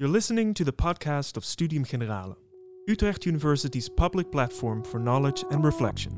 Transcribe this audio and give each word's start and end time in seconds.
You're 0.00 0.08
listening 0.08 0.54
to 0.54 0.64
the 0.64 0.72
podcast 0.72 1.36
of 1.36 1.44
Studium 1.44 1.84
Generale, 1.84 2.38
Utrecht 2.88 3.26
University's 3.26 3.90
public 3.90 4.32
platform 4.32 4.82
for 4.82 4.98
knowledge 4.98 5.44
and 5.50 5.62
reflection. 5.62 6.12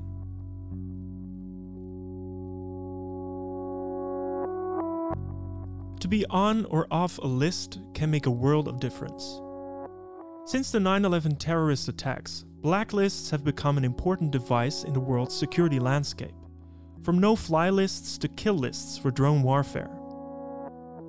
To 5.99 6.07
be 6.07 6.25
on 6.31 6.65
or 6.67 6.87
off 6.93 7.19
a 7.19 7.27
list 7.27 7.81
can 7.93 8.09
make 8.09 8.27
a 8.27 8.31
world 8.31 8.69
of 8.69 8.79
difference. 8.79 9.41
Since 10.47 10.71
the 10.71 10.79
9 10.79 11.05
11 11.05 11.35
terrorist 11.35 11.89
attacks, 11.89 12.45
blacklists 12.61 13.33
have 13.33 13.43
become 13.43 13.79
an 13.79 13.85
important 13.85 14.31
device 14.31 14.85
in 14.85 14.93
the 14.93 15.01
world's 15.01 15.37
security 15.37 15.81
landscape, 15.81 16.37
from 17.03 17.19
no 17.19 17.35
fly 17.35 17.69
lists 17.69 18.17
to 18.19 18.29
kill 18.29 18.55
lists 18.55 18.97
for 18.97 19.11
drone 19.11 19.43
warfare. 19.43 19.91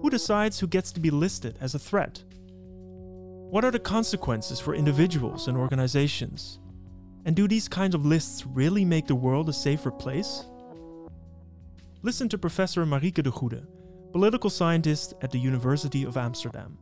Who 0.01 0.09
decides 0.09 0.59
who 0.59 0.65
gets 0.65 0.91
to 0.93 0.99
be 0.99 1.11
listed 1.11 1.59
as 1.61 1.75
a 1.75 1.79
threat? 1.79 2.23
What 3.53 3.63
are 3.63 3.69
the 3.69 3.77
consequences 3.77 4.59
for 4.59 4.73
individuals 4.73 5.47
and 5.47 5.55
organizations? 5.55 6.57
And 7.23 7.35
do 7.35 7.47
these 7.47 7.67
kinds 7.67 7.93
of 7.93 8.03
lists 8.03 8.47
really 8.47 8.83
make 8.83 9.05
the 9.05 9.13
world 9.13 9.47
a 9.47 9.53
safer 9.53 9.91
place? 9.91 10.45
Listen 12.01 12.27
to 12.29 12.37
Professor 12.39 12.83
Marieke 12.83 13.21
de 13.21 13.29
Goede, 13.29 13.67
political 14.11 14.49
scientist 14.49 15.13
at 15.21 15.29
the 15.29 15.37
University 15.37 16.03
of 16.03 16.17
Amsterdam. 16.17 16.79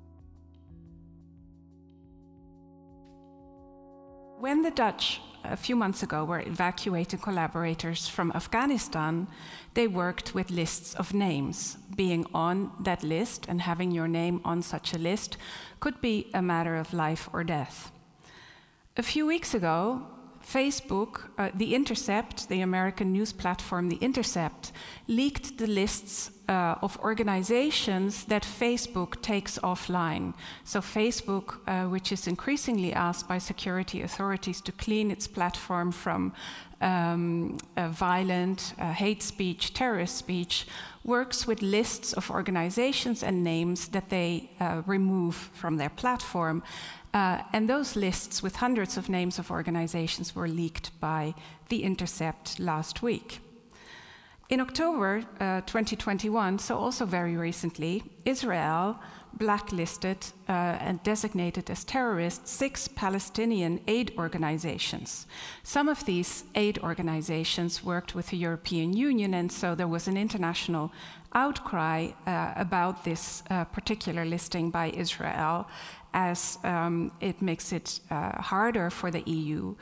When 4.41 4.63
the 4.63 4.71
Dutch 4.71 5.21
a 5.43 5.55
few 5.55 5.75
months 5.75 6.01
ago 6.01 6.25
were 6.25 6.39
evacuating 6.39 7.19
collaborators 7.19 8.07
from 8.07 8.31
Afghanistan, 8.31 9.27
they 9.75 9.87
worked 9.87 10.33
with 10.33 10.49
lists 10.49 10.95
of 10.95 11.13
names. 11.13 11.77
Being 11.95 12.25
on 12.33 12.71
that 12.79 13.03
list 13.03 13.45
and 13.47 13.61
having 13.61 13.91
your 13.91 14.07
name 14.07 14.41
on 14.43 14.63
such 14.63 14.95
a 14.95 14.97
list 14.97 15.37
could 15.79 16.01
be 16.01 16.31
a 16.33 16.41
matter 16.41 16.75
of 16.75 16.91
life 16.91 17.29
or 17.31 17.43
death. 17.43 17.91
A 18.97 19.03
few 19.03 19.27
weeks 19.27 19.53
ago, 19.53 20.07
Facebook, 20.43 21.29
uh, 21.37 21.51
The 21.53 21.75
Intercept, 21.75 22.49
the 22.49 22.61
American 22.61 23.11
news 23.11 23.33
platform 23.33 23.89
The 23.89 23.97
Intercept, 24.01 24.71
leaked 25.07 25.59
the 25.59 25.67
lists 25.67 26.31
uh, 26.51 26.75
of 26.81 26.97
organizations 26.99 28.25
that 28.25 28.43
Facebook 28.43 29.21
takes 29.21 29.57
offline. 29.59 30.33
So, 30.65 30.81
Facebook, 30.81 31.47
uh, 31.65 31.89
which 31.89 32.11
is 32.11 32.27
increasingly 32.27 32.91
asked 32.93 33.27
by 33.27 33.39
security 33.39 34.01
authorities 34.01 34.61
to 34.61 34.71
clean 34.73 35.11
its 35.11 35.27
platform 35.27 35.91
from 35.91 36.33
um, 36.81 37.57
uh, 37.77 37.87
violent, 37.89 38.73
uh, 38.79 38.91
hate 38.91 39.23
speech, 39.23 39.73
terrorist 39.73 40.17
speech, 40.17 40.67
works 41.05 41.47
with 41.47 41.61
lists 41.61 42.13
of 42.13 42.29
organizations 42.29 43.23
and 43.23 43.43
names 43.43 43.87
that 43.89 44.09
they 44.09 44.49
uh, 44.59 44.81
remove 44.85 45.35
from 45.53 45.77
their 45.77 45.89
platform. 45.89 46.63
Uh, 47.13 47.41
and 47.53 47.69
those 47.69 47.95
lists 47.95 48.43
with 48.43 48.55
hundreds 48.57 48.97
of 48.97 49.09
names 49.09 49.39
of 49.39 49.51
organizations 49.51 50.35
were 50.35 50.47
leaked 50.47 50.99
by 50.99 51.33
The 51.69 51.83
Intercept 51.83 52.59
last 52.59 53.01
week. 53.01 53.39
In 54.51 54.59
October 54.59 55.23
uh, 55.39 55.61
2021, 55.61 56.59
so 56.59 56.77
also 56.77 57.05
very 57.05 57.37
recently, 57.37 58.03
Israel 58.25 58.99
blacklisted 59.35 60.17
uh, 60.49 60.51
and 60.51 61.01
designated 61.03 61.69
as 61.69 61.85
terrorists 61.85 62.51
six 62.51 62.89
Palestinian 62.89 63.79
aid 63.87 64.11
organizations. 64.17 65.25
Some 65.63 65.87
of 65.87 66.03
these 66.03 66.43
aid 66.55 66.79
organizations 66.79 67.81
worked 67.81 68.13
with 68.13 68.27
the 68.27 68.35
European 68.35 68.91
Union, 68.91 69.33
and 69.35 69.49
so 69.49 69.73
there 69.73 69.87
was 69.87 70.09
an 70.09 70.17
international 70.17 70.91
outcry 71.33 72.09
uh, 72.27 72.51
about 72.57 73.05
this 73.05 73.43
uh, 73.49 73.63
particular 73.63 74.25
listing 74.25 74.69
by 74.69 74.89
Israel, 74.89 75.65
as 76.13 76.57
um, 76.65 77.09
it 77.21 77.41
makes 77.41 77.71
it 77.71 78.01
uh, 78.09 78.41
harder 78.41 78.89
for 78.89 79.11
the 79.11 79.23
EU 79.25 79.75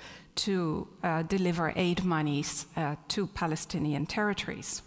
to 0.45 0.87
uh, 1.03 1.23
deliver 1.23 1.73
aid 1.75 2.03
monies 2.03 2.65
uh, 2.75 2.95
to 3.09 3.27
Palestinian 3.27 4.05
territories. 4.05 4.81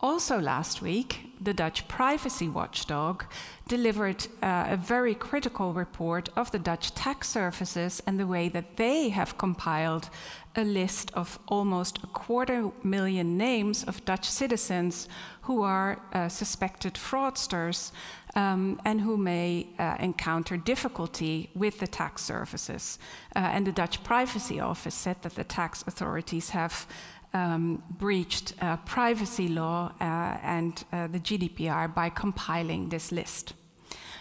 Also, 0.00 0.38
last 0.38 0.82
week, 0.82 1.30
the 1.40 1.54
Dutch 1.54 1.88
privacy 1.88 2.48
watchdog 2.48 3.24
delivered 3.68 4.26
uh, 4.42 4.66
a 4.68 4.76
very 4.76 5.14
critical 5.14 5.72
report 5.72 6.28
of 6.36 6.50
the 6.50 6.58
Dutch 6.58 6.94
tax 6.94 7.28
services 7.30 8.02
and 8.06 8.20
the 8.20 8.26
way 8.26 8.50
that 8.50 8.76
they 8.76 9.08
have 9.08 9.38
compiled 9.38 10.10
a 10.56 10.64
list 10.64 11.10
of 11.14 11.38
almost 11.48 11.98
a 12.02 12.06
quarter 12.08 12.70
million 12.82 13.38
names 13.38 13.84
of 13.84 14.04
Dutch 14.04 14.28
citizens 14.28 15.08
who 15.42 15.62
are 15.62 15.98
uh, 16.12 16.28
suspected 16.28 16.94
fraudsters 16.94 17.92
um, 18.34 18.80
and 18.84 19.00
who 19.00 19.16
may 19.16 19.68
uh, 19.78 19.96
encounter 20.00 20.56
difficulty 20.56 21.50
with 21.54 21.78
the 21.78 21.86
tax 21.86 22.22
services. 22.22 22.98
Uh, 23.36 23.40
and 23.40 23.66
the 23.66 23.72
Dutch 23.72 24.02
Privacy 24.04 24.60
Office 24.60 24.94
said 24.94 25.22
that 25.22 25.34
the 25.34 25.44
tax 25.44 25.84
authorities 25.86 26.50
have 26.50 26.86
um, 27.32 27.82
breached 27.90 28.54
uh, 28.60 28.76
privacy 28.78 29.48
law 29.48 29.92
uh, 30.00 30.04
and 30.42 30.84
uh, 30.92 31.08
the 31.08 31.18
GDPR 31.18 31.92
by 31.92 32.08
compiling 32.08 32.88
this 32.88 33.10
list. 33.12 33.54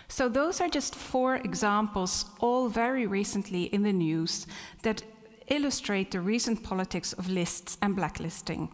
So, 0.07 0.29
those 0.29 0.61
are 0.61 0.69
just 0.69 0.93
four 0.93 1.37
examples, 1.37 2.25
all 2.39 2.69
very 2.69 3.07
recently 3.07 3.63
in 3.63 3.83
the 3.83 3.93
news, 3.93 4.45
that 4.83 5.03
illustrate 5.47 6.11
the 6.11 6.21
recent 6.21 6.63
politics 6.63 7.13
of 7.13 7.29
lists 7.29 7.77
and 7.81 7.95
blacklisting. 7.95 8.69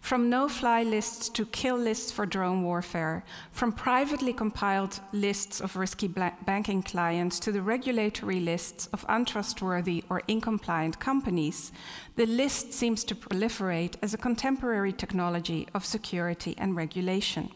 From 0.00 0.30
no 0.30 0.48
fly 0.48 0.82
lists 0.82 1.28
to 1.30 1.46
kill 1.46 1.76
lists 1.76 2.10
for 2.10 2.26
drone 2.26 2.62
warfare, 2.64 3.24
from 3.52 3.72
privately 3.72 4.32
compiled 4.32 5.00
lists 5.12 5.60
of 5.60 5.76
risky 5.76 6.08
banking 6.08 6.82
clients 6.82 7.38
to 7.40 7.52
the 7.52 7.62
regulatory 7.62 8.40
lists 8.40 8.86
of 8.92 9.04
untrustworthy 9.08 10.02
or 10.08 10.22
incompliant 10.26 10.98
companies, 10.98 11.70
the 12.16 12.26
list 12.26 12.72
seems 12.72 13.04
to 13.04 13.14
proliferate 13.14 13.94
as 14.02 14.14
a 14.14 14.18
contemporary 14.18 14.92
technology 14.92 15.68
of 15.74 15.84
security 15.84 16.54
and 16.58 16.74
regulation. 16.76 17.50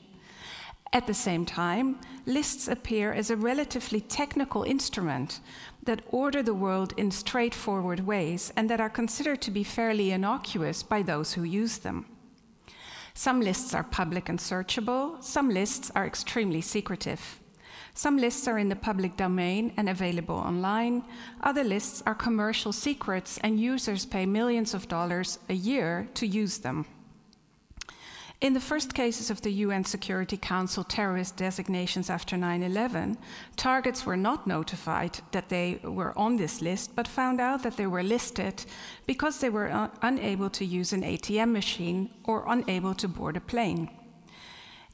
At 0.95 1.09
the 1.09 1.15
same 1.15 1.45
time, 1.45 1.99
lists 2.25 2.69
appear 2.69 3.13
as 3.13 3.29
a 3.29 3.37
relatively 3.37 4.01
technical 4.01 4.63
instrument 4.63 5.41
that 5.83 6.03
order 6.11 6.41
the 6.41 6.55
world 6.55 6.95
in 6.97 7.11
straightforward 7.11 8.07
ways 8.07 8.53
and 8.57 8.71
that 8.71 8.81
are 8.81 8.89
considered 8.89 9.43
to 9.43 9.51
be 9.51 9.65
fairly 9.65 10.13
innocuous 10.13 10.85
by 10.85 11.03
those 11.03 11.33
who 11.33 11.43
use 11.43 11.79
them. 11.79 12.07
Some 13.13 13.41
lists 13.41 13.75
are 13.75 13.83
public 13.83 14.29
and 14.29 14.39
searchable, 14.39 15.21
some 15.21 15.51
lists 15.51 15.91
are 15.97 16.07
extremely 16.07 16.61
secretive. 16.61 17.41
Some 17.95 18.17
lists 18.17 18.47
are 18.47 18.59
in 18.59 18.69
the 18.69 18.77
public 18.77 19.17
domain 19.17 19.73
and 19.77 19.89
available 19.89 20.37
online. 20.37 21.03
Other 21.41 21.65
lists 21.65 22.05
are 22.07 22.15
commercial 22.15 22.73
secrets, 22.73 23.39
and 23.39 23.59
users 23.59 24.05
pay 24.05 24.27
millions 24.27 24.75
of 24.75 24.89
dollars 24.89 25.39
a 25.49 25.55
year 25.55 26.09
to 26.15 26.27
use 26.27 26.59
them. 26.59 26.87
In 28.45 28.53
the 28.53 28.61
first 28.61 28.93
cases 28.93 29.31
of 29.31 29.41
the 29.41 29.65
UN 29.65 29.85
Security 29.87 30.37
Council 30.37 30.85
terrorist 30.85 31.39
designations 31.39 32.11
after 32.11 32.37
9 32.37 32.63
11, 32.63 33.17
targets 33.57 34.05
were 34.05 34.19
not 34.19 34.47
notified 34.47 35.21
that 35.33 35.49
they 35.49 35.81
were 35.83 36.13
on 36.15 36.37
this 36.37 36.61
list, 36.61 36.95
but 36.95 37.09
found 37.09 37.41
out 37.41 37.63
that 37.63 37.79
they 37.79 37.87
were 37.87 38.03
listed 38.03 38.67
because 39.07 39.39
they 39.39 39.49
were 39.49 39.73
un- 39.73 39.91
unable 40.03 40.51
to 40.51 40.63
use 40.67 40.93
an 40.93 41.01
ATM 41.01 41.53
machine 41.53 42.11
or 42.25 42.45
unable 42.47 42.93
to 42.97 43.09
board 43.09 43.39
a 43.39 43.41
plane. 43.41 43.89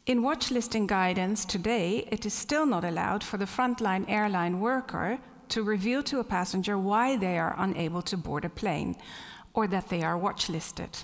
In 0.06 0.22
watch 0.22 0.52
listing 0.52 0.86
guidance 0.86 1.44
today, 1.44 2.06
it 2.12 2.24
is 2.24 2.32
still 2.32 2.66
not 2.66 2.84
allowed 2.84 3.24
for 3.24 3.36
the 3.36 3.52
frontline 3.56 4.04
airline 4.08 4.60
worker 4.60 5.18
to 5.48 5.64
reveal 5.64 6.04
to 6.04 6.20
a 6.20 6.30
passenger 6.38 6.78
why 6.78 7.16
they 7.16 7.36
are 7.36 7.56
unable 7.58 8.02
to 8.02 8.16
board 8.16 8.44
a 8.44 8.48
plane 8.48 8.94
or 9.54 9.66
that 9.66 9.88
they 9.88 10.04
are 10.04 10.16
watch 10.16 10.48
listed. 10.48 10.98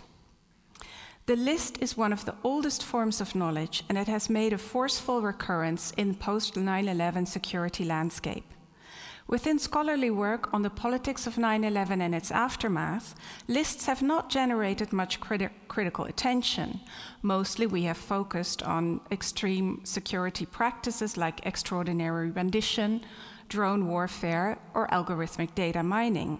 The 1.26 1.34
list 1.34 1.78
is 1.82 1.96
one 1.96 2.12
of 2.12 2.24
the 2.24 2.36
oldest 2.44 2.84
forms 2.84 3.20
of 3.20 3.34
knowledge, 3.34 3.82
and 3.88 3.98
it 3.98 4.06
has 4.06 4.30
made 4.30 4.52
a 4.52 4.58
forceful 4.58 5.20
recurrence 5.20 5.90
in 5.96 6.14
post 6.14 6.56
9 6.56 6.86
11 6.86 7.26
security 7.26 7.84
landscape. 7.84 8.44
Within 9.26 9.58
scholarly 9.58 10.08
work 10.08 10.48
on 10.54 10.62
the 10.62 10.70
politics 10.70 11.26
of 11.26 11.36
9 11.36 11.64
11 11.64 12.00
and 12.00 12.14
its 12.14 12.30
aftermath, 12.30 13.16
lists 13.48 13.86
have 13.86 14.02
not 14.02 14.30
generated 14.30 14.92
much 14.92 15.20
criti- 15.20 15.50
critical 15.66 16.04
attention. 16.04 16.78
Mostly 17.22 17.66
we 17.66 17.82
have 17.82 17.96
focused 17.98 18.62
on 18.62 19.00
extreme 19.10 19.80
security 19.82 20.46
practices 20.46 21.16
like 21.16 21.44
extraordinary 21.44 22.30
rendition, 22.30 23.04
drone 23.48 23.88
warfare, 23.88 24.58
or 24.74 24.86
algorithmic 24.92 25.56
data 25.56 25.82
mining. 25.82 26.38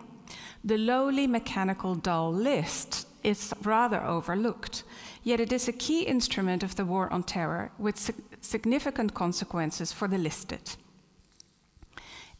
The 0.62 0.78
lowly 0.78 1.26
mechanical 1.26 1.96
dull 1.96 2.32
list 2.32 3.05
is 3.26 3.52
rather 3.62 4.02
overlooked. 4.02 4.84
Yet 5.24 5.40
it 5.40 5.52
is 5.52 5.68
a 5.68 5.72
key 5.72 6.02
instrument 6.02 6.62
of 6.62 6.76
the 6.76 6.84
war 6.84 7.12
on 7.12 7.24
terror 7.24 7.72
with 7.78 8.12
significant 8.40 9.12
consequences 9.12 9.92
for 9.92 10.08
the 10.08 10.18
listed. 10.18 10.76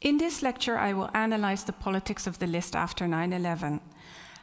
In 0.01 0.19
this 0.19 0.43
lecture, 0.43 0.79
I 0.79 0.93
will 0.93 1.11
analyze 1.15 1.65
the 1.65 1.73
politics 1.73 2.27
of 2.27 2.39
the 2.39 2.47
list 2.47 2.77
after 2.77 3.09
9 3.09 3.33
11. 3.33 3.81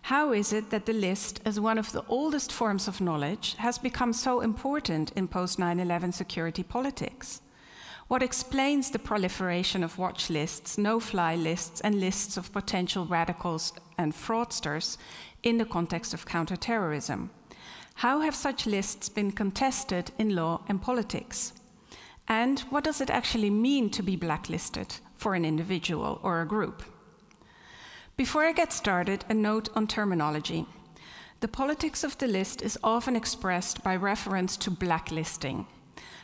How 0.08 0.34
is 0.34 0.52
it 0.52 0.70
that 0.72 0.86
the 0.86 0.94
list, 0.94 1.40
as 1.46 1.60
one 1.60 1.78
of 1.78 1.94
the 1.94 2.04
oldest 2.10 2.52
forms 2.52 2.90
of 2.90 3.00
knowledge, 3.00 3.56
has 3.60 3.78
become 3.78 4.12
so 4.12 4.42
important 4.42 5.12
in 5.16 5.30
post 5.30 5.60
9 5.60 5.80
11 5.80 6.12
security 6.12 6.64
politics? 6.64 7.42
What 8.08 8.22
explains 8.22 8.92
the 8.92 9.00
proliferation 9.00 9.84
of 9.84 9.98
watch 9.98 10.30
lists, 10.30 10.78
no 10.78 11.00
fly 11.00 11.36
lists, 11.36 11.80
and 11.82 12.00
lists 12.00 12.38
of 12.38 12.52
potential 12.52 13.06
radicals 13.06 13.74
and 13.98 14.14
fraudsters 14.14 14.98
in 15.42 15.58
the 15.58 15.66
context 15.66 16.14
of 16.14 16.26
counterterrorism? 16.26 17.30
How 17.96 18.20
have 18.22 18.36
such 18.36 18.66
lists 18.66 19.08
been 19.08 19.32
contested 19.32 20.12
in 20.18 20.36
law 20.36 20.62
and 20.68 20.82
politics? 20.82 21.54
And 22.28 22.60
what 22.72 22.84
does 22.84 23.02
it 23.02 23.10
actually 23.10 23.50
mean 23.50 23.90
to 23.92 24.04
be 24.04 24.16
blacklisted 24.16 24.96
for 25.16 25.36
an 25.36 25.46
individual 25.46 26.20
or 26.24 26.42
a 26.42 26.48
group? 26.48 26.84
Before 28.18 28.44
I 28.44 28.52
get 28.52 28.74
started, 28.74 29.26
a 29.30 29.34
note 29.34 29.70
on 29.76 29.88
terminology. 29.88 30.66
The 31.40 31.48
politics 31.48 32.04
of 32.04 32.18
the 32.18 32.28
list 32.28 32.62
is 32.62 32.78
often 32.84 33.16
expressed 33.16 33.84
by 33.84 33.96
reference 33.96 34.56
to 34.58 34.72
blacklisting. 34.72 35.68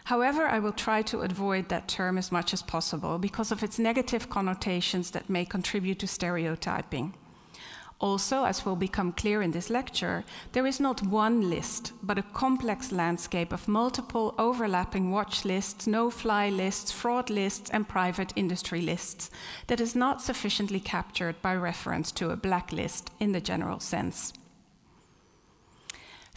However, 0.09 0.47
I 0.47 0.57
will 0.57 0.71
try 0.71 1.03
to 1.03 1.19
avoid 1.19 1.69
that 1.69 1.87
term 1.87 2.17
as 2.17 2.31
much 2.31 2.51
as 2.51 2.63
possible 2.63 3.19
because 3.19 3.51
of 3.51 3.61
its 3.61 3.77
negative 3.77 4.27
connotations 4.27 5.11
that 5.11 5.29
may 5.29 5.45
contribute 5.45 5.99
to 5.99 6.07
stereotyping. 6.07 7.13
Also, 7.99 8.43
as 8.43 8.65
will 8.65 8.75
become 8.75 9.11
clear 9.11 9.43
in 9.43 9.51
this 9.51 9.69
lecture, 9.69 10.23
there 10.53 10.65
is 10.65 10.79
not 10.79 11.03
one 11.05 11.47
list, 11.47 11.93
but 12.01 12.17
a 12.17 12.23
complex 12.33 12.91
landscape 12.91 13.53
of 13.53 13.67
multiple 13.67 14.33
overlapping 14.39 15.11
watch 15.11 15.45
lists, 15.45 15.85
no 15.85 16.09
fly 16.09 16.49
lists, 16.49 16.91
fraud 16.91 17.29
lists, 17.29 17.69
and 17.69 17.87
private 17.87 18.33
industry 18.35 18.81
lists 18.81 19.29
that 19.67 19.79
is 19.79 19.95
not 19.95 20.23
sufficiently 20.23 20.79
captured 20.79 21.39
by 21.43 21.53
reference 21.53 22.11
to 22.13 22.31
a 22.31 22.35
blacklist 22.35 23.11
in 23.19 23.31
the 23.31 23.41
general 23.41 23.79
sense. 23.79 24.33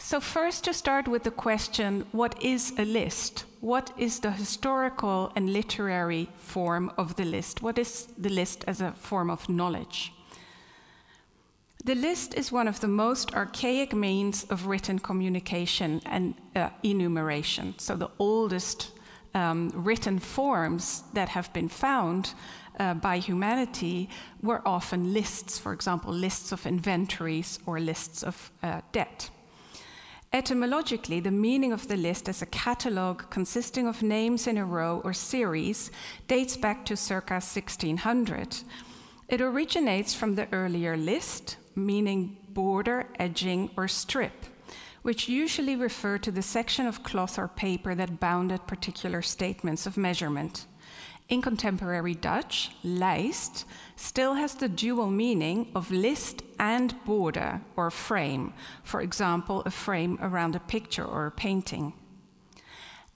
So, 0.05 0.19
first, 0.19 0.65
to 0.65 0.73
start 0.73 1.07
with 1.07 1.23
the 1.23 1.31
question 1.31 2.05
what 2.11 2.35
is 2.43 2.73
a 2.77 2.83
list? 2.83 3.45
What 3.61 3.93
is 3.97 4.19
the 4.19 4.31
historical 4.31 5.31
and 5.33 5.53
literary 5.53 6.27
form 6.35 6.91
of 6.97 7.15
the 7.15 7.23
list? 7.23 7.61
What 7.61 7.77
is 7.77 8.07
the 8.17 8.29
list 8.29 8.65
as 8.67 8.81
a 8.81 8.91
form 8.91 9.29
of 9.29 9.47
knowledge? 9.47 10.11
The 11.85 11.95
list 11.95 12.33
is 12.33 12.51
one 12.51 12.67
of 12.67 12.81
the 12.81 12.89
most 12.89 13.33
archaic 13.33 13.93
means 13.93 14.43
of 14.49 14.67
written 14.67 14.99
communication 14.99 16.01
and 16.05 16.33
uh, 16.53 16.71
enumeration. 16.83 17.73
So, 17.77 17.95
the 17.95 18.11
oldest 18.19 18.91
um, 19.33 19.71
written 19.73 20.19
forms 20.19 21.03
that 21.13 21.29
have 21.29 21.53
been 21.53 21.69
found 21.69 22.33
uh, 22.77 22.95
by 22.95 23.19
humanity 23.19 24.09
were 24.41 24.61
often 24.65 25.13
lists, 25.13 25.57
for 25.57 25.71
example, 25.71 26.11
lists 26.11 26.51
of 26.51 26.65
inventories 26.65 27.59
or 27.65 27.79
lists 27.79 28.21
of 28.21 28.51
uh, 28.61 28.81
debt. 28.91 29.29
Etymologically, 30.33 31.19
the 31.19 31.29
meaning 31.29 31.71
of 31.71 31.87
the 31.87 31.95
list 31.95 32.27
as 32.27 32.41
a 32.41 32.47
catalogue 32.47 33.29
consisting 33.29 33.87
of 33.87 34.01
names 34.01 34.47
in 34.47 34.57
a 34.57 34.65
row 34.65 34.99
or 35.03 35.13
series 35.13 35.91
dates 36.27 36.57
back 36.57 36.83
to 36.85 36.97
circa 36.97 37.35
1600. 37.35 38.57
It 39.29 39.41
originates 39.41 40.15
from 40.15 40.33
the 40.33 40.47
earlier 40.51 40.97
list, 40.97 41.57
meaning 41.75 42.37
border, 42.49 43.05
edging, 43.19 43.69
or 43.77 43.87
strip, 43.87 44.47
which 45.03 45.29
usually 45.29 45.75
refer 45.75 46.17
to 46.17 46.31
the 46.31 46.41
section 46.41 46.87
of 46.87 47.03
cloth 47.03 47.37
or 47.37 47.47
paper 47.47 47.93
that 47.93 48.19
bounded 48.19 48.65
particular 48.65 49.21
statements 49.21 49.85
of 49.85 49.97
measurement. 49.97 50.65
In 51.29 51.43
contemporary 51.43 52.15
Dutch, 52.15 52.71
lijst 52.83 53.65
still 54.03 54.33
has 54.33 54.55
the 54.55 54.67
dual 54.67 55.09
meaning 55.09 55.71
of 55.73 55.89
list 55.89 56.43
and 56.59 56.93
border 57.05 57.61
or 57.77 57.89
frame, 57.89 58.53
for 58.83 58.99
example, 58.99 59.63
a 59.65 59.71
frame 59.71 60.19
around 60.21 60.55
a 60.55 60.59
picture 60.59 61.05
or 61.05 61.27
a 61.27 61.31
painting. 61.31 61.93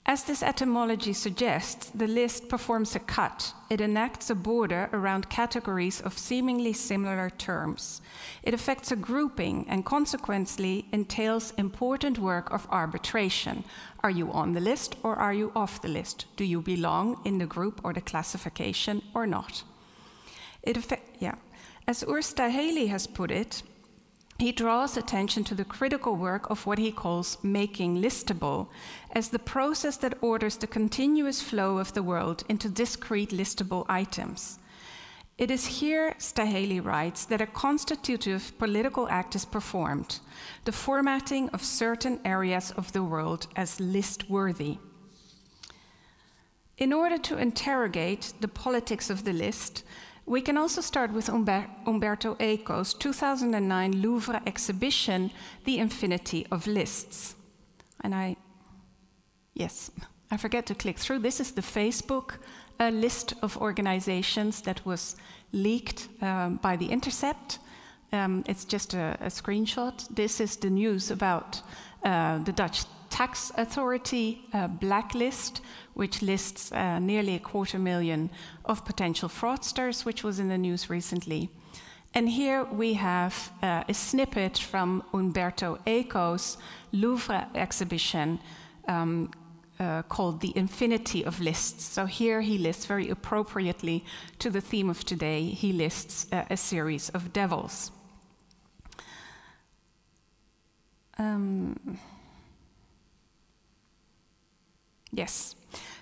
As 0.05 0.23
this 0.23 0.41
etymology 0.41 1.11
suggests, 1.11 1.89
the 1.89 2.07
list 2.07 2.47
performs 2.47 2.95
a 2.95 2.99
cut. 2.99 3.53
It 3.69 3.81
enacts 3.81 4.29
a 4.29 4.35
border 4.35 4.89
around 4.93 5.29
categories 5.29 5.99
of 5.99 6.17
seemingly 6.17 6.71
similar 6.71 7.29
terms. 7.31 8.01
It 8.41 8.53
affects 8.53 8.89
a 8.89 8.95
grouping 8.95 9.65
and 9.67 9.83
consequently 9.83 10.85
entails 10.93 11.51
important 11.57 12.17
work 12.19 12.49
of 12.53 12.65
arbitration. 12.71 13.65
Are 14.01 14.09
you 14.19 14.31
on 14.31 14.53
the 14.53 14.61
list 14.61 14.95
or 15.03 15.17
are 15.17 15.33
you 15.33 15.51
off 15.53 15.81
the 15.81 15.89
list? 15.89 16.27
Do 16.37 16.45
you 16.45 16.61
belong 16.61 17.19
in 17.25 17.39
the 17.39 17.45
group 17.45 17.81
or 17.83 17.91
the 17.91 17.99
classification 17.99 19.01
or 19.13 19.27
not? 19.27 19.63
It 20.67 20.99
yeah. 21.19 21.35
As 21.87 22.03
Urs 22.03 22.33
Staheli 22.33 22.89
has 22.89 23.07
put 23.07 23.31
it, 23.31 23.63
he 24.37 24.51
draws 24.51 24.97
attention 24.97 25.45
to 25.45 25.55
the 25.55 25.63
critical 25.63 26.17
work 26.17 26.49
of 26.49 26.65
what 26.65 26.77
he 26.77 26.91
calls 26.91 27.37
making 27.41 28.01
listable 28.01 28.67
as 29.13 29.29
the 29.29 29.39
process 29.39 29.95
that 29.97 30.17
orders 30.21 30.57
the 30.57 30.67
continuous 30.67 31.41
flow 31.41 31.77
of 31.77 31.93
the 31.93 32.03
world 32.03 32.43
into 32.49 32.67
discrete 32.67 33.29
listable 33.29 33.85
items. 33.87 34.59
It 35.37 35.49
is 35.51 35.79
here, 35.79 36.15
Staheli 36.19 36.83
writes, 36.83 37.23
that 37.25 37.41
a 37.41 37.47
constitutive 37.47 38.51
political 38.57 39.07
act 39.07 39.35
is 39.35 39.45
performed, 39.45 40.19
the 40.65 40.73
formatting 40.73 41.47
of 41.49 41.63
certain 41.63 42.19
areas 42.25 42.71
of 42.71 42.91
the 42.91 43.03
world 43.03 43.47
as 43.55 43.79
list 43.79 44.29
worthy. 44.29 44.79
In 46.77 46.93
order 46.93 47.17
to 47.17 47.37
interrogate 47.37 48.33
the 48.39 48.47
politics 48.47 49.09
of 49.09 49.23
the 49.23 49.33
list, 49.33 49.83
we 50.27 50.41
can 50.41 50.57
also 50.57 50.81
start 50.81 51.12
with 51.13 51.29
Umber 51.29 51.65
Umberto 51.85 52.35
Eco's 52.35 52.94
2009 52.94 54.01
Louvre 54.01 54.41
exhibition, 54.45 55.31
The 55.63 55.79
Infinity 55.79 56.45
of 56.51 56.68
Lists. 56.68 57.35
And 58.01 58.13
I, 58.13 58.35
yes, 59.53 59.89
I 60.29 60.38
forget 60.38 60.65
to 60.65 60.75
click 60.75 61.00
through. 61.00 61.19
This 61.19 61.39
is 61.39 61.53
the 61.53 61.62
Facebook 61.62 62.35
uh, 62.79 62.89
list 62.89 63.33
of 63.41 63.57
organizations 63.57 64.62
that 64.62 64.85
was 64.85 65.15
leaked 65.53 66.09
um, 66.21 66.57
by 66.57 66.75
The 66.75 66.88
Intercept. 66.88 67.59
Um, 68.12 68.44
it's 68.47 68.65
just 68.65 68.94
a, 68.94 69.18
a, 69.21 69.27
screenshot. 69.27 70.07
This 70.13 70.39
is 70.39 70.57
the 70.57 70.69
news 70.69 71.09
about 71.09 71.62
uh, 72.03 72.39
the 72.39 72.51
Dutch 72.51 72.83
tax 73.17 73.51
authority 73.57 74.43
uh, 74.53 74.67
blacklist, 74.67 75.61
which 75.95 76.21
lists 76.21 76.71
uh, 76.71 76.99
nearly 76.99 77.33
a 77.33 77.39
quarter 77.39 77.79
million 77.79 78.29
of 78.65 78.85
potential 78.85 79.27
fraudsters, 79.27 80.05
which 80.05 80.23
was 80.23 80.37
in 80.39 80.49
the 80.49 80.57
news 80.57 80.87
recently. 80.87 81.49
And 82.13 82.29
here 82.29 82.63
we 82.65 82.93
have 82.93 83.51
uh, 83.63 83.83
a 83.89 83.93
snippet 83.93 84.59
from 84.59 85.03
Umberto 85.13 85.79
Eco's 85.87 86.57
Louvre 86.91 87.47
exhibition 87.55 88.39
um, 88.87 89.31
uh, 89.79 90.03
called 90.03 90.41
The 90.41 90.53
Infinity 90.55 91.25
of 91.25 91.39
Lists. 91.39 91.83
So 91.85 92.05
here 92.05 92.41
he 92.41 92.59
lists 92.59 92.85
very 92.85 93.09
appropriately 93.09 94.05
to 94.37 94.51
the 94.51 94.61
theme 94.61 94.91
of 94.91 95.03
today, 95.03 95.41
he 95.45 95.73
lists 95.73 96.27
uh, 96.31 96.45
a 96.51 96.57
series 96.57 97.09
of 97.09 97.33
devils. 97.33 97.92
Um, 101.18 101.97
Yes. 105.18 105.56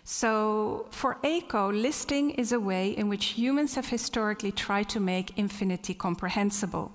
So 0.04 0.88
for 0.92 1.18
Eco, 1.24 1.72
listing 1.72 2.32
is 2.32 2.52
a 2.52 2.60
way 2.60 2.90
in 2.90 3.08
which 3.08 3.38
humans 3.38 3.76
have 3.76 3.88
historically 3.88 4.52
tried 4.52 4.90
to 4.90 5.00
make 5.00 5.38
infinity 5.38 5.94
comprehensible. 5.94 6.92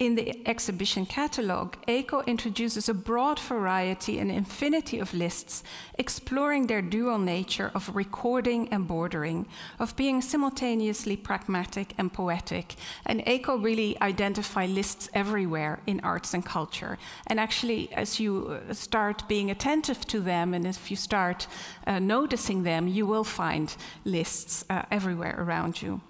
In 0.00 0.14
the 0.14 0.48
exhibition 0.48 1.04
catalog, 1.04 1.74
ECO 1.86 2.22
introduces 2.22 2.88
a 2.88 2.94
broad 2.94 3.38
variety 3.38 4.18
and 4.18 4.30
infinity 4.30 4.98
of 4.98 5.12
lists, 5.12 5.62
exploring 5.98 6.68
their 6.68 6.80
dual 6.80 7.18
nature 7.18 7.70
of 7.74 7.94
recording 7.94 8.66
and 8.70 8.88
bordering, 8.88 9.46
of 9.78 9.94
being 9.96 10.22
simultaneously 10.22 11.18
pragmatic 11.18 11.92
and 11.98 12.10
poetic. 12.10 12.76
And 13.04 13.22
ECO 13.28 13.58
really 13.58 14.00
identify 14.00 14.64
lists 14.64 15.10
everywhere 15.12 15.82
in 15.86 16.00
arts 16.00 16.32
and 16.32 16.46
culture. 16.46 16.96
And 17.26 17.38
actually, 17.38 17.92
as 17.92 18.18
you 18.18 18.58
uh, 18.70 18.72
start 18.72 19.28
being 19.28 19.50
attentive 19.50 20.06
to 20.06 20.20
them 20.20 20.54
and 20.54 20.66
if 20.66 20.90
you 20.90 20.96
start 20.96 21.46
uh, 21.86 21.98
noticing 21.98 22.62
them, 22.62 22.88
you 22.88 23.04
will 23.04 23.24
find 23.24 23.76
lists 24.06 24.64
uh, 24.70 24.84
everywhere 24.90 25.36
around 25.38 25.82
you. 25.82 26.00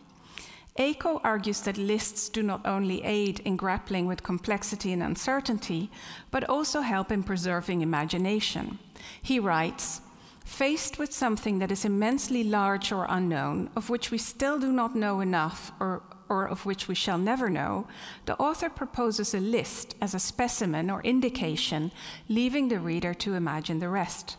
Eco 0.79 1.21
argues 1.25 1.61
that 1.63 1.77
lists 1.77 2.29
do 2.29 2.43
not 2.43 2.65
only 2.65 3.03
aid 3.03 3.41
in 3.41 3.57
grappling 3.57 4.07
with 4.07 4.23
complexity 4.23 4.93
and 4.93 5.03
uncertainty, 5.03 5.91
but 6.31 6.45
also 6.45 6.81
help 6.81 7.11
in 7.11 7.23
preserving 7.23 7.81
imagination. 7.83 8.79
He 9.21 9.39
writes, 9.39 10.01
Faced 10.45 10.99
with 10.99 11.13
something 11.13 11.59
that 11.59 11.71
is 11.71 11.85
immensely 11.85 12.43
large 12.43 12.93
or 12.93 13.07
unknown, 13.09 13.71
of 13.77 13.89
which 13.89 14.11
we 14.11 14.19
still 14.19 14.59
do 14.59 14.73
not 14.73 14.97
know 14.97 15.21
enough 15.21 15.71
or, 15.79 16.03
or 16.29 16.47
of 16.47 16.67
which 16.67 16.89
we 16.89 16.95
shall 16.95 17.19
never 17.19 17.49
know, 17.49 17.87
the 18.27 18.37
author 18.37 18.69
proposes 18.69 19.35
a 19.35 19.41
list 19.41 19.95
as 20.01 20.15
a 20.15 20.19
specimen 20.19 20.91
or 20.91 21.03
indication, 21.03 21.93
leaving 22.29 22.69
the 22.69 22.81
reader 22.81 23.15
to 23.15 23.35
imagine 23.35 23.79
the 23.79 23.89
rest. 23.89 24.37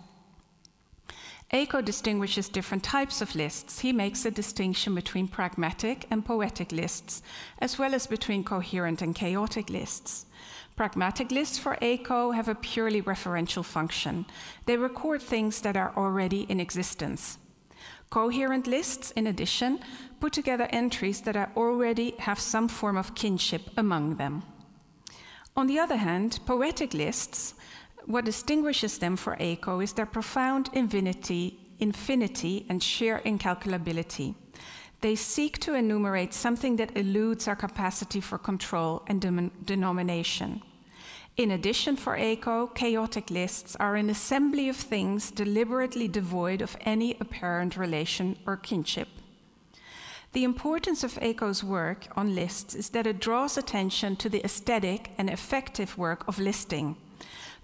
Eco 1.54 1.82
distinguishes 1.82 2.48
different 2.48 2.82
types 2.82 3.22
of 3.22 3.36
lists. 3.36 3.80
He 3.80 3.92
makes 3.92 4.24
a 4.24 4.32
distinction 4.32 4.96
between 4.96 5.28
pragmatic 5.28 6.08
and 6.10 6.24
poetic 6.24 6.72
lists, 6.72 7.22
as 7.60 7.78
well 7.78 7.94
as 7.94 8.08
between 8.08 8.46
coherent 8.46 9.02
and 9.02 9.14
chaotic 9.14 9.70
lists. 9.70 10.28
Pragmatic 10.78 11.30
lists 11.30 11.58
for 11.58 11.78
Eco 11.82 12.32
have 12.32 12.48
a 12.48 12.56
purely 12.56 13.02
referential 13.02 13.66
function. 13.66 14.26
They 14.66 14.78
record 14.78 15.22
things 15.22 15.60
that 15.62 15.76
are 15.76 15.94
already 15.98 16.44
in 16.44 16.62
existence. 16.62 17.38
Coherent 18.10 18.66
lists, 18.66 19.12
in 19.12 19.28
addition, 19.28 19.80
put 20.22 20.32
together 20.32 20.70
entries 20.70 21.20
that 21.22 21.36
already 21.58 22.16
have 22.20 22.40
some 22.40 22.70
form 22.70 22.96
of 22.96 23.14
kinship 23.14 23.70
among 23.76 24.16
them. 24.16 24.44
On 25.58 25.68
the 25.68 25.80
other 25.80 25.98
hand, 25.98 26.40
poetic 26.46 26.94
lists, 26.94 27.56
what 28.12 28.26
distinguishes 28.26 28.98
them 28.98 29.16
for 29.16 29.36
ECO 29.40 29.80
is 29.80 29.94
their 29.94 30.06
profound 30.06 30.70
infinity, 30.74 31.60
infinity 31.80 32.66
and 32.70 32.82
sheer 32.82 33.22
incalculability. 33.26 34.36
They 35.02 35.16
seek 35.16 35.58
to 35.60 35.74
enumerate 35.74 36.34
something 36.34 36.76
that 36.76 36.96
eludes 36.96 37.48
our 37.48 37.56
capacity 37.56 38.22
for 38.22 38.38
control 38.38 39.04
and 39.08 39.52
denomination. 39.66 40.62
In 41.38 41.52
addition, 41.52 41.96
for 41.96 42.18
ECO, 42.18 42.68
chaotic 42.68 43.32
lists 43.32 43.76
are 43.80 43.96
an 43.96 44.10
assembly 44.10 44.70
of 44.70 44.76
things 44.76 45.32
deliberately 45.32 46.08
devoid 46.08 46.62
of 46.62 46.78
any 46.82 47.16
apparent 47.20 47.78
relation 47.78 48.38
or 48.46 48.58
kinship. 48.58 49.08
The 50.34 50.44
importance 50.44 51.04
of 51.04 51.18
ECO's 51.22 51.64
work 51.64 52.08
on 52.16 52.36
lists 52.36 52.76
is 52.76 52.90
that 52.90 53.08
it 53.08 53.20
draws 53.20 53.58
attention 53.58 54.16
to 54.18 54.30
the 54.30 54.44
aesthetic 54.46 55.12
and 55.18 55.30
effective 55.30 55.98
work 55.98 56.28
of 56.28 56.38
listing. 56.38 56.96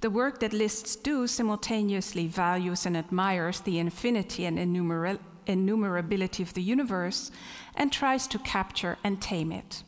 The 0.01 0.09
work 0.11 0.39
that 0.41 0.53
lists 0.53 0.95
do 0.95 1.25
simultaneously 1.25 2.27
values 2.27 2.85
and 2.85 2.95
admires 2.95 3.61
the 3.61 3.79
infinity 3.79 4.45
and 4.45 4.59
innumerability 4.59 6.41
of 6.41 6.53
the 6.53 6.61
universe 6.61 7.31
and 7.75 7.91
tries 7.91 8.27
to 8.27 8.37
capture 8.39 8.99
and 9.03 9.19
tame 9.19 9.51
it. 9.51 9.83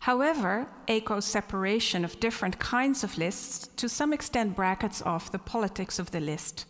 However, 0.00 0.68
ECO's 0.86 1.24
separation 1.24 2.04
of 2.04 2.20
different 2.20 2.58
kinds 2.58 3.02
of 3.02 3.16
lists 3.16 3.68
to 3.76 3.88
some 3.88 4.12
extent 4.12 4.54
brackets 4.56 5.02
off 5.02 5.32
the 5.32 5.38
politics 5.38 5.98
of 5.98 6.10
the 6.10 6.20
list. 6.20 6.66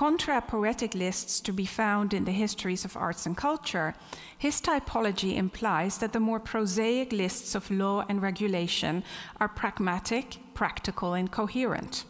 Contra 0.00 0.40
poetic 0.40 0.94
lists 0.94 1.40
to 1.40 1.52
be 1.52 1.66
found 1.66 2.14
in 2.14 2.24
the 2.24 2.32
histories 2.32 2.86
of 2.86 2.96
arts 2.96 3.26
and 3.26 3.36
culture, 3.36 3.94
his 4.38 4.58
typology 4.58 5.36
implies 5.36 5.98
that 5.98 6.14
the 6.14 6.18
more 6.18 6.40
prosaic 6.40 7.12
lists 7.12 7.54
of 7.54 7.70
law 7.70 8.06
and 8.08 8.22
regulation 8.22 9.04
are 9.38 9.48
pragmatic, 9.48 10.38
practical, 10.54 11.12
and 11.12 11.30
coherent. 11.30 12.06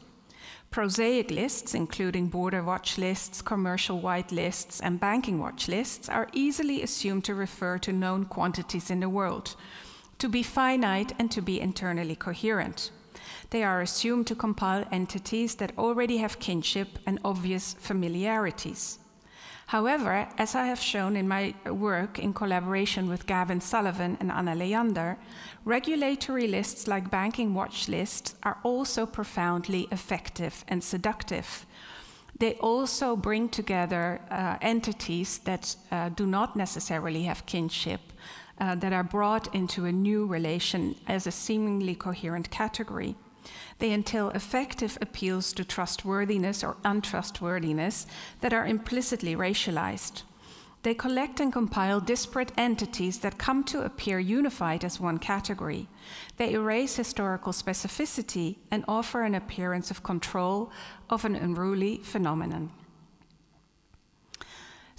Prosaic 0.70 1.32
lists, 1.32 1.74
including 1.74 2.28
border 2.28 2.62
watch 2.62 2.96
lists, 2.96 3.42
commercial 3.42 3.98
white 3.98 4.30
lists, 4.30 4.78
and 4.78 5.00
banking 5.00 5.40
watch 5.40 5.66
lists, 5.66 6.08
are 6.08 6.28
easily 6.32 6.84
assumed 6.84 7.24
to 7.24 7.34
refer 7.34 7.76
to 7.78 7.92
known 7.92 8.24
quantities 8.24 8.88
in 8.88 9.00
the 9.00 9.08
world 9.08 9.56
to 10.20 10.28
be 10.28 10.44
finite 10.44 11.12
and 11.18 11.28
to 11.32 11.42
be 11.42 11.60
internally 11.60 12.14
coherent. 12.14 12.92
They 13.50 13.64
are 13.64 13.80
assumed 13.80 14.26
to 14.28 14.34
compile 14.34 14.86
entities 14.92 15.54
that 15.56 15.76
already 15.78 16.18
have 16.18 16.38
kinship 16.38 16.98
and 17.06 17.18
obvious 17.24 17.74
familiarities. 17.74 18.98
However, 19.70 20.26
as 20.36 20.56
I 20.56 20.66
have 20.66 20.80
shown 20.80 21.16
in 21.16 21.28
my 21.28 21.54
work 21.64 22.18
in 22.18 22.32
collaboration 22.32 23.08
with 23.08 23.26
Gavin 23.26 23.60
Sullivan 23.60 24.16
and 24.18 24.32
Anna 24.32 24.56
Leander, 24.56 25.16
regulatory 25.64 26.48
lists 26.48 26.88
like 26.88 27.08
banking 27.08 27.54
watch 27.54 27.88
lists 27.88 28.34
are 28.42 28.58
also 28.64 29.06
profoundly 29.06 29.86
effective 29.92 30.64
and 30.66 30.82
seductive. 30.82 31.66
They 32.40 32.54
also 32.54 33.14
bring 33.14 33.48
together 33.48 34.20
uh, 34.30 34.56
entities 34.60 35.38
that 35.44 35.76
uh, 35.92 36.08
do 36.08 36.26
not 36.26 36.56
necessarily 36.56 37.22
have 37.24 37.46
kinship, 37.46 38.00
uh, 38.60 38.74
that 38.76 38.92
are 38.92 39.02
brought 39.02 39.52
into 39.54 39.86
a 39.86 39.92
new 39.92 40.26
relation 40.26 40.94
as 41.08 41.26
a 41.26 41.32
seemingly 41.32 41.94
coherent 41.94 42.50
category. 42.50 43.16
They 43.78 43.92
entail 43.92 44.30
effective 44.30 44.98
appeals 45.00 45.52
to 45.54 45.64
trustworthiness 45.64 46.62
or 46.62 46.76
untrustworthiness 46.84 48.06
that 48.42 48.52
are 48.52 48.66
implicitly 48.66 49.34
racialized. 49.34 50.22
They 50.82 50.94
collect 50.94 51.40
and 51.40 51.52
compile 51.52 52.00
disparate 52.00 52.52
entities 52.56 53.18
that 53.18 53.36
come 53.36 53.64
to 53.64 53.82
appear 53.82 54.18
unified 54.18 54.82
as 54.82 54.98
one 54.98 55.18
category. 55.18 55.88
They 56.38 56.54
erase 56.54 56.96
historical 56.96 57.52
specificity 57.52 58.56
and 58.70 58.84
offer 58.88 59.22
an 59.22 59.34
appearance 59.34 59.90
of 59.90 60.02
control 60.02 60.70
of 61.10 61.26
an 61.26 61.36
unruly 61.36 61.98
phenomenon. 61.98 62.70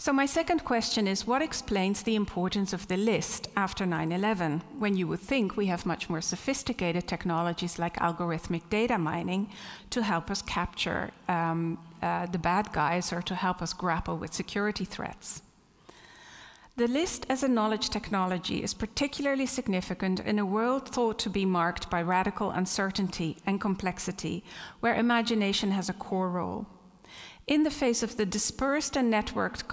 So, 0.02 0.12
my 0.12 0.26
second 0.26 0.66
question 0.66 1.08
is 1.08 1.28
what 1.28 1.44
explains 1.44 2.02
the 2.02 2.16
importance 2.16 2.74
of 2.74 2.88
the 2.88 2.98
list 2.98 3.50
after 3.56 3.86
9 3.86 4.12
11, 4.12 4.64
when 4.80 4.98
you 4.98 5.06
would 5.06 5.20
think 5.20 5.56
we 5.56 5.68
have 5.68 5.86
much 5.86 6.10
more 6.10 6.22
sophisticated 6.22 7.08
technologies 7.08 7.78
like 7.78 7.98
algorithmic 7.98 8.64
data 8.72 8.98
mining 8.98 9.52
to 9.92 10.02
help 10.02 10.32
us 10.32 10.42
capture 10.42 11.12
um, 11.28 11.78
uh, 12.02 12.26
the 12.26 12.40
bad 12.40 12.74
guys 12.74 13.14
or 13.14 13.22
to 13.22 13.36
help 13.36 13.62
us 13.62 13.74
grapple 13.74 14.18
with 14.18 14.34
security 14.34 14.86
threats? 14.86 15.44
The 16.78 16.88
list 16.88 17.28
as 17.30 17.44
a 17.44 17.48
knowledge 17.48 17.92
technology 17.92 18.64
is 18.64 18.74
particularly 18.74 19.46
significant 19.46 20.20
in 20.20 20.40
a 20.40 20.52
world 20.58 20.90
thought 20.90 21.20
to 21.20 21.30
be 21.30 21.46
marked 21.46 21.92
by 21.92 22.02
radical 22.02 22.50
uncertainty 22.50 23.38
and 23.46 23.62
complexity, 23.62 24.44
where 24.80 24.96
imagination 24.96 25.70
has 25.70 25.90
a 25.90 25.94
core 25.94 26.32
role. 26.32 26.66
In 27.48 27.64
the 27.64 27.72
face 27.72 28.04
of 28.04 28.18
the 28.18 28.26
dispersed 28.26 28.96
and 28.96 29.12
networked 29.12 29.68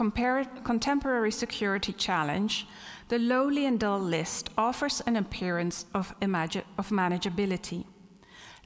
contemporary 0.64 1.30
security 1.30 1.92
challenge, 1.92 2.66
the 3.08 3.18
lowly 3.18 3.66
and 3.66 3.78
dull 3.78 4.00
list 4.00 4.50
offers 4.56 5.00
an 5.02 5.16
appearance 5.16 5.86
of, 5.94 6.14
of 6.20 6.88
manageability. 6.90 7.84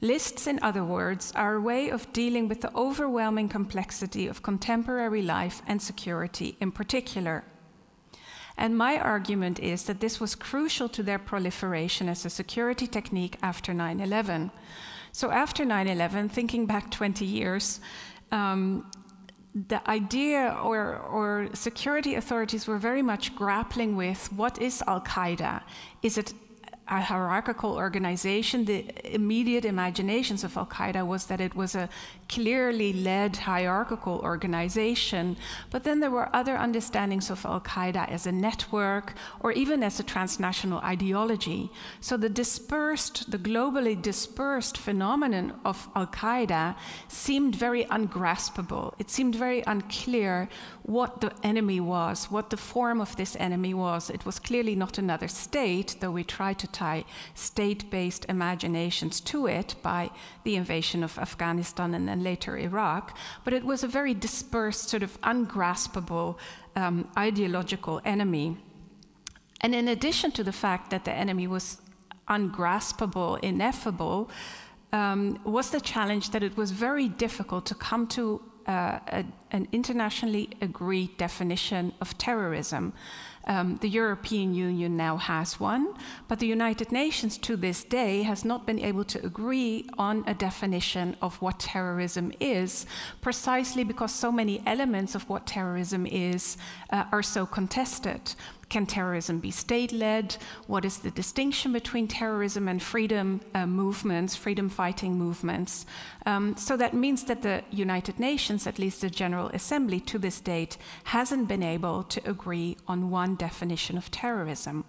Lists, 0.01 0.47
in 0.47 0.59
other 0.61 0.83
words, 0.83 1.31
are 1.35 1.55
a 1.55 1.61
way 1.61 1.89
of 1.89 2.11
dealing 2.11 2.49
with 2.49 2.61
the 2.61 2.75
overwhelming 2.75 3.47
complexity 3.47 4.27
of 4.27 4.43
contemporary 4.43 5.21
life 5.21 5.61
and 5.67 5.81
security 5.81 6.57
in 6.59 6.71
particular. 6.71 7.43
And 8.57 8.77
my 8.77 8.99
argument 8.99 9.59
is 9.59 9.83
that 9.83 9.99
this 9.99 10.19
was 10.19 10.35
crucial 10.35 10.89
to 10.89 11.03
their 11.03 11.19
proliferation 11.19 12.09
as 12.09 12.25
a 12.25 12.29
security 12.29 12.85
technique 12.85 13.37
after 13.41 13.73
9 13.73 13.99
11. 13.99 14.51
So, 15.11 15.31
after 15.31 15.63
9 15.63 15.87
11, 15.87 16.29
thinking 16.29 16.65
back 16.65 16.91
20 16.91 17.23
years, 17.25 17.79
um, 18.33 18.85
the 19.53 19.87
idea 19.87 20.57
or, 20.63 20.97
or 20.97 21.47
security 21.53 22.15
authorities 22.15 22.67
were 22.67 22.79
very 22.79 23.03
much 23.03 23.35
grappling 23.35 23.95
with 23.95 24.31
what 24.33 24.59
is 24.59 24.83
Al 24.87 25.01
Qaeda? 25.01 25.61
Is 26.01 26.17
it 26.17 26.33
a 26.87 27.01
hierarchical 27.01 27.73
organization, 27.73 28.65
the 28.65 28.85
immediate 29.05 29.63
imaginations 29.63 30.43
of 30.43 30.57
Al 30.57 30.65
Qaeda 30.65 31.05
was 31.05 31.27
that 31.27 31.39
it 31.39 31.55
was 31.55 31.75
a 31.75 31.89
clearly 32.27 32.91
led 32.91 33.37
hierarchical 33.37 34.19
organization. 34.19 35.37
But 35.71 35.85
then 35.85 36.01
there 36.01 36.11
were 36.11 36.29
other 36.33 36.57
understandings 36.57 37.29
of 37.29 37.45
Al 37.45 37.61
Qaeda 37.61 38.09
as 38.09 38.27
a 38.27 38.31
network 38.31 39.13
or 39.39 39.53
even 39.53 39.81
as 39.81 39.99
a 39.99 40.03
transnational 40.03 40.79
ideology. 40.79 41.71
So 42.01 42.17
the 42.17 42.29
dispersed, 42.29 43.31
the 43.31 43.39
globally 43.39 43.99
dispersed 43.99 44.77
phenomenon 44.77 45.53
of 45.63 45.87
Al 45.95 46.07
Qaeda 46.07 46.75
seemed 47.07 47.55
very 47.55 47.85
ungraspable. 47.89 48.93
It 48.99 49.09
seemed 49.09 49.35
very 49.35 49.63
unclear 49.65 50.49
what 50.83 51.21
the 51.21 51.31
enemy 51.43 51.79
was, 51.79 52.29
what 52.29 52.49
the 52.49 52.57
form 52.57 52.99
of 52.99 53.15
this 53.15 53.37
enemy 53.39 53.73
was. 53.73 54.09
It 54.09 54.25
was 54.25 54.37
clearly 54.37 54.75
not 54.75 54.97
another 54.97 55.29
state, 55.29 55.95
though 55.99 56.11
we 56.11 56.23
tried 56.23 56.59
to 56.59 56.67
tie 56.67 57.05
state 57.35 57.89
based 57.89 58.25
imaginations 58.27 59.21
to 59.21 59.47
it 59.47 59.75
by 59.81 60.11
the 60.43 60.55
invasion 60.55 61.03
of 61.03 61.17
Afghanistan 61.17 61.93
and 61.93 62.07
then 62.07 62.21
later 62.21 62.57
Iraq. 62.57 63.17
But 63.45 63.53
it 63.53 63.63
was 63.63 63.83
a 63.83 63.87
very 63.87 64.13
dispersed, 64.13 64.89
sort 64.89 65.03
of 65.03 65.17
ungraspable 65.23 66.37
um, 66.75 67.09
ideological 67.17 68.01
enemy. 68.03 68.57
And 69.61 69.73
in 69.73 69.87
addition 69.87 70.31
to 70.31 70.43
the 70.43 70.51
fact 70.51 70.89
that 70.89 71.05
the 71.05 71.13
enemy 71.13 71.47
was 71.47 71.77
ungraspable, 72.27 73.35
ineffable, 73.37 74.29
um, 74.91 75.39
was 75.45 75.69
the 75.69 75.79
challenge 75.79 76.31
that 76.31 76.43
it 76.43 76.57
was 76.57 76.71
very 76.71 77.07
difficult 77.07 77.65
to 77.67 77.75
come 77.75 78.05
to 78.07 78.41
a, 78.67 79.25
an 79.51 79.67
internationally 79.71 80.49
agreed 80.61 81.17
definition 81.17 81.93
of 82.01 82.17
terrorism. 82.17 82.93
Um, 83.45 83.77
the 83.81 83.89
European 83.89 84.53
Union 84.53 84.95
now 84.95 85.17
has 85.17 85.59
one, 85.59 85.93
but 86.29 86.39
the 86.39 86.47
United 86.47 86.91
Nations 86.91 87.37
to 87.39 87.57
this 87.57 87.83
day 87.83 88.23
has 88.23 88.45
not 88.45 88.65
been 88.65 88.79
able 88.79 89.03
to 89.03 89.25
agree 89.25 89.89
on 89.97 90.23
a 90.27 90.33
definition 90.33 91.17
of 91.21 91.41
what 91.41 91.59
terrorism 91.59 92.31
is, 92.39 92.85
precisely 93.21 93.83
because 93.83 94.13
so 94.13 94.31
many 94.31 94.63
elements 94.65 95.13
of 95.13 95.29
what 95.29 95.45
terrorism 95.45 96.05
is 96.05 96.57
uh, 96.89 97.03
are 97.11 97.23
so 97.23 97.45
contested. 97.45 98.33
Can 98.73 98.87
terrorism 98.87 99.37
be 99.37 99.51
state 99.51 99.91
led? 99.91 100.35
What 100.65 100.83
is 100.83 100.97
the 100.97 101.11
distinction 101.11 101.73
between 101.73 102.07
terrorism 102.07 102.67
and 102.67 102.81
freedom 102.81 103.39
uh, 103.53 103.67
movements, 103.67 104.35
freedom 104.35 104.67
fighting 104.67 105.15
movements? 105.15 105.85
Um, 106.25 106.57
so 106.57 106.75
that 106.77 106.95
means 106.95 107.25
that 107.25 107.43
the 107.43 107.61
United 107.69 108.19
Nations, 108.19 108.65
at 108.65 108.79
least 108.79 109.01
the 109.01 109.11
General 109.11 109.49
Assembly 109.49 109.99
to 109.99 110.17
this 110.17 110.39
date, 110.39 110.77
hasn't 111.03 111.47
been 111.47 111.61
able 111.61 112.01
to 112.01 112.27
agree 112.27 112.75
on 112.87 113.11
one 113.11 113.35
definition 113.35 113.95
of 113.95 114.09
terrorism. 114.09 114.85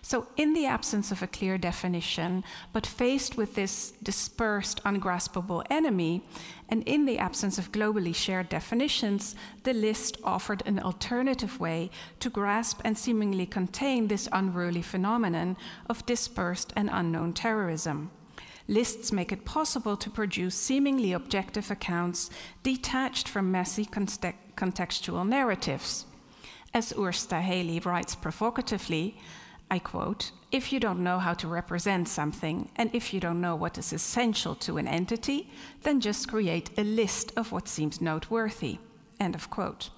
So, 0.00 0.26
in 0.36 0.54
the 0.54 0.66
absence 0.66 1.10
of 1.12 1.22
a 1.22 1.26
clear 1.26 1.58
definition, 1.58 2.44
but 2.72 2.86
faced 2.86 3.36
with 3.36 3.54
this 3.54 3.92
dispersed, 4.02 4.80
ungraspable 4.84 5.64
enemy, 5.70 6.22
and 6.68 6.82
in 6.84 7.04
the 7.04 7.18
absence 7.18 7.58
of 7.58 7.72
globally 7.72 8.14
shared 8.14 8.48
definitions, 8.48 9.34
the 9.64 9.72
list 9.72 10.16
offered 10.24 10.62
an 10.66 10.78
alternative 10.78 11.60
way 11.60 11.90
to 12.20 12.30
grasp 12.30 12.80
and 12.84 12.96
seemingly 12.96 13.46
contain 13.46 14.08
this 14.08 14.28
unruly 14.32 14.82
phenomenon 14.82 15.56
of 15.88 16.06
dispersed 16.06 16.72
and 16.76 16.88
unknown 16.92 17.32
terrorism. 17.32 18.10
Lists 18.68 19.12
make 19.12 19.32
it 19.32 19.44
possible 19.44 19.96
to 19.96 20.08
produce 20.08 20.54
seemingly 20.54 21.12
objective 21.12 21.70
accounts 21.70 22.30
detached 22.62 23.28
from 23.28 23.50
messy 23.50 23.84
contextual 23.84 25.28
narratives. 25.28 26.06
As 26.72 26.92
Urs 26.94 27.26
Staheli 27.26 27.84
writes 27.84 28.14
provocatively, 28.14 29.18
I 29.72 29.78
quote, 29.78 30.32
if 30.50 30.70
you 30.70 30.78
don't 30.78 31.02
know 31.02 31.18
how 31.18 31.32
to 31.32 31.48
represent 31.48 32.06
something, 32.06 32.68
and 32.76 32.90
if 32.92 33.14
you 33.14 33.20
don't 33.20 33.40
know 33.40 33.56
what 33.56 33.78
is 33.78 33.94
essential 33.94 34.54
to 34.56 34.76
an 34.76 34.86
entity, 34.86 35.48
then 35.82 35.98
just 35.98 36.28
create 36.28 36.68
a 36.76 36.84
list 36.84 37.32
of 37.38 37.52
what 37.52 37.68
seems 37.68 37.98
noteworthy. 37.98 38.76
End 39.18 39.34
of 39.34 39.48
quote. 39.48 39.88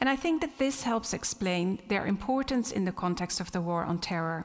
And 0.00 0.08
I 0.08 0.16
think 0.16 0.40
that 0.40 0.58
this 0.58 0.82
helps 0.82 1.14
explain 1.14 1.78
their 1.86 2.06
importance 2.06 2.72
in 2.72 2.86
the 2.86 2.98
context 3.04 3.38
of 3.38 3.52
the 3.52 3.60
war 3.60 3.84
on 3.84 4.00
terror. 4.00 4.44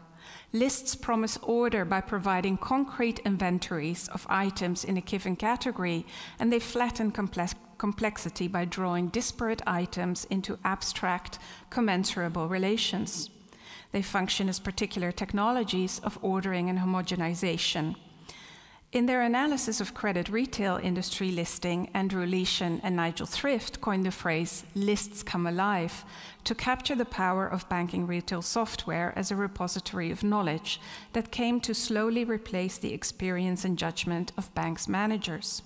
Lists 0.51 0.93
promise 0.93 1.39
order 1.41 1.83
by 1.83 2.01
providing 2.01 2.57
concrete 2.57 3.21
inventories 3.25 4.07
of 4.09 4.27
items 4.29 4.83
in 4.83 4.97
a 4.97 5.01
given 5.01 5.35
category, 5.35 6.05
and 6.37 6.53
they 6.53 6.59
flatten 6.59 7.09
complex 7.09 7.55
complexity 7.79 8.47
by 8.47 8.65
drawing 8.65 9.07
disparate 9.07 9.63
items 9.65 10.25
into 10.25 10.59
abstract, 10.63 11.39
commensurable 11.71 12.47
relations. 12.47 13.31
They 13.93 14.01
function 14.01 14.49
as 14.49 14.59
particular 14.59 15.11
technologies 15.11 16.01
of 16.03 16.19
ordering 16.21 16.69
and 16.69 16.79
homogenization. 16.79 17.95
In 18.91 19.05
their 19.07 19.21
analysis 19.21 19.81
of 19.81 19.93
credit 19.93 20.29
retail 20.29 20.77
industry 20.77 21.31
listing, 21.31 21.89
Andrew 21.93 22.27
Leyshon 22.27 22.79
and 22.83 22.95
Nigel 22.95 23.25
Thrift 23.25 23.81
coined 23.81 24.05
the 24.05 24.11
phrase 24.11 24.65
lists 24.75 25.23
come 25.23 25.47
alive 25.47 26.05
to 26.43 26.53
capture 26.53 26.95
the 26.95 27.05
power 27.05 27.47
of 27.47 27.69
banking 27.69 28.05
retail 28.05 28.41
software 28.41 29.13
as 29.15 29.31
a 29.31 29.35
repository 29.35 30.11
of 30.11 30.23
knowledge 30.23 30.79
that 31.13 31.31
came 31.31 31.59
to 31.61 31.73
slowly 31.73 32.23
replace 32.23 32.77
the 32.77 32.93
experience 32.93 33.63
and 33.65 33.79
judgment 33.79 34.31
of 34.37 34.53
banks' 34.53 34.87
managers. 34.87 35.63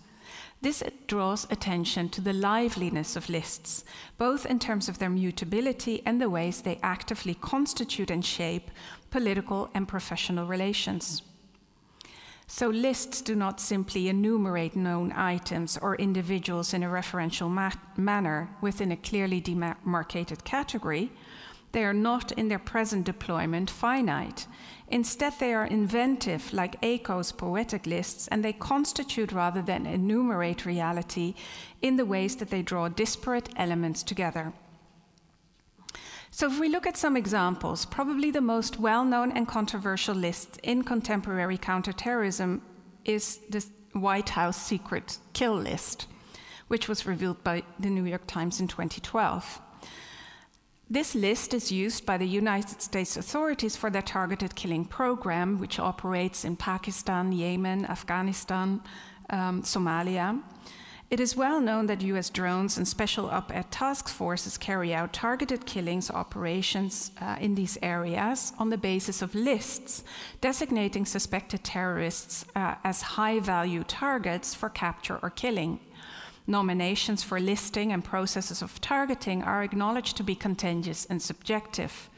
This 0.62 0.84
draws 1.06 1.46
attention 1.52 2.10
to 2.10 2.22
the 2.22 2.34
liveliness 2.34 3.16
of 3.16 3.30
lists, 3.30 3.86
both 4.18 4.46
in 4.46 4.58
terms 4.58 4.90
of 4.90 4.98
their 4.98 5.10
mutability 5.10 6.02
and 6.06 6.20
the 6.20 6.30
ways 6.30 6.62
they 6.62 6.80
actively 6.82 7.36
constitute 7.36 8.10
and 8.10 8.26
shape 8.26 8.72
political 9.12 9.70
and 9.74 9.88
professional 9.88 10.48
relations. 10.48 11.22
So, 12.50 12.70
lists 12.70 13.22
do 13.22 13.36
not 13.36 13.60
simply 13.60 14.08
enumerate 14.08 14.76
known 14.76 15.12
items 15.12 15.78
or 15.78 15.98
individuals 15.98 16.74
in 16.74 16.82
a 16.82 16.88
referential 16.88 17.50
ma- 17.50 17.72
manner 17.98 18.50
within 18.62 18.92
a 18.92 18.98
clearly 18.98 19.42
demarcated 19.42 20.46
category. 20.46 21.12
They 21.74 21.84
are 21.84 21.94
not, 21.94 22.32
in 22.32 22.48
their 22.48 22.60
present 22.60 23.06
deployment, 23.06 23.70
finite. 23.70 24.48
Instead, 24.88 25.34
they 25.40 25.54
are 25.54 25.66
inventive, 25.66 26.54
like 26.54 26.82
Eco's 26.82 27.32
poetic 27.32 27.86
lists, 27.86 28.28
and 28.30 28.44
they 28.44 28.54
constitute 28.54 29.32
rather 29.32 29.62
than 29.62 29.86
enumerate 29.86 30.66
reality 30.66 31.36
in 31.82 31.98
the 31.98 32.06
ways 32.06 32.38
that 32.38 32.50
they 32.50 32.62
draw 32.62 32.88
disparate 32.88 33.50
elements 33.58 34.02
together. 34.02 34.54
So, 36.32 36.48
if 36.48 36.60
we 36.60 36.70
look 36.70 36.88
at 36.88 36.98
some 36.98 37.18
examples, 37.18 37.86
probably 37.86 38.32
the 38.32 38.42
most 38.42 38.80
well 38.80 39.04
known 39.04 39.32
and 39.32 39.48
controversial 39.48 40.16
list 40.16 40.60
in 40.64 40.84
contemporary 40.84 41.58
counterterrorism 41.58 42.62
is 43.04 43.40
the 43.50 43.66
White 43.94 44.30
House 44.30 44.62
secret 44.62 45.18
kill 45.34 45.56
list, 45.56 46.08
which 46.68 46.88
was 46.88 47.06
revealed 47.06 47.44
by 47.44 47.64
the 47.80 47.90
New 47.90 48.06
York 48.06 48.28
Times 48.28 48.60
in 48.60 48.68
2012. 48.68 49.62
This 50.90 51.16
list 51.16 51.54
is 51.54 51.70
used 51.70 52.06
by 52.06 52.18
the 52.18 52.26
United 52.26 52.82
States 52.82 53.18
authorities 53.18 53.76
for 53.76 53.90
their 53.90 54.02
targeted 54.02 54.56
killing 54.56 54.86
program, 54.86 55.60
which 55.60 55.80
operates 55.80 56.46
in 56.46 56.56
Pakistan, 56.56 57.34
Yemen, 57.34 57.86
Afghanistan, 57.86 58.82
um, 59.30 59.64
Somalia. 59.64 60.42
It 61.10 61.20
is 61.20 61.36
well 61.36 61.60
known 61.60 61.88
that 61.88 62.02
US 62.02 62.30
drones 62.30 62.78
and 62.78 62.88
special 62.88 63.30
op 63.30 63.54
ed 63.54 63.70
task 63.70 64.08
forces 64.08 64.58
carry 64.58 64.94
out 64.94 65.12
targeted 65.12 65.66
killings 65.66 66.10
operations 66.10 67.12
uh, 67.20 67.36
in 67.40 67.56
these 67.56 67.78
areas 67.82 68.54
on 68.58 68.70
the 68.70 68.78
basis 68.78 69.22
of 69.22 69.36
lists 69.36 70.06
designating 70.40 71.06
suspected 71.06 71.66
terrorists 71.66 72.46
uh, 72.56 72.76
as 72.86 73.02
high 73.02 73.40
value 73.40 73.84
targets 73.84 74.56
for 74.56 74.70
capture 74.70 75.20
or 75.22 75.30
killing 75.30 75.80
nominations 76.48 77.24
for 77.24 77.40
listing 77.40 77.92
and 77.92 78.04
processes 78.04 78.62
of 78.62 78.82
targeting 78.82 79.44
are 79.44 79.64
acknowledged 79.64 80.18
to 80.18 80.24
be 80.24 80.36
contentious 80.36 81.06
and 81.06 81.22
subjective. 81.22 82.10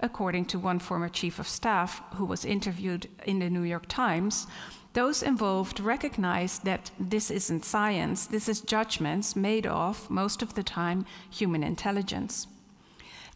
According 0.00 0.46
to 0.46 0.58
one 0.58 0.78
former 0.78 1.08
chief 1.08 1.38
of 1.38 1.46
staff 1.46 2.02
who 2.14 2.24
was 2.24 2.44
interviewed 2.44 3.08
in 3.24 3.38
the 3.38 3.50
New 3.50 3.62
York 3.62 3.86
Times, 3.86 4.46
those 4.94 5.22
involved 5.22 5.80
recognize 5.80 6.60
that 6.60 6.90
this 6.98 7.30
isn't 7.30 7.64
science, 7.64 8.26
this 8.26 8.48
is 8.48 8.60
judgments 8.60 9.34
made 9.34 9.66
of, 9.66 10.08
most 10.08 10.40
of 10.40 10.54
the 10.54 10.62
time, 10.62 11.04
human 11.30 11.62
intelligence. 11.62 12.46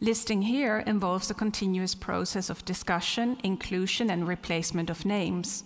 Listing 0.01 0.43
here 0.43 0.79
involves 0.87 1.29
a 1.29 1.33
continuous 1.33 1.93
process 1.93 2.49
of 2.49 2.63
discussion, 2.63 3.37
inclusion, 3.43 4.09
and 4.09 4.25
replacement 4.25 4.89
of 4.89 5.05
names. 5.05 5.65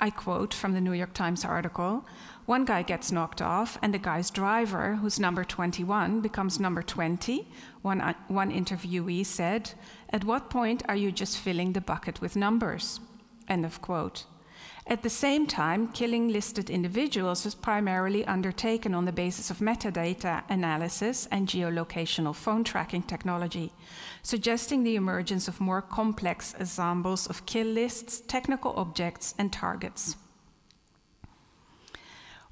I 0.00 0.10
quote 0.10 0.52
from 0.52 0.72
the 0.72 0.80
New 0.80 0.92
York 0.92 1.14
Times 1.14 1.44
article 1.44 2.04
one 2.46 2.64
guy 2.64 2.82
gets 2.82 3.12
knocked 3.12 3.40
off, 3.40 3.78
and 3.82 3.94
the 3.94 3.98
guy's 3.98 4.30
driver, 4.30 4.96
who's 4.96 5.20
number 5.20 5.44
21, 5.44 6.20
becomes 6.20 6.58
number 6.58 6.82
20. 6.82 7.48
One, 7.82 8.00
uh, 8.00 8.14
one 8.26 8.50
interviewee 8.50 9.24
said, 9.24 9.72
At 10.10 10.24
what 10.24 10.50
point 10.50 10.82
are 10.88 10.96
you 10.96 11.12
just 11.12 11.38
filling 11.38 11.72
the 11.72 11.80
bucket 11.80 12.20
with 12.20 12.34
numbers? 12.34 13.00
End 13.48 13.64
of 13.64 13.80
quote. 13.80 14.24
At 14.88 15.04
the 15.04 15.10
same 15.10 15.46
time, 15.46 15.88
killing 15.92 16.28
listed 16.28 16.68
individuals 16.68 17.46
is 17.46 17.54
primarily 17.54 18.24
undertaken 18.24 18.94
on 18.94 19.04
the 19.04 19.12
basis 19.12 19.48
of 19.48 19.58
metadata 19.58 20.42
analysis 20.48 21.28
and 21.30 21.46
geolocational 21.46 22.34
phone 22.34 22.64
tracking 22.64 23.04
technology, 23.04 23.72
suggesting 24.24 24.82
the 24.82 24.96
emergence 24.96 25.46
of 25.46 25.60
more 25.60 25.82
complex 25.82 26.54
ensembles 26.58 27.28
of 27.28 27.46
kill 27.46 27.68
lists, 27.68 28.22
technical 28.26 28.72
objects, 28.76 29.36
and 29.38 29.52
targets. 29.52 30.16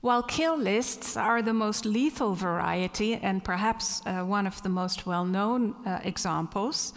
While 0.00 0.22
kill 0.22 0.56
lists 0.56 1.14
are 1.14 1.42
the 1.42 1.52
most 1.52 1.84
lethal 1.84 2.34
variety 2.34 3.16
and 3.16 3.44
perhaps 3.44 4.00
uh, 4.06 4.22
one 4.22 4.46
of 4.46 4.62
the 4.62 4.70
most 4.70 5.04
well 5.04 5.26
known 5.26 5.74
uh, 5.84 6.00
examples, 6.02 6.94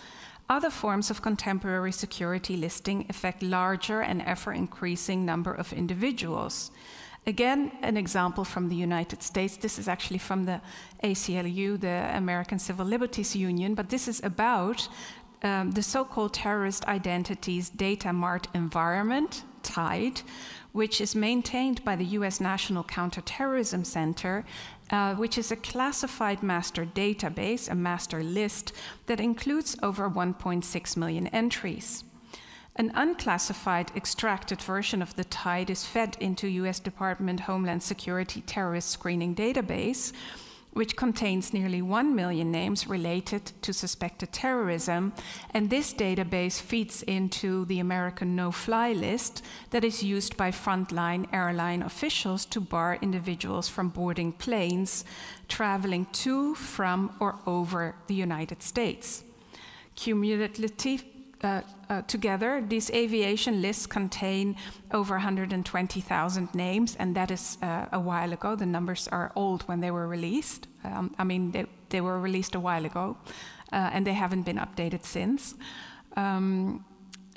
other 0.49 0.69
forms 0.69 1.09
of 1.11 1.21
contemporary 1.21 1.91
security 1.91 2.55
listing 2.55 3.05
affect 3.09 3.43
larger 3.43 4.01
and 4.01 4.21
ever 4.21 4.53
increasing 4.53 5.25
number 5.25 5.53
of 5.53 5.73
individuals. 5.73 6.71
Again, 7.27 7.71
an 7.81 7.97
example 7.97 8.45
from 8.45 8.69
the 8.69 8.75
United 8.75 9.21
States. 9.21 9.57
This 9.57 9.79
is 9.79 9.87
actually 9.89 10.19
from 10.19 10.45
the 10.45 10.61
ACLU, 11.03 11.79
the 11.79 12.09
American 12.15 12.59
Civil 12.59 12.85
Liberties 12.85 13.35
Union, 13.35 13.75
but 13.75 13.89
this 13.89 14.07
is 14.07 14.21
about 14.23 14.87
um, 15.41 15.71
the 15.71 15.83
so 15.83 16.05
called 16.05 16.33
terrorist 16.33 16.85
identities 16.85 17.69
data 17.69 18.13
mart 18.13 18.47
environment, 18.53 19.43
TIDE, 19.61 20.21
which 20.73 20.99
is 20.99 21.15
maintained 21.15 21.83
by 21.85 21.95
the 21.95 22.17
US 22.17 22.41
National 22.41 22.83
Counterterrorism 22.83 23.85
Center, 23.85 24.43
uh, 24.89 25.15
which 25.15 25.37
is 25.37 25.51
a 25.51 25.55
classified 25.55 26.43
master 26.43 26.85
database, 26.85 27.71
a 27.71 27.75
master 27.75 28.21
list 28.21 28.73
that 29.05 29.21
includes 29.21 29.77
over 29.81 30.09
1.6 30.09 30.97
million 30.97 31.27
entries. 31.27 32.03
An 32.75 32.91
unclassified 32.95 33.91
extracted 33.95 34.59
version 34.59 35.03
of 35.03 35.15
the 35.15 35.23
TIDE 35.23 35.69
is 35.69 35.85
fed 35.85 36.17
into 36.19 36.47
US 36.47 36.79
Department 36.79 37.41
Homeland 37.41 37.83
Security 37.83 38.41
terrorist 38.41 38.89
screening 38.89 39.35
database, 39.35 40.11
which 40.73 40.95
contains 40.95 41.53
nearly 41.53 41.81
1 41.81 42.15
million 42.15 42.51
names 42.51 42.87
related 42.87 43.51
to 43.61 43.73
suspected 43.73 44.31
terrorism. 44.33 45.13
And 45.51 45.69
this 45.69 45.93
database 45.93 46.59
feeds 46.59 47.03
into 47.03 47.65
the 47.65 47.79
American 47.79 48.35
no 48.35 48.51
fly 48.51 48.93
list 48.93 49.43
that 49.69 49.83
is 49.83 50.03
used 50.03 50.35
by 50.35 50.51
frontline 50.51 51.31
airline 51.31 51.83
officials 51.83 52.45
to 52.47 52.59
bar 52.59 52.97
individuals 53.01 53.69
from 53.69 53.89
boarding 53.89 54.31
planes 54.31 55.05
traveling 55.47 56.07
to, 56.11 56.55
from, 56.55 57.15
or 57.19 57.37
over 57.45 57.95
the 58.07 58.15
United 58.15 58.63
States. 58.63 59.23
Cumulative 59.95 61.12
uh, 61.43 61.61
uh, 61.89 62.01
together, 62.03 62.63
these 62.67 62.89
aviation 62.91 63.61
lists 63.61 63.85
contain 63.85 64.55
over 64.91 65.15
120,000 65.15 66.55
names, 66.55 66.95
and 66.95 67.15
that 67.15 67.31
is 67.31 67.57
uh, 67.61 67.85
a 67.91 67.99
while 67.99 68.33
ago. 68.33 68.55
The 68.55 68.65
numbers 68.65 69.07
are 69.09 69.31
old 69.35 69.63
when 69.63 69.79
they 69.79 69.91
were 69.91 70.07
released. 70.07 70.67
Um, 70.83 71.13
I 71.17 71.23
mean, 71.23 71.51
they, 71.51 71.65
they, 71.89 72.01
were 72.01 72.19
released 72.19 72.55
a 72.55 72.59
while 72.59 72.85
ago, 72.85 73.17
uh, 73.71 73.89
and 73.93 74.07
they 74.07 74.13
haven't 74.13 74.43
been 74.43 74.57
updated 74.57 75.03
since. 75.03 75.55
Um, 76.15 76.85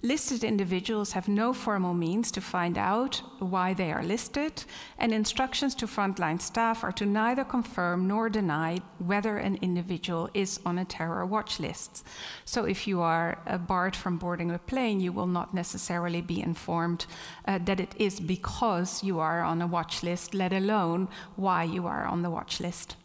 Listed 0.02 0.44
individuals 0.44 1.12
have 1.12 1.26
no 1.26 1.54
formal 1.54 1.94
means 1.94 2.30
to 2.30 2.40
find 2.42 2.76
out 2.76 3.22
why 3.38 3.72
they 3.72 3.90
are 3.90 4.02
listed, 4.02 4.64
and 4.98 5.11
instructions 5.11 5.74
to 5.74 5.87
frontline 5.87 6.40
staff 6.40 6.85
are 6.85 6.92
to 6.92 7.06
neither 7.06 7.44
confirm 7.44 8.06
nor 8.06 8.28
deny 8.28 8.78
whether 8.98 9.38
an 9.38 9.59
individual 9.62 10.28
is 10.35 10.61
on 10.66 10.78
a 10.78 10.85
terror 10.85 11.24
watch 11.24 11.59
list. 11.59 12.06
So, 12.44 12.64
if 12.64 12.87
you 12.87 13.00
are 13.00 13.38
uh, 13.46 13.56
barred 13.56 13.96
from 13.96 14.18
boarding 14.18 14.50
a 14.50 14.59
plane, 14.59 15.00
you 15.00 15.12
will 15.12 15.26
not 15.26 15.54
necessarily 15.54 16.20
be 16.20 16.42
informed 16.42 17.06
uh, 17.46 17.59
that 17.64 17.80
it 17.80 17.94
is 17.98 18.20
because 18.20 19.02
you 19.02 19.18
are 19.18 19.40
on 19.40 19.62
a 19.62 19.66
watch 19.66 20.02
list, 20.02 20.35
let 20.35 20.52
alone 20.52 21.09
why 21.37 21.64
you 21.64 21.87
are 21.87 22.04
on 22.04 22.20
the 22.20 22.30
watch 22.30 22.61
list. 22.61 22.96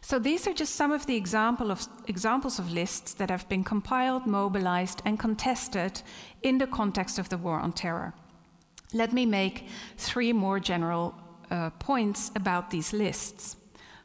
So 0.00 0.18
these 0.18 0.46
are 0.46 0.54
just 0.54 0.76
some 0.76 0.92
of 0.92 1.06
the 1.06 1.16
example 1.16 1.70
of, 1.70 1.86
examples 2.06 2.58
of 2.58 2.72
lists 2.72 3.14
that 3.14 3.30
have 3.30 3.48
been 3.48 3.64
compiled, 3.64 4.26
mobilized, 4.26 5.02
and 5.04 5.18
contested 5.18 6.02
in 6.42 6.58
the 6.58 6.66
context 6.66 7.18
of 7.18 7.28
the 7.28 7.36
war 7.36 7.58
on 7.58 7.72
terror. 7.72 8.14
Let 8.92 9.12
me 9.12 9.26
make 9.26 9.66
three 9.96 10.32
more 10.32 10.60
general 10.60 11.14
uh, 11.50 11.70
points 11.78 12.30
about 12.34 12.70
these 12.70 12.92
lists. 12.92 13.56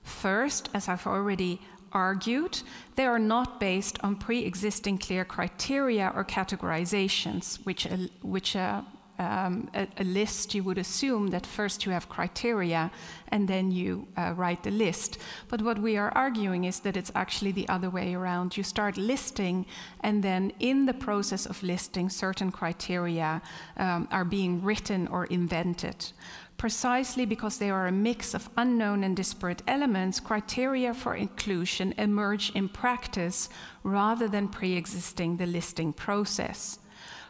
First, 0.04 0.70
as 0.74 0.90
I've 0.90 1.08
already 1.08 1.62
argued, 1.94 2.62
they 2.96 3.06
are 3.06 3.20
not 3.20 3.60
based 3.60 3.98
on 4.04 4.16
pre 4.16 4.40
existing 4.40 4.98
clear 4.98 5.24
criteria 5.24 6.12
or 6.16 6.26
categorizations, 6.26 7.64
which, 7.66 7.86
uh, 7.88 7.98
which 8.22 8.56
uh, 8.56 8.82
um, 9.20 9.70
a, 9.76 9.88
a, 9.98 10.04
list, 10.04 10.56
you 10.56 10.64
would 10.64 10.78
assume 10.78 11.28
that 11.28 11.46
first 11.46 11.86
you 11.86 11.92
have 11.92 12.10
criteria 12.10 12.92
and 13.28 13.48
then 13.48 13.72
you 13.72 14.08
uh, 14.18 14.34
write 14.36 14.64
the 14.64 14.72
list. 14.72 15.20
But 15.50 15.62
what 15.62 15.78
we 15.78 15.98
are 15.98 16.12
arguing 16.16 16.64
is 16.64 16.80
that 16.80 16.98
it's 16.98 17.12
actually 17.14 17.52
the 17.52 17.70
other 17.70 17.90
way 17.90 18.16
around. 18.16 18.58
You 18.58 18.64
start 18.64 18.98
listing, 18.98 19.66
and 20.02 20.24
then 20.24 20.52
in 20.60 20.86
the 20.88 20.94
process 20.94 21.46
of 21.46 21.62
listing, 21.62 22.10
certain 22.10 22.52
criteria 22.52 23.42
um, 23.78 24.08
are 24.12 24.26
being 24.26 24.64
written 24.64 25.08
or 25.08 25.26
invented. 25.26 26.12
Precisely 26.58 27.26
because 27.26 27.58
they 27.58 27.70
are 27.70 27.88
a 27.88 27.92
mix 27.92 28.34
of 28.34 28.50
unknown 28.58 29.04
and 29.04 29.16
disparate 29.16 29.62
elements, 29.68 30.20
criteria 30.20 30.94
for 30.94 31.16
inclusion 31.16 31.94
emerge 31.98 32.52
in 32.56 32.70
practice 32.70 33.50
rather 33.84 34.28
than 34.28 34.48
pre 34.48 34.74
existing 34.74 35.38
the 35.38 35.46
listing 35.46 35.94
process. 35.94 36.80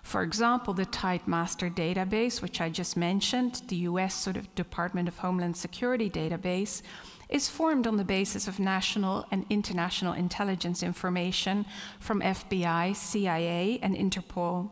For 0.04 0.22
example, 0.22 0.74
the 0.74 0.86
Tide 0.86 1.28
Master 1.28 1.70
database, 1.70 2.42
which 2.42 2.62
I 2.62 2.70
just 2.70 2.96
mentioned, 2.96 3.63
the 3.70 3.88
US 3.88 4.13
sort 4.13 4.38
of 4.38 4.54
Department 4.54 5.08
of 5.08 5.18
Homeland 5.18 5.58
Security 5.58 6.10
database, 6.10 6.84
is 7.30 7.50
formed 7.50 7.88
on 7.88 7.98
the 7.98 8.04
basis 8.04 8.48
of 8.48 8.60
national 8.60 9.26
and 9.32 9.46
international 9.50 10.13
intelligence 10.13 10.84
information 10.84 11.66
from 12.00 12.22
FBI, 12.22 12.96
CIA, 12.96 13.80
and 13.82 13.96
Interpol. 13.96 14.70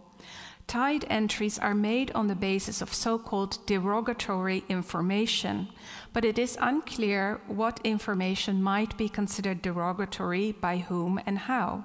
Tide 0.67 1.05
entries 1.09 1.57
are 1.57 1.73
made 1.73 2.11
on 2.11 2.27
the 2.27 2.35
basis 2.35 2.81
of 2.81 2.93
so 2.93 3.17
called 3.17 3.65
derogatory 3.65 4.63
information, 4.69 5.69
but 6.13 6.23
it 6.23 6.37
is 6.37 6.57
unclear 6.61 7.41
what 7.47 7.79
information 7.83 8.61
might 8.61 8.95
be 8.97 9.09
considered 9.09 9.61
derogatory 9.61 10.51
by 10.51 10.77
whom 10.77 11.19
and 11.25 11.39
how. 11.39 11.83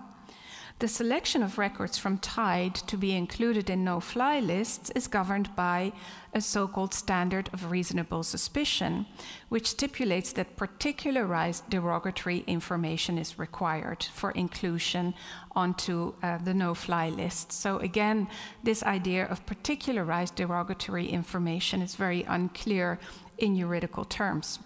The 0.79 0.89
selection 0.89 1.43
of 1.43 1.57
records 1.57 1.97
from 1.97 2.19
TIDE 2.19 2.75
to 2.75 2.99
be 2.99 3.17
included 3.17 3.71
in 3.71 3.83
no 3.83 3.99
fly 3.99 4.41
lists 4.41 4.91
is 4.91 5.07
governed 5.07 5.57
by 5.57 5.95
a 6.35 6.43
so 6.43 6.69
called 6.69 6.93
standard 6.93 7.49
of 7.55 7.71
reasonable 7.71 8.23
suspicion, 8.23 9.07
which 9.49 9.71
stipulates 9.71 10.33
that 10.33 10.59
particularized 10.59 11.71
derogatory 11.71 12.45
information 12.47 13.17
is 13.17 13.39
required 13.39 14.05
for 14.13 14.33
inclusion 14.33 15.15
onto 15.53 16.13
uh, 16.23 16.37
the 16.45 16.53
no 16.53 16.75
fly 16.75 17.09
list. 17.09 17.53
So, 17.53 17.79
again, 17.79 18.29
this 18.63 18.83
idea 18.83 19.25
of 19.25 19.47
particularized 19.47 20.35
derogatory 20.35 21.09
information 21.09 21.81
is 21.81 21.95
very 21.95 22.23
unclear 22.25 22.99
in 23.39 23.57
juridical 23.57 24.05
terms. 24.05 24.59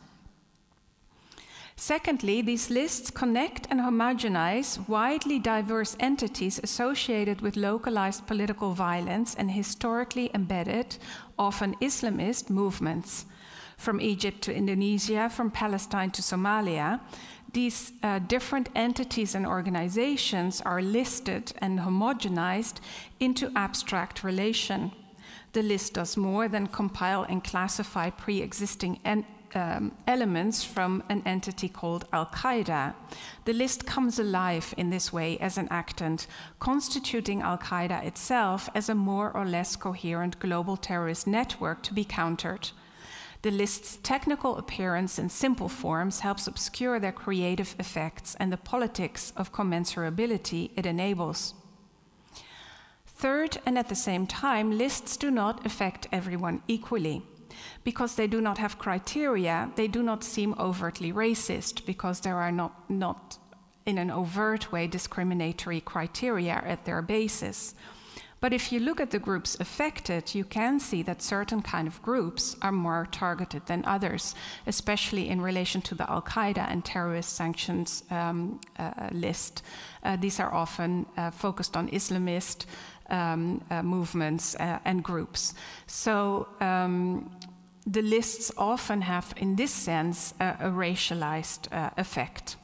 Secondly, 1.80 2.42
these 2.42 2.68
lists 2.68 3.10
connect 3.10 3.66
and 3.70 3.80
homogenize 3.80 4.86
widely 4.86 5.38
diverse 5.38 5.96
entities 5.98 6.60
associated 6.62 7.40
with 7.40 7.56
localized 7.56 8.26
political 8.26 8.74
violence 8.74 9.34
and 9.34 9.50
historically 9.50 10.30
embedded, 10.34 10.98
often 11.38 11.74
Islamist, 11.80 12.50
movements. 12.50 13.24
From 13.78 13.98
Egypt 13.98 14.42
to 14.42 14.54
Indonesia, 14.54 15.30
from 15.30 15.50
Palestine 15.50 16.10
to 16.10 16.20
Somalia, 16.20 17.00
these 17.54 17.92
uh, 18.02 18.18
different 18.18 18.68
entities 18.74 19.34
and 19.34 19.46
organizations 19.46 20.60
are 20.60 20.82
listed 20.82 21.54
and 21.62 21.78
homogenized 21.78 22.74
into 23.20 23.50
abstract 23.56 24.22
relation. 24.22 24.92
The 25.54 25.62
list 25.62 25.94
does 25.94 26.18
more 26.18 26.46
than 26.46 26.66
compile 26.66 27.22
and 27.22 27.42
classify 27.42 28.10
pre 28.10 28.42
existing 28.42 29.00
en- 29.02 29.24
um, 29.54 29.92
elements 30.06 30.64
from 30.64 31.02
an 31.08 31.22
entity 31.26 31.68
called 31.68 32.04
Al 32.12 32.26
Qaeda. 32.26 32.94
The 33.44 33.52
list 33.52 33.86
comes 33.86 34.18
alive 34.18 34.74
in 34.76 34.90
this 34.90 35.12
way 35.12 35.38
as 35.38 35.58
an 35.58 35.68
actant, 35.70 36.26
constituting 36.58 37.42
Al 37.42 37.58
Qaeda 37.58 38.04
itself 38.04 38.68
as 38.74 38.88
a 38.88 38.94
more 38.94 39.30
or 39.30 39.44
less 39.44 39.76
coherent 39.76 40.38
global 40.40 40.76
terrorist 40.76 41.26
network 41.26 41.82
to 41.84 41.94
be 41.94 42.04
countered. 42.04 42.70
The 43.42 43.50
list's 43.50 43.98
technical 44.02 44.58
appearance 44.58 45.18
in 45.18 45.30
simple 45.30 45.68
forms 45.68 46.20
helps 46.20 46.46
obscure 46.46 47.00
their 47.00 47.12
creative 47.12 47.74
effects 47.78 48.34
and 48.38 48.52
the 48.52 48.58
politics 48.58 49.32
of 49.36 49.52
commensurability 49.52 50.70
it 50.76 50.84
enables. 50.84 51.54
Third, 53.06 53.58
and 53.64 53.78
at 53.78 53.88
the 53.88 53.94
same 53.94 54.26
time, 54.26 54.76
lists 54.76 55.16
do 55.16 55.30
not 55.30 55.64
affect 55.64 56.06
everyone 56.12 56.62
equally. 56.68 57.22
Because 57.84 58.14
they 58.14 58.26
do 58.26 58.40
not 58.40 58.58
have 58.58 58.78
criteria, 58.78 59.70
they 59.76 59.88
do 59.88 60.02
not 60.02 60.24
seem 60.24 60.54
overtly 60.58 61.12
racist 61.12 61.86
because 61.86 62.20
there 62.20 62.36
are 62.36 62.52
not, 62.52 62.90
not 62.90 63.38
in 63.86 63.98
an 63.98 64.10
overt 64.10 64.72
way 64.72 64.86
discriminatory 64.86 65.80
criteria 65.80 66.62
at 66.66 66.84
their 66.84 67.02
basis. 67.02 67.74
But 68.40 68.54
if 68.54 68.72
you 68.72 68.80
look 68.80 69.00
at 69.00 69.10
the 69.10 69.18
groups 69.18 69.60
affected, 69.60 70.34
you 70.34 70.44
can 70.44 70.80
see 70.80 71.02
that 71.02 71.20
certain 71.20 71.60
kind 71.60 71.86
of 71.86 72.00
groups 72.00 72.56
are 72.62 72.72
more 72.72 73.06
targeted 73.12 73.66
than 73.66 73.84
others, 73.84 74.34
especially 74.66 75.28
in 75.28 75.42
relation 75.42 75.82
to 75.82 75.94
the 75.94 76.10
Al 76.10 76.22
Qaeda 76.22 76.66
and 76.70 76.82
terrorist 76.82 77.36
sanctions 77.36 78.02
um, 78.10 78.58
uh, 78.78 79.10
list. 79.12 79.62
Uh, 80.02 80.16
these 80.16 80.40
are 80.40 80.52
often 80.54 81.04
uh, 81.18 81.30
focused 81.30 81.76
on 81.76 81.90
Islamist 81.90 82.64
um, 83.10 83.62
uh, 83.70 83.82
movements 83.82 84.54
uh, 84.54 84.78
and 84.86 85.04
groups. 85.04 85.52
So 85.86 86.48
um, 86.60 87.30
the 87.86 88.02
lists 88.02 88.52
often 88.56 89.02
have, 89.02 89.34
in 89.36 89.56
this 89.56 89.72
sense, 89.72 90.34
a, 90.40 90.56
a 90.60 90.70
racialized 90.70 91.72
uh, 91.72 91.90
effect. 91.96 92.56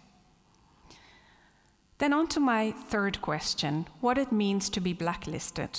Then, 1.98 2.12
on 2.12 2.28
to 2.28 2.40
my 2.40 2.72
third 2.72 3.22
question 3.22 3.86
what 4.00 4.18
it 4.18 4.30
means 4.30 4.68
to 4.70 4.80
be 4.80 4.92
blacklisted. 4.92 5.70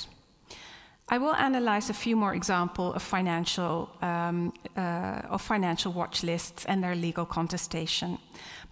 I 1.10 1.19
will 1.19 1.36
analyze 1.36 1.89
a 1.89 1.93
few 1.93 2.17
more 2.17 2.34
examples 2.34 2.95
of 2.95 3.02
financial, 3.02 3.89
um, 4.02 4.52
uh, 4.76 5.21
of 5.30 5.41
financial 5.41 5.93
watch 5.93 6.23
lists 6.23 6.65
and 6.65 6.84
their 6.84 6.95
legal 6.95 7.26
contestation. 7.26 8.17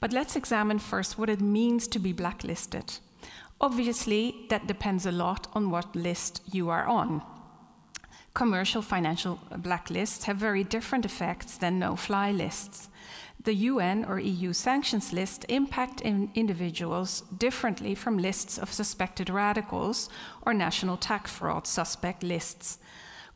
But 0.01 0.11
let's 0.11 0.35
examine 0.35 0.79
first 0.79 1.17
what 1.17 1.29
it 1.29 1.39
means 1.39 1.87
to 1.89 1.99
be 1.99 2.11
blacklisted. 2.11 2.99
Obviously, 3.61 4.47
that 4.49 4.67
depends 4.67 5.05
a 5.05 5.11
lot 5.11 5.47
on 5.53 5.69
what 5.69 5.95
list 5.95 6.41
you 6.51 6.69
are 6.69 6.85
on 6.85 7.21
commercial 8.35 8.81
financial 8.83 9.39
blacklists 9.51 10.25
have 10.25 10.37
very 10.37 10.63
different 10.63 11.05
effects 11.05 11.57
than 11.57 11.79
no 11.79 11.95
fly 11.95 12.31
lists. 12.31 12.89
The 13.43 13.55
UN 13.71 14.05
or 14.05 14.19
EU 14.19 14.53
sanctions 14.53 15.13
list 15.13 15.45
impact 15.49 16.01
in 16.01 16.31
individuals 16.35 17.21
differently 17.37 17.95
from 17.95 18.17
lists 18.17 18.57
of 18.57 18.73
suspected 18.73 19.29
radicals 19.29 20.09
or 20.45 20.53
national 20.53 20.97
tax 20.97 21.31
fraud 21.31 21.65
suspect 21.65 22.23
lists. 22.23 22.77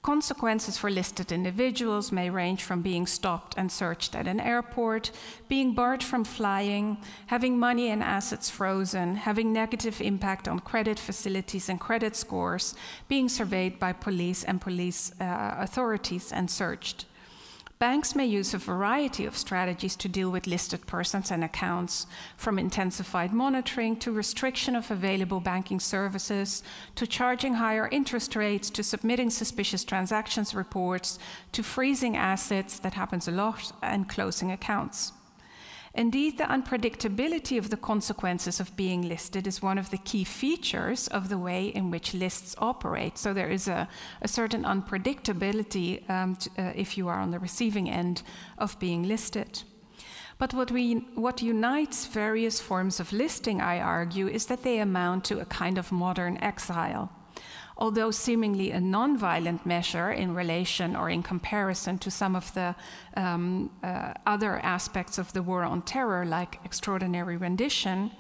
Consequences 0.02 0.78
for 0.78 0.90
listed 0.90 1.30
individuals 1.30 2.10
may 2.10 2.30
range 2.30 2.64
from 2.64 2.82
being 2.82 3.06
stopped 3.06 3.54
and 3.58 3.70
searched 3.70 4.16
at 4.16 4.28
an 4.28 4.40
airport, 4.40 5.12
being 5.50 5.74
barred 5.74 6.02
from 6.02 6.24
flying, 6.24 6.98
having 7.28 7.60
money 7.60 7.90
and 7.90 8.02
assets 8.02 8.50
frozen, 8.50 9.16
having 9.16 9.52
negative 9.52 10.00
impact 10.00 10.48
on 10.48 10.60
credit 10.60 10.98
facilities 10.98 11.68
and 11.68 11.82
credit 11.82 12.16
scores, 12.16 12.76
being 13.10 13.28
surveyed 13.28 13.78
by 13.78 13.92
police 13.92 14.46
and 14.46 14.62
police 14.62 15.12
uh, 15.20 15.56
authorities 15.58 16.32
and 16.32 16.50
searched. 16.50 17.06
Banks 17.80 18.14
may 18.14 18.26
use 18.26 18.54
a 18.54 18.58
variety 18.58 19.26
of 19.26 19.38
strategies 19.38 19.96
to 19.96 20.10
deal 20.10 20.30
with 20.30 20.48
listed 20.48 20.86
persons 20.86 21.32
and 21.32 21.46
accounts, 21.46 22.08
from 22.36 22.60
intensified 22.60 23.32
monitoring 23.32 23.96
to 24.00 24.12
restriction 24.12 24.76
of 24.76 24.92
available 24.92 25.40
banking 25.40 25.80
services, 25.80 26.62
to 26.96 27.08
charging 27.08 27.54
higher 27.54 27.88
interest 27.90 28.36
rates, 28.36 28.70
to 28.70 28.84
submitting 28.84 29.30
suspicious 29.30 29.86
transactions 29.86 30.54
reports, 30.54 31.20
to 31.54 31.64
freezing 31.64 32.18
assets, 32.18 32.80
that 32.80 32.96
happens 32.96 33.30
a 33.30 33.32
lot, 33.32 33.72
and 33.82 34.10
closing 34.10 34.52
accounts. 34.52 35.14
Indeed, 35.96 36.38
the 36.38 36.44
unpredictability 36.44 37.58
of 37.58 37.70
the 37.70 37.78
consequences 37.78 38.60
of 38.60 38.76
being 38.76 39.02
listed 39.02 39.48
is 39.48 39.62
one 39.62 39.80
of 39.80 39.90
the 39.90 39.98
key 39.98 40.24
features 40.24 41.08
of 41.08 41.30
the 41.30 41.38
way 41.38 41.68
in 41.68 41.90
which 41.90 42.14
lists 42.14 42.56
operate. 42.60 43.18
So 43.18 43.34
there 43.34 43.50
is 43.50 43.68
a, 43.68 43.88
a 44.22 44.28
certain 44.28 44.64
unpredictability 44.64 46.08
um, 46.10 46.38
uh, 46.58 46.74
if 46.76 46.98
you 46.98 47.08
are 47.08 47.20
on 47.20 47.32
the 47.32 47.40
receiving 47.40 47.90
end 47.90 48.22
of 48.58 48.78
being 48.80 49.04
listed. 49.04 49.64
But 50.38 50.54
what, 50.54 50.72
we, 50.72 50.94
what 51.16 51.42
unites 51.42 52.06
various 52.06 52.62
forms 52.62 53.00
of 53.00 53.12
listing, 53.12 53.60
I 53.60 53.80
argue, 53.80 54.28
is 54.28 54.46
that 54.46 54.64
they 54.64 54.80
amount 54.80 55.26
to 55.26 55.40
a 55.40 55.46
kind 55.46 55.78
of 55.78 55.92
modern 55.92 56.38
exile 56.38 57.12
although 57.80 58.12
seemingly 58.12 58.72
a 58.72 58.80
non-violent 58.80 59.66
measure 59.66 60.12
in 60.12 60.36
relation 60.36 60.96
or 60.96 61.10
in 61.10 61.24
comparison 61.24 61.98
to 61.98 62.12
some 62.12 62.36
of 62.36 62.54
the 62.54 62.76
um, 63.16 63.70
uh, 63.82 64.14
other 64.28 64.60
aspects 64.60 65.18
of 65.18 65.32
the 65.32 65.42
war 65.42 65.64
on 65.64 65.82
terror, 65.82 66.26
like 66.26 66.60
extraordinary 66.66 67.38
rendition, 67.38 68.12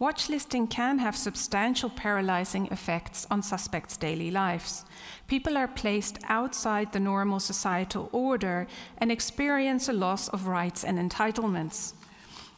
watchlisting 0.00 0.68
can 0.68 0.98
have 0.98 1.14
substantial 1.14 1.90
paralyzing 1.90 2.66
effects 2.68 3.26
on 3.30 3.42
suspects' 3.42 3.98
daily 3.98 4.30
lives. 4.30 4.84
People 5.28 5.58
are 5.58 5.68
placed 5.68 6.18
outside 6.24 6.92
the 6.92 7.00
normal 7.00 7.38
societal 7.38 8.08
order 8.12 8.66
and 8.96 9.12
experience 9.12 9.90
a 9.90 9.92
loss 9.92 10.28
of 10.28 10.46
rights 10.46 10.84
and 10.84 10.98
entitlements. 10.98 11.92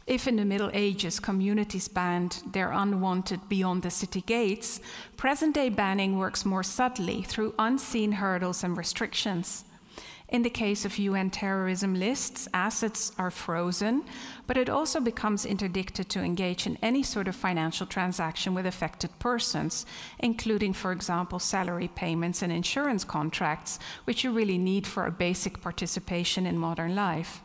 If 0.07 0.29
in 0.29 0.37
the 0.37 0.45
Middle 0.45 0.71
Ages 0.75 1.19
communities 1.19 1.88
banned 1.88 2.43
their 2.53 2.73
unwanted 2.73 3.49
beyond 3.49 3.83
the 3.83 3.90
city 3.90 4.21
gates, 4.21 4.81
present 5.17 5.55
day 5.55 5.71
banning 5.71 6.19
works 6.19 6.45
more 6.45 6.62
subtly 6.62 7.23
through 7.23 7.55
unseen 7.59 8.12
hurdles 8.12 8.62
and 8.62 8.77
restrictions. 8.77 9.64
In 10.29 10.43
the 10.43 10.51
case 10.51 10.85
of 10.85 10.99
UN 10.99 11.31
terrorism 11.31 11.95
lists, 11.95 12.49
assets 12.53 13.12
are 13.19 13.31
frozen, 13.31 14.05
but 14.47 14.59
it 14.59 14.69
also 14.69 15.01
becomes 15.01 15.47
interdicted 15.47 16.11
to 16.11 16.21
engage 16.21 16.67
in 16.67 16.77
any 16.83 17.03
sort 17.03 17.29
of 17.29 17.37
financial 17.37 17.87
transaction 17.87 18.53
with 18.53 18.67
affected 18.67 19.17
persons, 19.19 19.87
including, 20.19 20.75
for 20.75 20.93
example, 20.93 21.38
salary 21.38 21.88
payments 21.88 22.43
and 22.43 22.53
insurance 22.53 23.05
contracts, 23.05 23.79
which 24.05 24.23
you 24.23 24.33
really 24.33 24.59
need 24.59 24.87
for 24.87 25.07
a 25.07 25.11
basic 25.11 25.62
participation 25.62 26.45
in 26.45 26.59
modern 26.59 26.95
life. 26.95 27.40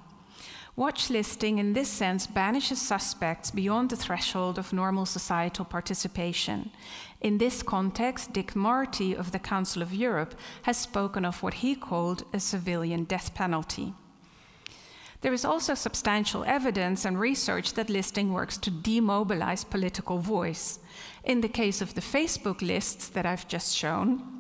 Watch 0.80 1.10
listing, 1.10 1.58
in 1.58 1.74
this 1.74 1.90
sense, 1.90 2.26
banishes 2.26 2.82
suspects 2.82 3.52
beyond 3.52 3.90
the 3.90 3.98
threshold 3.98 4.58
of 4.58 4.72
normal 4.72 5.06
societal 5.06 5.66
participation. 5.66 6.72
In 7.20 7.38
this 7.38 7.62
context, 7.62 8.32
Dick 8.32 8.56
Marty 8.56 9.14
of 9.14 9.34
the 9.34 9.40
Council 9.40 9.82
of 9.82 9.94
Europe 9.94 10.36
has 10.62 10.78
spoken 10.78 11.26
of 11.26 11.44
what 11.44 11.56
he 11.56 11.76
called 11.76 12.24
a 12.32 12.40
civilian 12.40 13.04
death 13.04 13.34
penalty. 13.34 13.94
There 15.20 15.34
is 15.34 15.44
also 15.44 15.74
substantial 15.74 16.46
evidence 16.46 17.04
and 17.04 17.20
research 17.20 17.74
that 17.74 17.90
listing 17.90 18.32
works 18.32 18.58
to 18.60 18.72
demobilize 18.72 19.66
political 19.66 20.20
voice. 20.20 20.80
In 21.26 21.42
the 21.42 21.50
case 21.50 21.82
of 21.82 21.94
the 21.94 22.08
Facebook 22.16 22.62
lists 22.62 23.10
that 23.10 23.26
I've 23.26 23.50
just 23.50 23.76
shown, 23.76 24.39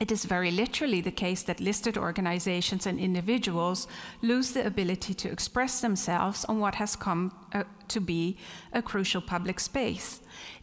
it 0.00 0.10
is 0.10 0.24
very 0.24 0.50
literally 0.50 1.02
the 1.02 1.10
case 1.10 1.42
that 1.42 1.60
listed 1.60 1.98
organizations 1.98 2.86
and 2.86 2.98
individuals 2.98 3.86
lose 4.22 4.52
the 4.52 4.66
ability 4.66 5.12
to 5.12 5.30
express 5.30 5.82
themselves 5.82 6.46
on 6.46 6.58
what 6.58 6.76
has 6.76 6.96
come 6.96 7.32
uh, 7.52 7.64
to 7.88 8.00
be 8.00 8.38
a 8.72 8.80
crucial 8.80 9.20
public 9.20 9.60
space. 9.60 10.20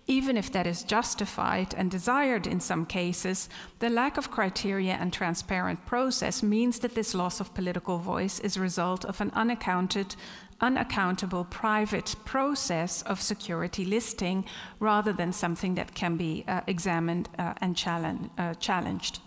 Even 0.08 0.38
if 0.38 0.52
that 0.52 0.65
is 0.65 0.84
justified 0.84 1.76
and 1.76 1.91
desired 1.91 2.47
in 2.47 2.60
some 2.60 2.84
cases, 2.84 3.47
the 3.78 3.89
lack 3.89 4.17
of 4.17 4.32
criteria 4.32 4.93
and 4.93 5.13
transparent 5.13 5.86
process 5.86 6.41
means 6.41 6.80
that 6.80 6.95
this 6.95 7.13
loss 7.13 7.39
of 7.39 7.54
political 7.54 8.00
voice 8.00 8.39
is 8.39 8.58
a 8.58 8.62
result 8.62 9.06
of 9.06 9.21
an 9.21 9.30
unaccounted, 9.36 10.15
unaccountable 10.62 11.43
private 11.43 12.15
process 12.26 13.04
of 13.04 13.21
security 13.21 13.86
listing 13.86 14.45
rather 14.80 15.13
than 15.13 15.32
something 15.32 15.76
that 15.76 15.93
can 15.93 16.17
be 16.17 16.43
uh, 16.47 16.62
examined 16.65 17.30
uh, 17.38 17.54
and 17.58 17.76
challenge, 17.78 18.32
uh, 18.39 18.56
challenged. 18.56 19.19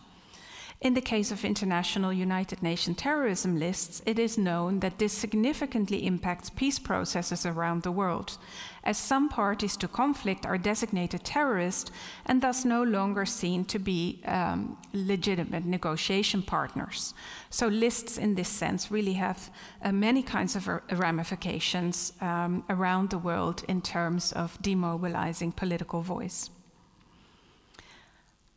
In 0.81 0.95
the 0.95 1.03
case 1.03 1.31
of 1.31 1.45
international 1.45 2.11
United 2.11 2.63
Nations 2.63 2.97
terrorism 2.97 3.59
lists, 3.59 4.01
it 4.07 4.19
is 4.19 4.39
known 4.39 4.81
that 4.81 4.99
this 4.99 5.13
significantly 5.13 6.07
impacts 6.07 6.49
peace 6.49 6.79
processes 6.79 7.45
around 7.45 7.83
the 7.83 7.93
world, 7.93 8.39
as 8.83 8.97
some 8.97 9.29
parties 9.29 9.77
to 9.77 9.89
conflict 9.89 10.47
are 10.47 10.57
designated 10.57 11.23
terrorist 11.23 11.91
and 12.25 12.41
thus 12.41 12.65
no 12.65 12.83
longer 12.83 13.27
seen 13.27 13.67
to 13.67 13.79
be 13.79 14.23
um, 14.25 14.79
legitimate 14.95 15.67
negotiation 15.67 16.43
partners. 16.43 17.13
So, 17.51 17.69
lists 17.69 18.17
in 18.17 18.35
this 18.35 18.49
sense 18.49 18.91
really 18.91 19.15
have 19.15 19.51
uh, 19.83 19.93
many 19.93 20.23
kinds 20.23 20.57
of 20.57 20.67
ramifications 20.93 22.15
um, 22.23 22.65
around 22.71 23.11
the 23.11 23.19
world 23.19 23.65
in 23.69 23.83
terms 23.83 24.33
of 24.33 24.57
demobilizing 24.63 25.55
political 25.55 26.01
voice. 26.01 26.49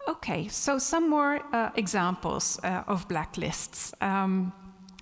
Okay, 0.07 0.49
so 0.49 0.77
some 0.77 1.09
more 1.09 1.39
uh, 1.53 1.69
examples 1.75 2.59
uh, 2.63 2.83
of 2.87 3.07
blacklists. 3.07 3.93
Um, 4.01 4.51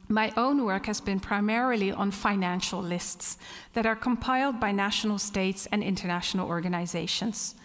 my 0.09 0.31
own 0.37 0.63
work 0.65 0.85
has 0.85 1.01
been 1.01 1.19
primarily 1.19 1.91
on 1.91 2.11
financial 2.11 2.81
lists 2.81 3.37
that 3.73 3.85
are 3.85 3.95
compiled 3.95 4.59
by 4.59 4.71
national 4.71 5.17
states 5.17 5.67
and 5.71 5.81
international 5.81 6.47
organizations. 6.47 7.55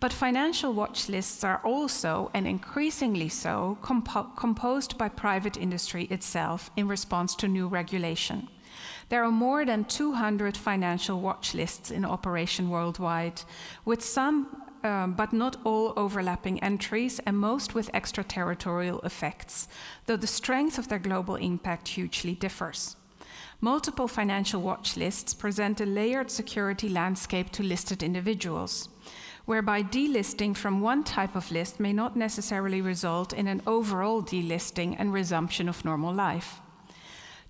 But 0.00 0.12
financial 0.12 0.72
watch 0.72 1.08
lists 1.08 1.44
are 1.44 1.60
also, 1.62 2.30
and 2.32 2.46
increasingly 2.46 3.28
so, 3.28 3.78
compo 3.82 4.22
composed 4.34 4.96
by 4.96 5.10
private 5.10 5.58
industry 5.58 6.04
itself 6.04 6.70
in 6.74 6.88
response 6.88 7.36
to 7.36 7.48
new 7.48 7.68
regulation. 7.68 8.48
There 9.10 9.22
are 9.22 9.30
more 9.30 9.64
than 9.66 9.84
200 9.84 10.56
financial 10.56 11.20
watch 11.20 11.54
lists 11.54 11.90
in 11.90 12.04
operation 12.04 12.70
worldwide, 12.70 13.42
with 13.84 14.02
some 14.02 14.69
um, 14.82 15.12
but 15.12 15.32
not 15.32 15.56
all 15.64 15.92
overlapping 15.96 16.62
entries, 16.62 17.18
and 17.20 17.38
most 17.38 17.74
with 17.74 17.90
extraterritorial 17.94 19.00
effects, 19.00 19.68
though 20.06 20.16
the 20.16 20.26
strength 20.26 20.78
of 20.78 20.88
their 20.88 20.98
global 20.98 21.36
impact 21.36 21.88
hugely 21.88 22.34
differs. 22.34 22.96
Multiple 23.60 24.08
financial 24.08 24.62
watch 24.62 24.96
lists 24.96 25.34
present 25.34 25.80
a 25.80 25.86
layered 25.86 26.30
security 26.30 26.88
landscape 26.88 27.50
to 27.50 27.62
listed 27.62 28.02
individuals, 28.02 28.88
whereby 29.44 29.82
delisting 29.82 30.56
from 30.56 30.80
one 30.80 31.04
type 31.04 31.36
of 31.36 31.50
list 31.50 31.78
may 31.78 31.92
not 31.92 32.16
necessarily 32.16 32.80
result 32.80 33.32
in 33.32 33.46
an 33.46 33.60
overall 33.66 34.22
delisting 34.22 34.96
and 34.98 35.12
resumption 35.12 35.68
of 35.68 35.84
normal 35.84 36.14
life. 36.14 36.60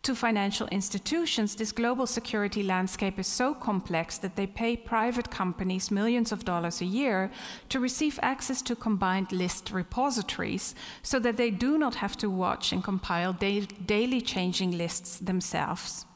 To 0.04 0.14
financial 0.14 0.66
institutions, 0.68 1.54
this 1.54 1.72
global 1.72 2.06
security 2.06 2.62
landscape 2.62 3.18
is 3.18 3.26
so 3.26 3.52
complex 3.52 4.16
that 4.18 4.34
they 4.34 4.46
pay 4.46 4.74
private 4.74 5.30
companies 5.30 5.90
millions 5.90 6.32
of 6.32 6.46
dollars 6.46 6.80
a 6.80 6.86
year 6.86 7.30
to 7.68 7.78
receive 7.78 8.18
access 8.22 8.62
to 8.62 8.74
combined 8.74 9.30
list 9.30 9.70
repositories 9.70 10.74
so 11.02 11.18
that 11.18 11.36
they 11.36 11.50
do 11.50 11.76
not 11.76 11.96
have 11.96 12.16
to 12.16 12.30
watch 12.30 12.72
and 12.72 12.82
compile 12.82 13.34
da 13.34 13.60
daily 13.84 14.22
changing 14.22 14.70
lists 14.78 15.18
themselves. 15.18 16.06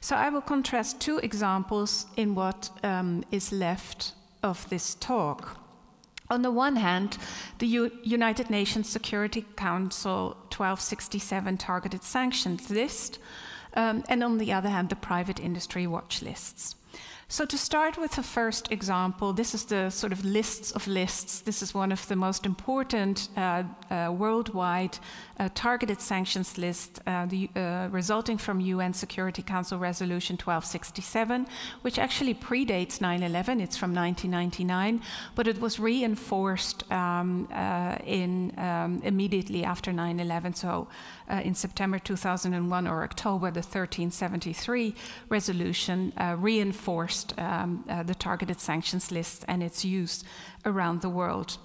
So 0.00 0.14
I 0.14 0.28
will 0.28 0.40
contrast 0.40 1.00
two 1.00 1.18
examples 1.18 2.06
in 2.16 2.36
what 2.36 2.70
um, 2.84 3.24
is 3.32 3.50
left 3.50 4.12
of 4.44 4.68
this 4.68 4.94
talk. 4.94 5.61
On 6.32 6.40
the 6.40 6.50
one 6.50 6.76
hand, 6.76 7.18
the 7.58 7.66
U 7.66 7.90
United 8.02 8.48
Nations 8.48 8.88
Security 8.88 9.44
Council 9.54 10.28
1267 10.48 11.58
targeted 11.58 12.02
sanctions 12.02 12.70
list, 12.70 13.18
um, 13.74 14.02
and 14.08 14.24
on 14.24 14.38
the 14.38 14.50
other 14.50 14.70
hand, 14.70 14.88
the 14.88 14.96
private 14.96 15.38
industry 15.38 15.86
watch 15.86 16.22
lists. 16.22 16.74
So, 17.28 17.44
to 17.44 17.58
start 17.58 17.98
with 17.98 18.12
the 18.12 18.22
first 18.22 18.72
example, 18.72 19.34
this 19.34 19.54
is 19.54 19.64
the 19.64 19.90
sort 19.90 20.12
of 20.12 20.24
lists 20.24 20.72
of 20.72 20.86
lists. 20.86 21.40
This 21.40 21.62
is 21.62 21.74
one 21.74 21.92
of 21.92 22.08
the 22.08 22.16
most 22.16 22.46
important 22.46 23.28
uh, 23.36 23.64
uh, 23.90 24.10
worldwide 24.10 24.98
uh, 25.38 25.48
targeted 25.54 26.00
sanctions 26.00 26.58
list 26.58 27.00
uh, 27.06 27.26
the, 27.26 27.48
uh, 27.56 27.88
resulting 27.90 28.38
from 28.38 28.60
UN 28.60 28.92
Security 28.92 29.42
Council 29.42 29.78
Resolution 29.78 30.34
1267, 30.34 31.46
which 31.82 31.98
actually 31.98 32.34
predates 32.34 33.00
9 33.00 33.22
11. 33.22 33.60
It's 33.60 33.76
from 33.76 33.94
1999, 33.94 35.02
but 35.34 35.46
it 35.46 35.60
was 35.60 35.78
reinforced 35.78 36.90
um, 36.92 37.48
uh, 37.52 37.96
in, 38.04 38.52
um, 38.58 39.00
immediately 39.04 39.64
after 39.64 39.92
9 39.92 40.20
11. 40.20 40.54
So, 40.54 40.88
in 41.42 41.54
September 41.54 41.98
2001 41.98 42.86
or 42.86 43.04
October, 43.04 43.50
the 43.50 43.60
1373 43.60 44.94
resolution 45.30 46.12
reinforced 46.36 47.38
um, 47.38 47.84
uh, 47.88 48.02
the 48.02 48.14
targeted 48.14 48.60
sanctions 48.60 49.10
list 49.10 49.44
and 49.48 49.62
its 49.62 49.84
use 49.84 50.24
around 50.64 51.00
the 51.00 51.08
world. 51.08 51.58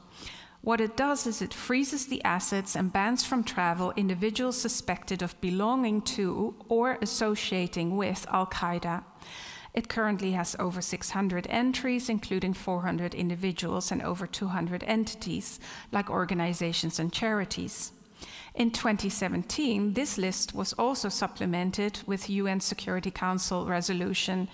What 0.67 0.81
it 0.81 0.97
does 0.97 1.25
is 1.25 1.41
it 1.41 1.53
freezes 1.53 2.07
the 2.07 2.21
assets 2.25 2.75
and 2.75 2.91
bans 2.91 3.23
from 3.23 3.45
travel 3.45 3.93
individuals 3.95 4.59
suspected 4.59 5.21
of 5.21 5.39
belonging 5.39 6.01
to 6.17 6.55
or 6.67 6.97
associating 7.01 7.95
with 7.95 8.27
Al 8.33 8.47
Qaeda. 8.47 9.05
It 9.73 9.87
currently 9.87 10.33
has 10.33 10.57
over 10.59 10.81
600 10.81 11.47
entries, 11.49 12.09
including 12.09 12.53
400 12.53 13.15
individuals 13.15 13.93
and 13.93 14.01
over 14.01 14.27
200 14.27 14.83
entities, 14.83 15.61
like 15.93 16.09
organizations 16.09 16.99
and 16.99 17.13
charities. 17.13 17.93
In 18.53 18.71
2017, 18.71 19.93
this 19.93 20.17
list 20.17 20.53
was 20.53 20.73
also 20.73 21.07
supplemented 21.07 21.99
with 22.05 22.29
UN 22.29 22.59
Security 22.59 23.09
Council 23.09 23.67
Resolution 23.67 24.49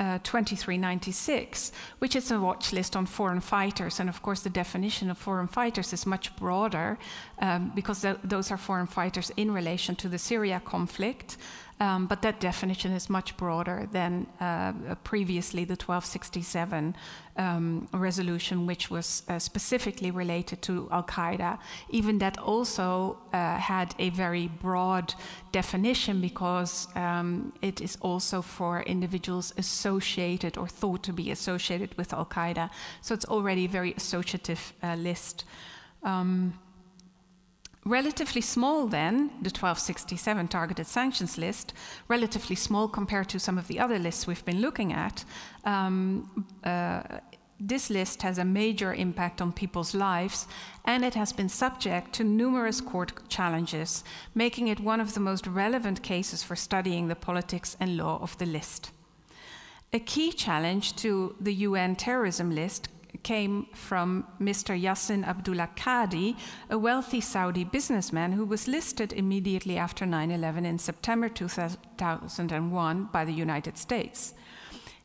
uh, 0.00 0.18
2396, 0.22 1.72
which 1.98 2.16
is 2.16 2.30
a 2.30 2.40
watch 2.40 2.72
list 2.72 2.96
on 2.96 3.06
foreign 3.06 3.40
fighters. 3.40 4.00
And 4.00 4.08
of 4.08 4.22
course, 4.22 4.40
the 4.40 4.50
definition 4.50 5.10
of 5.10 5.18
foreign 5.18 5.46
fighters 5.46 5.92
is 5.92 6.06
much 6.06 6.34
broader 6.36 6.98
um, 7.38 7.72
because 7.74 8.02
th- 8.02 8.16
those 8.24 8.50
are 8.50 8.56
foreign 8.56 8.86
fighters 8.86 9.30
in 9.36 9.52
relation 9.52 9.94
to 9.96 10.08
the 10.08 10.18
Syria 10.18 10.60
conflict. 10.64 11.36
Um, 11.80 12.06
but 12.06 12.22
that 12.22 12.38
definition 12.38 12.92
is 12.92 13.10
much 13.10 13.36
broader 13.36 13.88
than 13.90 14.26
uh, 14.40 14.94
previously 15.02 15.64
the 15.64 15.72
1267 15.72 16.94
um, 17.36 17.88
resolution, 17.92 18.64
which 18.64 18.90
was 18.90 19.24
uh, 19.28 19.40
specifically 19.40 20.12
related 20.12 20.62
to 20.62 20.88
Al 20.92 21.02
Qaeda. 21.02 21.58
Even 21.90 22.18
that 22.18 22.38
also 22.38 23.18
uh, 23.32 23.56
had 23.56 23.92
a 23.98 24.10
very 24.10 24.46
broad 24.46 25.14
definition 25.50 26.20
because 26.20 26.86
um, 26.94 27.52
it 27.60 27.80
is 27.80 27.98
also 28.00 28.40
for 28.40 28.82
individuals 28.82 29.52
associated 29.56 30.56
or 30.56 30.68
thought 30.68 31.02
to 31.02 31.12
be 31.12 31.32
associated 31.32 31.96
with 31.98 32.12
Al 32.12 32.26
Qaeda. 32.26 32.70
So 33.00 33.14
it's 33.14 33.26
already 33.26 33.64
a 33.64 33.68
very 33.68 33.94
associative 33.94 34.72
uh, 34.80 34.94
list. 34.94 35.44
Um, 36.04 36.54
relatively 37.84 38.40
small 38.40 38.86
then, 38.86 39.28
the 39.42 39.50
1267 39.50 40.48
targeted 40.48 40.86
sanctions 40.86 41.38
list, 41.38 41.72
relatively 42.08 42.56
small 42.56 42.88
compared 42.88 43.28
to 43.28 43.38
some 43.38 43.58
of 43.58 43.68
the 43.68 43.78
other 43.78 43.98
lists 43.98 44.26
we've 44.26 44.44
been 44.44 44.60
looking 44.60 44.92
at. 44.92 45.24
Um, 45.64 46.46
uh, 46.64 47.02
this 47.60 47.88
list 47.88 48.22
has 48.22 48.38
a 48.38 48.44
major 48.44 48.92
impact 48.92 49.40
on 49.40 49.52
people's 49.52 49.94
lives 49.94 50.46
and 50.84 51.04
it 51.04 51.14
has 51.14 51.32
been 51.32 51.48
subject 51.48 52.12
to 52.14 52.24
numerous 52.24 52.80
court 52.80 53.28
challenges, 53.28 54.04
making 54.34 54.68
it 54.68 54.80
one 54.80 55.00
of 55.00 55.14
the 55.14 55.20
most 55.20 55.46
relevant 55.46 56.02
cases 56.02 56.42
for 56.42 56.56
studying 56.56 57.08
the 57.08 57.14
politics 57.14 57.76
and 57.78 57.96
law 57.96 58.18
of 58.20 58.36
the 58.38 58.46
list. 58.46 58.90
A 59.92 60.00
key 60.00 60.32
challenge 60.32 60.96
to 60.96 61.36
the 61.40 61.54
UN 61.54 61.94
terrorism 61.94 62.50
list 62.50 62.88
came 63.22 63.66
from 63.72 64.26
Mr. 64.40 64.78
Yassin 64.80 65.24
Abdullah 65.24 65.70
Qadi, 65.76 66.36
a 66.68 66.78
wealthy 66.78 67.20
Saudi 67.20 67.64
businessman 67.64 68.32
who 68.32 68.44
was 68.44 68.68
listed 68.68 69.12
immediately 69.12 69.78
after 69.78 70.04
9 70.04 70.30
11 70.30 70.66
in 70.66 70.78
September 70.78 71.28
2001 71.28 73.08
by 73.12 73.24
the 73.24 73.32
United 73.32 73.78
States. 73.78 74.34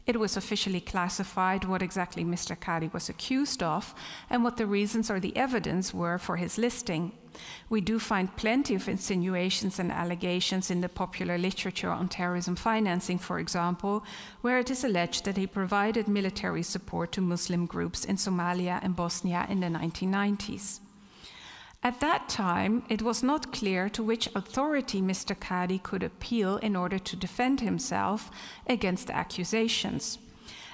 It 0.10 0.20
was 0.20 0.36
officially 0.36 0.82
classified 0.82 1.66
what 1.66 1.84
exactly 1.84 2.26
Mr. 2.26 2.58
Qadi 2.58 2.92
was 2.92 3.10
accused 3.10 3.62
of 3.62 3.94
and 4.28 4.44
what 4.44 4.58
the 4.58 4.66
reasons 4.66 5.12
or 5.12 5.20
the 5.20 5.38
evidence 5.38 5.94
were 5.94 6.18
for 6.18 6.38
his 6.38 6.58
listing. 6.58 7.12
We 7.70 7.80
do 7.82 8.00
find 8.00 8.36
plenty 8.36 8.74
of 8.74 8.90
insinuations 8.90 9.78
and 9.78 9.92
allegations 9.92 10.72
in 10.72 10.82
the 10.82 10.90
popular 10.90 11.38
literature 11.38 11.92
on 11.92 12.10
terrorism 12.10 12.56
financing, 12.56 13.20
for 13.20 13.38
example, 13.38 14.04
where 14.42 14.58
it 14.58 14.72
is 14.72 14.84
alleged 14.84 15.26
that 15.26 15.38
he 15.38 15.46
provided 15.46 16.08
military 16.08 16.64
support 16.64 17.12
to 17.12 17.22
Muslim 17.22 17.68
groups 17.68 18.04
in 18.04 18.16
Somalia 18.16 18.80
and 18.82 18.96
Bosnia 18.96 19.46
in 19.48 19.60
the 19.60 19.68
1990s. 19.68 20.80
At 21.82 22.02
that 22.02 22.28
time, 22.28 22.84
it 22.90 23.02
was 23.02 23.24
not 23.24 23.54
clear 23.54 23.88
to 23.90 24.04
which 24.04 24.28
authority 24.36 25.02
Mr. 25.02 25.34
Qadi 25.34 25.82
could 25.82 26.04
appeal 26.04 26.58
in 26.58 26.76
order 26.76 27.00
to 27.00 27.16
defend 27.16 27.62
himself 27.62 28.30
against 28.68 29.08
the 29.08 29.16
accusations. 29.16 30.18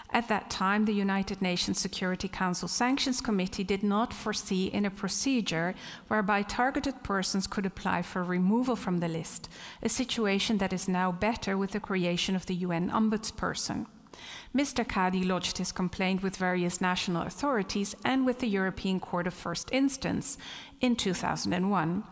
At 0.09 0.27
that 0.29 0.49
time, 0.49 0.85
the 0.85 0.93
United 0.93 1.41
Nations 1.43 1.79
Security 1.79 2.27
Council 2.27 2.67
Sanctions 2.67 3.21
Committee 3.21 3.63
did 3.63 3.83
not 3.83 4.13
foresee 4.13 4.65
in 4.65 4.85
a 4.85 4.89
procedure 4.89 5.75
whereby 6.07 6.41
targeted 6.41 7.03
persons 7.03 7.45
could 7.45 7.65
apply 7.67 8.01
for 8.01 8.23
removal 8.23 8.75
from 8.75 8.99
the 8.99 9.07
list, 9.07 9.47
a 9.83 9.89
situation 9.89 10.57
that 10.57 10.73
is 10.73 10.87
now 10.87 11.11
better 11.11 11.55
with 11.55 11.71
the 11.71 11.79
creation 11.79 12.35
of 12.35 12.47
the 12.47 12.55
UN 12.55 12.89
Ombudsperson. 12.89 13.85
Mr. 14.56 14.86
Qadi 14.86 15.25
lodged 15.25 15.58
his 15.58 15.71
complaint 15.71 16.23
with 16.23 16.38
various 16.38 16.80
national 16.80 17.23
authorities 17.23 17.95
and 18.06 18.25
with 18.25 18.39
the 18.39 18.47
European 18.47 18.99
Court 18.99 19.28
of 19.28 19.34
First 19.34 19.69
Instance 19.71 20.38
in 20.82 20.95
2001. 20.95 22.04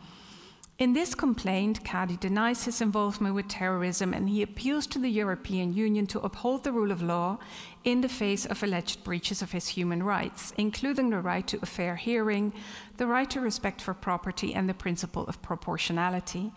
In 0.79 0.93
this 0.93 1.13
complaint, 1.13 1.83
Qadi 1.83 2.19
denies 2.19 2.65
his 2.65 2.81
involvement 2.81 3.35
with 3.35 3.47
terrorism 3.47 4.11
and 4.11 4.27
he 4.27 4.41
appeals 4.41 4.87
to 4.87 4.99
the 4.99 5.09
European 5.09 5.71
Union 5.71 6.07
to 6.07 6.19
uphold 6.21 6.63
the 6.63 6.71
rule 6.71 6.91
of 6.91 7.03
law 7.03 7.37
in 7.83 8.01
the 8.01 8.09
face 8.09 8.45
of 8.45 8.63
alleged 8.63 9.03
breaches 9.03 9.43
of 9.43 9.51
his 9.51 9.67
human 9.67 10.01
rights, 10.01 10.51
including 10.57 11.11
the 11.11 11.19
right 11.19 11.45
to 11.47 11.59
a 11.61 11.65
fair 11.65 11.95
hearing, 11.95 12.53
the 12.97 13.05
right 13.05 13.29
to 13.29 13.39
respect 13.39 13.81
for 13.81 13.93
property, 13.93 14.53
and 14.53 14.67
the 14.67 14.73
principle 14.73 15.25
of 15.27 15.41
proportionality. 15.41 16.51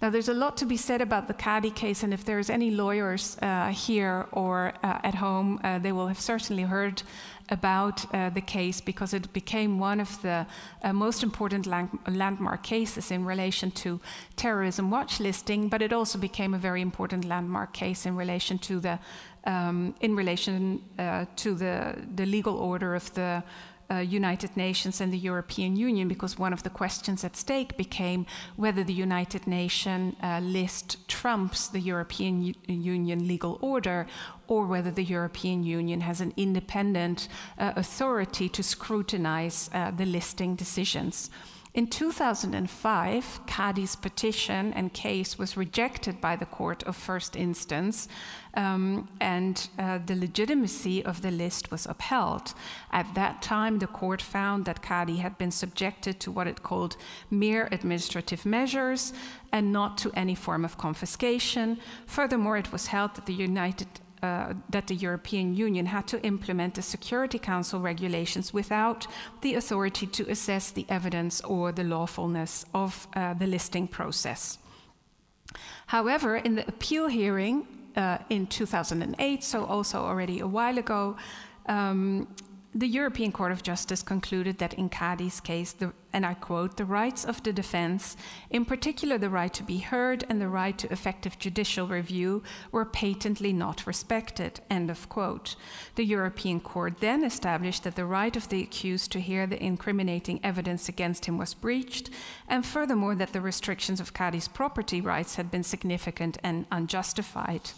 Now, 0.00 0.10
there's 0.10 0.28
a 0.28 0.34
lot 0.34 0.56
to 0.58 0.66
be 0.66 0.76
said 0.76 1.00
about 1.00 1.28
the 1.28 1.34
Qadi 1.34 1.74
case, 1.74 2.02
and 2.02 2.12
if 2.14 2.24
there's 2.24 2.50
any 2.50 2.70
lawyers 2.70 3.36
uh, 3.42 3.68
here 3.68 4.26
or 4.32 4.72
uh, 4.82 5.00
at 5.04 5.14
home, 5.14 5.60
uh, 5.62 5.78
they 5.78 5.92
will 5.92 6.08
have 6.08 6.20
certainly 6.20 6.62
heard 6.62 7.02
about 7.50 8.06
uh, 8.14 8.30
the 8.30 8.40
case 8.40 8.80
because 8.80 9.12
it 9.12 9.32
became 9.32 9.78
one 9.78 10.00
of 10.00 10.22
the 10.22 10.46
uh, 10.82 10.92
most 10.92 11.22
important 11.22 11.66
land- 11.66 11.98
landmark 12.08 12.62
cases 12.62 13.10
in 13.10 13.24
relation 13.24 13.70
to 13.70 14.00
terrorism 14.36 14.90
watch 14.90 15.20
listing, 15.20 15.68
but 15.68 15.82
it 15.82 15.92
also 15.92 16.18
became 16.18 16.54
a 16.54 16.58
very 16.58 16.80
important 16.80 17.24
landmark 17.24 17.72
case 17.72 18.06
in 18.06 18.16
relation 18.16 18.58
to 18.58 18.80
the 18.80 18.98
um, 19.44 19.94
in 20.00 20.14
relation 20.14 20.82
uh, 20.98 21.24
to 21.36 21.54
the, 21.54 21.96
the 22.14 22.26
legal 22.26 22.56
order 22.56 22.94
of 22.94 23.12
the 23.14 23.42
uh, 23.90 23.98
United 23.98 24.56
Nations 24.56 25.00
and 25.00 25.12
the 25.12 25.18
European 25.18 25.76
Union 25.76 26.08
because 26.08 26.38
one 26.38 26.52
of 26.52 26.62
the 26.62 26.70
questions 26.70 27.24
at 27.24 27.36
stake 27.36 27.76
became 27.76 28.26
whether 28.56 28.84
the 28.84 28.92
United 28.92 29.46
Nations 29.46 30.14
uh, 30.22 30.40
list 30.40 31.08
trumps 31.08 31.68
the 31.68 31.80
European 31.80 32.42
U- 32.42 32.54
Union 32.68 33.26
legal 33.26 33.58
order 33.60 34.06
or 34.48 34.66
whether 34.66 34.90
the 34.90 35.04
European 35.04 35.62
Union 35.62 36.00
has 36.00 36.20
an 36.20 36.32
independent 36.36 37.28
uh, 37.58 37.72
authority 37.76 38.48
to 38.48 38.62
scrutinize 38.62 39.70
uh, 39.72 39.90
the 39.90 40.06
listing 40.06 40.56
decisions. 40.56 41.30
In 41.72 41.86
2005, 41.86 43.46
Qadi's 43.46 43.94
petition 43.94 44.72
and 44.72 44.92
case 44.92 45.38
was 45.38 45.56
rejected 45.56 46.20
by 46.20 46.34
the 46.34 46.44
Court 46.44 46.82
of 46.82 46.96
First 46.96 47.36
Instance, 47.36 48.08
um, 48.54 49.08
and 49.20 49.68
uh, 49.78 50.00
the 50.04 50.16
legitimacy 50.16 51.04
of 51.04 51.22
the 51.22 51.30
list 51.30 51.70
was 51.70 51.86
upheld. 51.86 52.54
At 52.90 53.14
that 53.14 53.40
time, 53.40 53.78
the 53.78 53.86
court 53.86 54.20
found 54.20 54.64
that 54.64 54.82
Qadi 54.82 55.18
had 55.18 55.38
been 55.38 55.52
subjected 55.52 56.18
to 56.20 56.32
what 56.32 56.48
it 56.48 56.64
called 56.64 56.96
mere 57.30 57.68
administrative 57.70 58.44
measures 58.44 59.12
and 59.52 59.72
not 59.72 59.96
to 59.98 60.10
any 60.14 60.34
form 60.34 60.64
of 60.64 60.76
confiscation. 60.76 61.78
Furthermore, 62.04 62.56
it 62.56 62.72
was 62.72 62.88
held 62.88 63.14
that 63.14 63.26
the 63.26 63.32
United 63.32 63.86
uh, 64.22 64.54
that 64.68 64.86
the 64.86 64.94
European 64.94 65.54
Union 65.54 65.86
had 65.86 66.06
to 66.08 66.20
implement 66.22 66.74
the 66.74 66.82
Security 66.82 67.38
Council 67.38 67.80
regulations 67.80 68.52
without 68.52 69.06
the 69.40 69.54
authority 69.54 70.06
to 70.06 70.30
assess 70.30 70.70
the 70.70 70.86
evidence 70.88 71.40
or 71.42 71.72
the 71.72 71.84
lawfulness 71.84 72.66
of 72.74 73.08
uh, 73.14 73.34
the 73.34 73.46
listing 73.46 73.88
process. 73.88 74.58
However, 75.86 76.36
in 76.36 76.54
the 76.54 76.68
appeal 76.68 77.08
hearing 77.08 77.66
uh, 77.96 78.18
in 78.28 78.46
2008, 78.46 79.42
so 79.42 79.64
also 79.64 79.98
already 80.00 80.40
a 80.40 80.46
while 80.46 80.78
ago, 80.78 81.16
um, 81.66 82.28
the 82.72 82.86
European 82.86 83.32
Court 83.32 83.50
of 83.50 83.64
Justice 83.64 84.00
concluded 84.00 84.58
that 84.58 84.74
in 84.74 84.88
Qadi's 84.88 85.40
case, 85.40 85.72
the, 85.72 85.92
and 86.12 86.24
I 86.24 86.34
quote, 86.34 86.76
the 86.76 86.84
rights 86.84 87.24
of 87.24 87.42
the 87.42 87.52
defense, 87.52 88.16
in 88.48 88.64
particular 88.64 89.18
the 89.18 89.28
right 89.28 89.52
to 89.54 89.64
be 89.64 89.78
heard 89.78 90.24
and 90.28 90.40
the 90.40 90.48
right 90.48 90.78
to 90.78 90.92
effective 90.92 91.36
judicial 91.36 91.88
review, 91.88 92.44
were 92.70 92.84
patently 92.84 93.52
not 93.52 93.88
respected, 93.88 94.60
end 94.70 94.88
of 94.88 95.08
quote. 95.08 95.56
The 95.96 96.04
European 96.04 96.60
Court 96.60 96.98
then 97.00 97.24
established 97.24 97.82
that 97.82 97.96
the 97.96 98.04
right 98.04 98.36
of 98.36 98.48
the 98.48 98.62
accused 98.62 99.10
to 99.12 99.20
hear 99.20 99.48
the 99.48 99.60
incriminating 99.60 100.38
evidence 100.44 100.88
against 100.88 101.24
him 101.24 101.38
was 101.38 101.54
breached, 101.54 102.08
and 102.48 102.64
furthermore 102.64 103.16
that 103.16 103.32
the 103.32 103.40
restrictions 103.40 103.98
of 103.98 104.14
Qadi's 104.14 104.46
property 104.46 105.00
rights 105.00 105.34
had 105.34 105.50
been 105.50 105.64
significant 105.64 106.38
and 106.44 106.66
unjustified. 106.70 107.72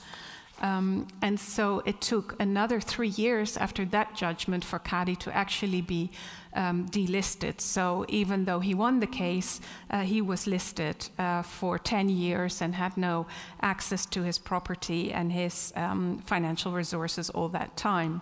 Um, 0.60 1.08
and 1.20 1.40
so 1.40 1.82
it 1.84 2.00
took 2.00 2.40
another 2.40 2.80
three 2.80 3.08
years 3.08 3.56
after 3.56 3.84
that 3.86 4.14
judgment 4.14 4.64
for 4.64 4.78
Qadi 4.78 5.18
to 5.20 5.36
actually 5.36 5.80
be 5.80 6.10
um, 6.54 6.88
delisted. 6.88 7.60
So 7.60 8.04
even 8.08 8.44
though 8.44 8.60
he 8.60 8.74
won 8.74 9.00
the 9.00 9.06
case, 9.06 9.60
uh, 9.90 10.02
he 10.02 10.20
was 10.20 10.46
listed 10.46 11.08
uh, 11.18 11.42
for 11.42 11.78
10 11.78 12.08
years 12.10 12.62
and 12.62 12.74
had 12.74 12.96
no 12.96 13.26
access 13.60 14.06
to 14.06 14.22
his 14.22 14.38
property 14.38 15.12
and 15.12 15.32
his 15.32 15.72
um, 15.74 16.18
financial 16.18 16.72
resources 16.72 17.30
all 17.30 17.48
that 17.48 17.76
time. 17.76 18.20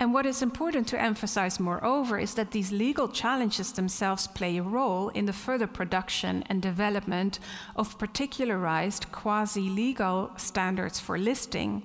And 0.00 0.14
what 0.14 0.26
is 0.26 0.42
important 0.42 0.86
to 0.88 1.02
emphasize, 1.02 1.58
moreover, 1.58 2.18
is 2.18 2.34
that 2.34 2.52
these 2.52 2.70
legal 2.70 3.08
challenges 3.08 3.72
themselves 3.72 4.28
play 4.28 4.56
a 4.56 4.62
role 4.62 5.08
in 5.08 5.26
the 5.26 5.32
further 5.32 5.66
production 5.66 6.44
and 6.46 6.62
development 6.62 7.40
of 7.74 7.98
particularized 7.98 9.10
quasi 9.10 9.68
legal 9.68 10.30
standards 10.36 11.00
for 11.00 11.18
listing, 11.18 11.82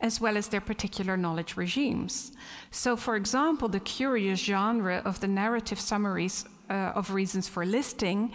as 0.00 0.20
well 0.20 0.36
as 0.36 0.46
their 0.46 0.60
particular 0.60 1.16
knowledge 1.16 1.56
regimes. 1.56 2.30
So, 2.70 2.96
for 2.96 3.16
example, 3.16 3.68
the 3.68 3.80
curious 3.80 4.38
genre 4.38 5.02
of 5.04 5.18
the 5.18 5.28
narrative 5.28 5.80
summaries 5.80 6.44
uh, 6.68 6.92
of 6.94 7.10
reasons 7.10 7.48
for 7.48 7.66
listing 7.66 8.32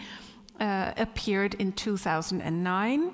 uh, 0.60 0.92
appeared 0.98 1.54
in 1.54 1.72
2009. 1.72 3.12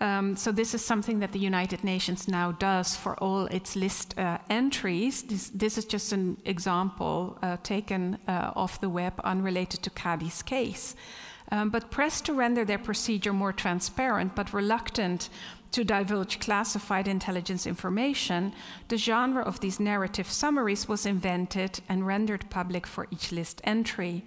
Um, 0.00 0.36
so 0.36 0.50
this 0.52 0.74
is 0.74 0.84
something 0.84 1.20
that 1.20 1.32
the 1.32 1.38
United 1.38 1.84
Nations 1.84 2.26
now 2.26 2.52
does 2.52 2.96
for 2.96 3.14
all 3.16 3.46
its 3.46 3.76
list 3.76 4.18
uh, 4.18 4.38
entries. 4.50 5.22
This, 5.22 5.50
this, 5.50 5.78
is 5.78 5.84
just 5.84 6.12
an 6.12 6.36
example 6.44 7.38
uh, 7.42 7.56
taken 7.62 8.18
uh, 8.26 8.52
off 8.56 8.80
the 8.80 8.88
web 8.88 9.20
unrelated 9.22 9.82
to 9.82 9.90
Qadi's 9.90 10.42
case. 10.42 10.96
Um, 11.50 11.70
but 11.70 11.90
pressed 11.90 12.24
to 12.26 12.32
render 12.32 12.64
their 12.64 12.78
procedure 12.78 13.32
more 13.32 13.52
transparent, 13.52 14.34
but 14.34 14.52
reluctant 14.52 15.28
to 15.72 15.84
divulge 15.84 16.40
classified 16.40 17.06
intelligence 17.06 17.66
information, 17.66 18.52
the 18.88 18.96
genre 18.96 19.42
of 19.42 19.60
these 19.60 19.78
narrative 19.78 20.30
summaries 20.30 20.88
was 20.88 21.04
invented 21.04 21.80
and 21.88 22.06
rendered 22.06 22.48
public 22.48 22.86
for 22.86 23.06
each 23.10 23.30
list 23.32 23.60
entry. 23.64 24.24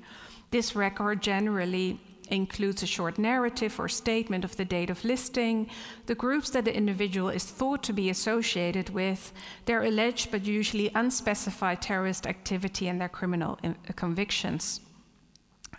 This 0.51 0.75
record 0.75 1.21
generally 1.21 1.99
includes 2.29 2.83
a 2.83 2.87
short 2.87 3.17
narrative 3.17 3.79
or 3.79 3.87
statement 3.87 4.45
of 4.45 4.55
the 4.55 4.65
date 4.65 4.89
of 4.89 5.03
listing, 5.03 5.69
the 6.05 6.15
groups 6.15 6.49
that 6.51 6.65
the 6.65 6.75
individual 6.75 7.29
is 7.29 7.43
thought 7.43 7.83
to 7.83 7.93
be 7.93 8.09
associated 8.09 8.89
with, 8.89 9.33
their 9.65 9.83
alleged 9.83 10.31
but 10.31 10.45
usually 10.45 10.91
unspecified 10.95 11.81
terrorist 11.81 12.27
activity, 12.27 12.87
and 12.87 12.99
their 12.99 13.09
criminal 13.09 13.59
convictions. 13.95 14.81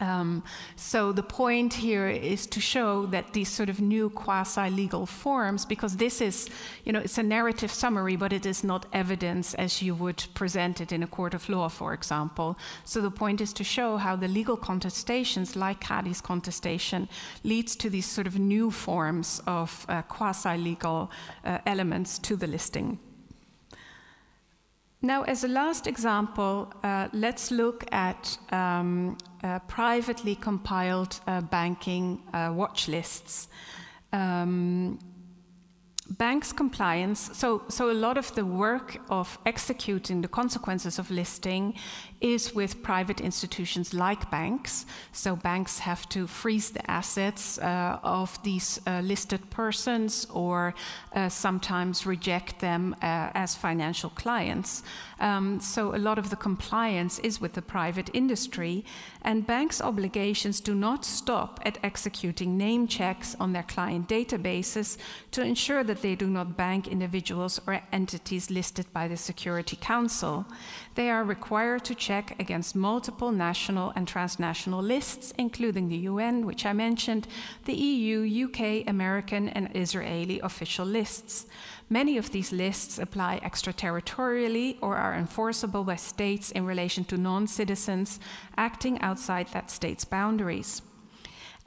Um, 0.00 0.44
so 0.76 1.12
the 1.12 1.22
point 1.22 1.74
here 1.74 2.08
is 2.08 2.46
to 2.46 2.60
show 2.60 3.06
that 3.06 3.32
these 3.32 3.48
sort 3.48 3.68
of 3.68 3.80
new 3.80 4.10
quasi-legal 4.10 5.06
forms, 5.06 5.64
because 5.64 5.96
this 5.96 6.20
is, 6.20 6.48
you 6.84 6.92
know, 6.92 7.00
it's 7.00 7.18
a 7.18 7.22
narrative 7.22 7.72
summary, 7.72 8.16
but 8.16 8.32
it 8.32 8.46
is 8.46 8.62
not 8.62 8.86
evidence 8.92 9.54
as 9.54 9.82
you 9.82 9.94
would 9.94 10.24
present 10.34 10.80
it 10.80 10.92
in 10.92 11.02
a 11.02 11.06
court 11.06 11.34
of 11.34 11.48
law, 11.48 11.68
for 11.68 11.92
example. 11.94 12.56
So 12.84 13.00
the 13.00 13.10
point 13.10 13.40
is 13.40 13.52
to 13.54 13.64
show 13.64 13.96
how 13.96 14.14
the 14.16 14.28
legal 14.28 14.56
contestations, 14.56 15.56
like 15.56 15.80
Qadi's 15.80 16.20
contestation, 16.20 17.08
leads 17.42 17.74
to 17.76 17.90
these 17.90 18.06
sort 18.06 18.26
of 18.26 18.38
new 18.38 18.70
forms 18.70 19.42
of 19.46 19.84
uh, 19.88 20.02
quasi-legal 20.02 21.10
uh, 21.44 21.58
elements 21.66 22.18
to 22.20 22.36
the 22.36 22.46
listing. 22.46 22.98
Now, 25.00 25.22
as 25.22 25.44
a 25.44 25.48
last 25.48 25.86
example, 25.86 26.72
uh, 26.82 27.08
let's 27.12 27.52
look 27.52 27.84
at 27.92 28.36
um, 28.50 29.16
uh, 29.44 29.60
privately 29.60 30.34
compiled 30.34 31.20
uh, 31.26 31.40
banking 31.40 32.20
uh, 32.32 32.52
watch 32.52 32.88
lists. 32.88 33.48
Um, 34.12 34.98
banks 36.16 36.52
compliance 36.52 37.30
so 37.34 37.62
so 37.68 37.90
a 37.90 37.92
lot 37.92 38.16
of 38.16 38.34
the 38.34 38.44
work 38.44 38.98
of 39.10 39.38
executing 39.44 40.22
the 40.22 40.28
consequences 40.28 40.98
of 40.98 41.10
listing 41.10 41.74
is 42.20 42.54
with 42.54 42.82
private 42.82 43.20
institutions 43.20 43.94
like 43.94 44.30
banks 44.30 44.86
so 45.12 45.36
banks 45.36 45.78
have 45.78 46.08
to 46.08 46.26
freeze 46.26 46.70
the 46.70 46.90
assets 46.90 47.58
uh, 47.58 47.98
of 48.02 48.42
these 48.42 48.80
uh, 48.86 49.00
listed 49.00 49.48
persons 49.50 50.26
or 50.32 50.74
uh, 51.14 51.28
sometimes 51.28 52.06
reject 52.06 52.58
them 52.58 52.94
uh, 53.02 53.30
as 53.34 53.54
financial 53.54 54.10
clients 54.10 54.82
um, 55.20 55.60
so 55.60 55.94
a 55.94 55.98
lot 55.98 56.18
of 56.18 56.30
the 56.30 56.36
compliance 56.36 57.18
is 57.20 57.40
with 57.40 57.52
the 57.52 57.62
private 57.62 58.10
industry 58.12 58.84
and 59.22 59.46
banks 59.46 59.80
obligations 59.80 60.60
do 60.60 60.74
not 60.74 61.04
stop 61.04 61.60
at 61.64 61.78
executing 61.84 62.56
name 62.56 62.88
checks 62.88 63.36
on 63.38 63.52
their 63.52 63.62
client 63.62 64.08
databases 64.08 64.96
to 65.30 65.42
ensure 65.42 65.84
that 65.84 66.02
they 66.02 66.16
do 66.16 66.26
not 66.26 66.56
bank 66.56 66.88
individuals 66.88 67.60
or 67.66 67.80
entities 67.92 68.50
listed 68.50 68.86
by 68.92 69.06
the 69.06 69.16
Security 69.16 69.76
Council. 69.76 70.46
They 70.94 71.10
are 71.10 71.24
required 71.24 71.84
to 71.84 71.94
check 71.94 72.07
against 72.10 72.74
multiple 72.74 73.32
national 73.32 73.92
and 73.94 74.08
transnational 74.08 74.82
lists, 74.82 75.32
including 75.38 75.88
the 75.88 76.08
UN, 76.10 76.46
which 76.46 76.64
I 76.64 76.72
mentioned, 76.72 77.26
the 77.64 77.74
EU, 77.74 78.46
UK, 78.46 78.88
American, 78.88 79.48
and 79.50 79.68
Israeli 79.74 80.40
official 80.40 80.86
lists. 80.86 81.46
Many 81.90 82.16
of 82.16 82.30
these 82.30 82.52
lists 82.52 82.98
apply 82.98 83.40
extraterritorially 83.40 84.76
or 84.80 84.96
are 84.96 85.14
enforceable 85.14 85.84
by 85.84 85.96
states 85.96 86.50
in 86.50 86.64
relation 86.66 87.04
to 87.04 87.16
non 87.16 87.46
citizens 87.46 88.20
acting 88.56 89.00
outside 89.00 89.48
that 89.48 89.70
state's 89.70 90.04
boundaries. 90.04 90.82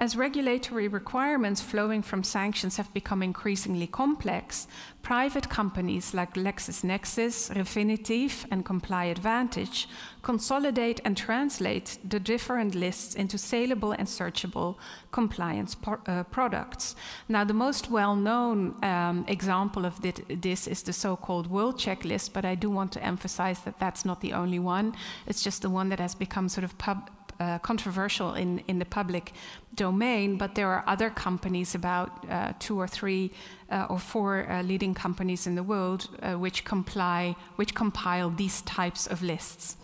As 0.01 0.15
regulatory 0.15 0.87
requirements 0.87 1.61
flowing 1.61 2.01
from 2.01 2.23
sanctions 2.23 2.77
have 2.77 2.91
become 2.91 3.21
increasingly 3.21 3.85
complex, 3.85 4.67
private 5.03 5.47
companies 5.47 6.15
like 6.15 6.33
LexisNexis, 6.33 7.53
Refinitiv, 7.53 8.45
and 8.49 8.65
ComplyAdvantage 8.65 9.85
consolidate 10.23 11.01
and 11.05 11.15
translate 11.15 11.99
the 12.03 12.19
different 12.19 12.73
lists 12.73 13.13
into 13.13 13.37
saleable 13.37 13.91
and 13.91 14.07
searchable 14.07 14.75
compliance 15.11 15.77
uh, 16.07 16.23
products. 16.23 16.95
Now, 17.29 17.43
the 17.43 17.53
most 17.53 17.91
well 17.91 18.15
known 18.15 18.83
um, 18.83 19.23
example 19.27 19.85
of 19.85 20.01
this 20.01 20.67
is 20.67 20.81
the 20.81 20.93
so 20.93 21.15
called 21.15 21.51
WorldCheck 21.51 22.05
list, 22.05 22.33
but 22.33 22.43
I 22.43 22.55
do 22.55 22.71
want 22.71 22.91
to 22.93 23.03
emphasize 23.03 23.59
that 23.65 23.77
that's 23.77 24.03
not 24.03 24.21
the 24.21 24.33
only 24.33 24.57
one. 24.57 24.95
It's 25.27 25.43
just 25.43 25.61
the 25.61 25.69
one 25.69 25.89
that 25.89 25.99
has 25.99 26.15
become 26.15 26.49
sort 26.49 26.63
of 26.63 26.75
pub 26.79 27.11
uh, 27.41 27.59
controversial 27.59 28.33
in, 28.35 28.61
in 28.67 28.77
the 28.79 28.85
public 28.85 29.33
domain, 29.75 30.37
but 30.37 30.53
there 30.53 30.67
are 30.67 30.83
other 30.85 31.09
companies, 31.09 31.75
about 31.75 32.09
uh, 32.29 32.53
two 32.59 32.79
or 32.79 32.87
three 32.87 33.31
uh, 33.71 33.87
or 33.89 33.99
four 33.99 34.29
uh, 34.49 34.61
leading 34.61 34.93
companies 34.93 35.47
in 35.47 35.55
the 35.55 35.63
world, 35.63 36.07
uh, 36.21 36.33
which 36.33 36.63
comply, 36.63 37.35
which 37.55 37.73
compile 37.73 38.29
these 38.29 38.61
types 38.61 39.07
of 39.07 39.21
lists. 39.21 39.77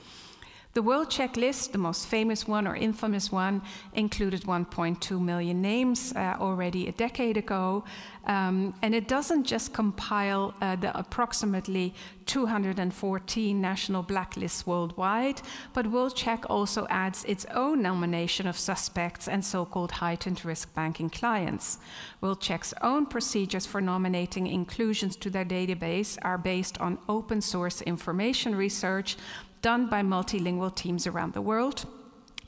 The 0.77 0.83
WorldCheck 0.83 1.37
list, 1.37 1.71
the 1.71 1.79
most 1.79 2.05
famous 2.05 2.47
one 2.47 2.67
or 2.67 2.75
infamous 2.75 3.31
one, 3.31 3.63
included 3.95 4.43
1.2 4.43 5.19
million 5.19 5.59
names 5.59 6.13
uh, 6.15 6.35
already 6.39 6.87
a 6.87 6.91
decade 6.91 7.35
ago. 7.35 7.83
Um, 8.27 8.75
and 8.83 8.93
it 8.93 9.07
doesn't 9.07 9.45
just 9.45 9.73
compile 9.73 10.53
uh, 10.61 10.75
the 10.75 10.95
approximately 10.95 11.95
214 12.27 13.59
national 13.59 14.03
blacklists 14.03 14.67
worldwide, 14.67 15.41
but 15.73 15.85
WorldCheck 15.85 16.45
also 16.49 16.85
adds 16.89 17.23
its 17.23 17.45
own 17.55 17.81
nomination 17.81 18.45
of 18.45 18.57
suspects 18.57 19.27
and 19.27 19.43
so 19.43 19.65
called 19.65 19.93
heightened 19.93 20.43
risk 20.45 20.75
banking 20.75 21.09
clients. 21.09 21.79
WorldCheck's 22.21 22.73
own 22.81 23.05
procedures 23.05 23.65
for 23.65 23.79
nominating 23.79 24.45
inclusions 24.45 25.15
to 25.15 25.29
their 25.29 25.45
database 25.45 26.17
are 26.21 26.37
based 26.37 26.77
on 26.79 26.99
open 27.07 27.41
source 27.41 27.81
information 27.81 28.53
research 28.53 29.15
done 29.61 29.87
by 29.87 30.01
multilingual 30.01 30.75
teams 30.75 31.07
around 31.07 31.33
the 31.33 31.41
world. 31.41 31.85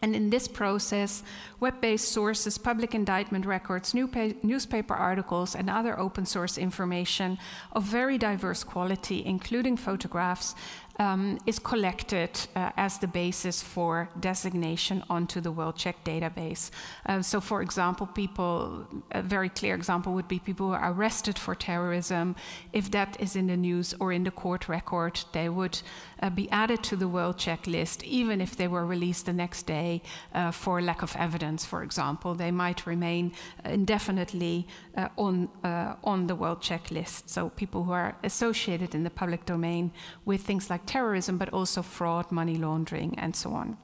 And 0.01 0.16
in 0.16 0.30
this 0.30 0.47
process, 0.47 1.24
web 1.60 1.82
based 1.82 2.10
sources, 2.12 2.57
public 2.57 2.95
indictment 2.95 3.45
records, 3.45 3.93
new 3.93 4.10
newspaper 4.43 4.93
articles, 4.93 5.55
and 5.55 5.70
other 5.70 5.99
open 5.99 6.26
source 6.26 6.57
information 6.57 7.38
of 7.74 7.84
very 7.84 8.18
diverse 8.18 8.64
quality, 8.64 9.26
including 9.26 9.76
photographs, 9.76 10.55
um, 11.00 11.39
is 11.45 11.58
collected 11.60 12.32
uh, 12.56 12.72
as 12.76 12.97
the 13.00 13.08
basis 13.08 13.62
for 13.62 14.10
designation 14.20 15.04
onto 15.10 15.39
the 15.39 15.52
World 15.52 15.78
Check 15.78 16.04
database. 16.04 16.70
Uh, 17.06 17.22
so, 17.22 17.39
for 17.39 17.62
example, 17.62 18.06
people, 18.06 18.86
a 19.12 19.22
very 19.22 19.50
clear 19.50 19.74
example 19.76 20.14
would 20.14 20.28
be 20.28 20.39
people 20.39 20.68
who 20.68 20.74
are 20.74 20.91
arrested 20.91 21.39
for 21.39 21.56
terrorism. 21.56 22.36
If 22.74 22.91
that 22.91 23.16
is 23.20 23.36
in 23.36 23.47
the 23.47 23.58
news 23.58 23.95
or 24.00 24.12
in 24.12 24.26
the 24.26 24.32
court 24.32 24.68
record, 24.68 25.22
they 25.32 25.47
would 25.47 25.82
uh, 26.22 26.30
be 26.30 26.50
added 26.52 26.84
to 26.84 26.97
the 26.97 27.08
World 27.08 27.38
Check 27.38 27.66
list, 27.66 28.04
even 28.04 28.41
if 28.41 28.58
they 28.58 28.68
were 28.68 28.86
released 28.86 29.26
the 29.26 29.34
next 29.34 29.64
day 29.64 30.02
uh, 30.34 30.52
for 30.52 30.82
lack 30.82 31.02
of 31.02 31.16
evidence, 31.16 31.64
for 31.64 31.82
example. 31.82 32.36
They 32.36 32.52
might 32.52 32.86
remain 32.86 33.32
indefinitely 33.64 34.68
uh, 34.97 35.08
on, 35.18 35.50
uh, 35.64 35.95
on 36.04 36.28
the 36.28 36.36
WorldCheck 36.36 36.91
list. 36.91 37.30
So, 37.30 37.50
people 37.50 37.84
who 37.84 37.93
are 37.93 38.18
associated 38.24 38.93
in 38.93 39.04
the 39.04 39.10
public 39.10 39.45
domain 39.45 39.91
with 40.26 40.41
things 40.41 40.70
like 40.70 40.86
terrorism, 40.89 41.37
but 41.37 41.49
also 41.53 41.81
fraud, 41.81 42.31
money 42.31 42.57
laundering, 42.57 43.17
and 43.17 43.35
so 43.35 43.51
on. 43.51 43.77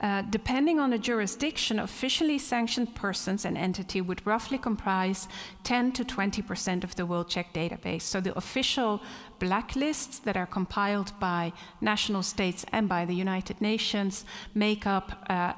Uh, 0.00 0.22
depending 0.30 0.78
on 0.78 0.90
the 0.90 0.98
jurisdiction, 0.98 1.80
officially 1.80 2.38
sanctioned 2.38 2.94
persons 2.94 3.44
and 3.44 3.58
entity 3.58 4.00
would 4.00 4.24
roughly 4.24 4.56
comprise 4.56 5.26
10 5.64 5.90
to 5.92 6.04
20 6.04 6.40
percent 6.42 6.84
of 6.84 6.94
the 6.94 7.02
WorldCheck 7.02 7.46
database. 7.52 8.02
So 8.02 8.20
the 8.20 8.36
official 8.38 9.00
blacklists 9.38 10.22
that 10.24 10.36
are 10.36 10.46
compiled 10.46 11.12
by 11.20 11.52
national 11.80 12.22
states 12.22 12.64
and 12.72 12.88
by 12.88 13.04
the 13.04 13.14
United 13.14 13.60
Nations 13.60 14.24
make 14.54 14.86
up 14.86 15.24
uh, 15.28 15.52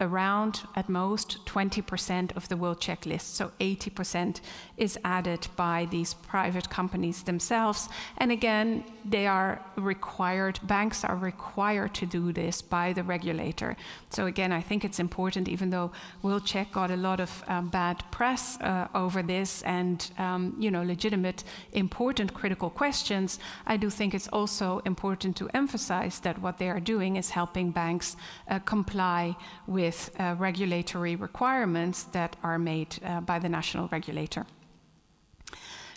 around 0.00 0.62
at 0.74 0.88
most 0.88 1.44
20% 1.46 2.36
of 2.36 2.48
the 2.48 2.56
WorldCheck 2.56 3.06
list. 3.06 3.36
So 3.36 3.52
80% 3.60 4.40
is 4.76 4.98
added 5.04 5.46
by 5.56 5.86
these 5.90 6.14
private 6.14 6.68
companies 6.68 7.22
themselves. 7.22 7.88
And 8.18 8.32
again, 8.32 8.84
they 9.04 9.26
are 9.26 9.60
required, 9.76 10.58
banks 10.64 11.04
are 11.04 11.16
required 11.16 11.94
to 11.94 12.06
do 12.06 12.32
this 12.32 12.62
by 12.62 12.92
the 12.92 13.02
regulator. 13.02 13.76
So 14.10 14.26
again, 14.26 14.52
I 14.52 14.60
think 14.60 14.84
it's 14.84 14.98
important, 14.98 15.48
even 15.48 15.70
though 15.70 15.92
World 16.22 16.44
Check 16.44 16.72
got 16.72 16.90
a 16.90 16.96
lot 16.96 17.20
of 17.20 17.44
um, 17.46 17.68
bad 17.68 18.02
press 18.10 18.58
uh, 18.60 18.88
over 18.94 19.22
this 19.22 19.62
and 19.62 20.10
um, 20.18 20.56
you 20.58 20.70
know 20.70 20.82
legitimate, 20.82 21.44
important, 21.72 22.34
critical 22.34 22.70
questions, 22.70 23.23
I 23.66 23.76
do 23.76 23.90
think 23.90 24.14
it's 24.14 24.28
also 24.28 24.80
important 24.84 25.36
to 25.36 25.48
emphasize 25.54 26.20
that 26.20 26.38
what 26.38 26.58
they 26.58 26.68
are 26.68 26.80
doing 26.80 27.16
is 27.16 27.30
helping 27.30 27.72
banks 27.72 28.16
uh, 28.48 28.58
comply 28.60 29.36
with 29.66 29.84
with 29.84 30.10
uh, 30.18 30.34
regulatory 30.38 31.16
requirements 31.16 32.04
that 32.12 32.36
are 32.42 32.58
made 32.58 32.96
uh, 33.04 33.20
by 33.20 33.38
the 33.38 33.48
national 33.48 33.88
regulator. 33.88 34.46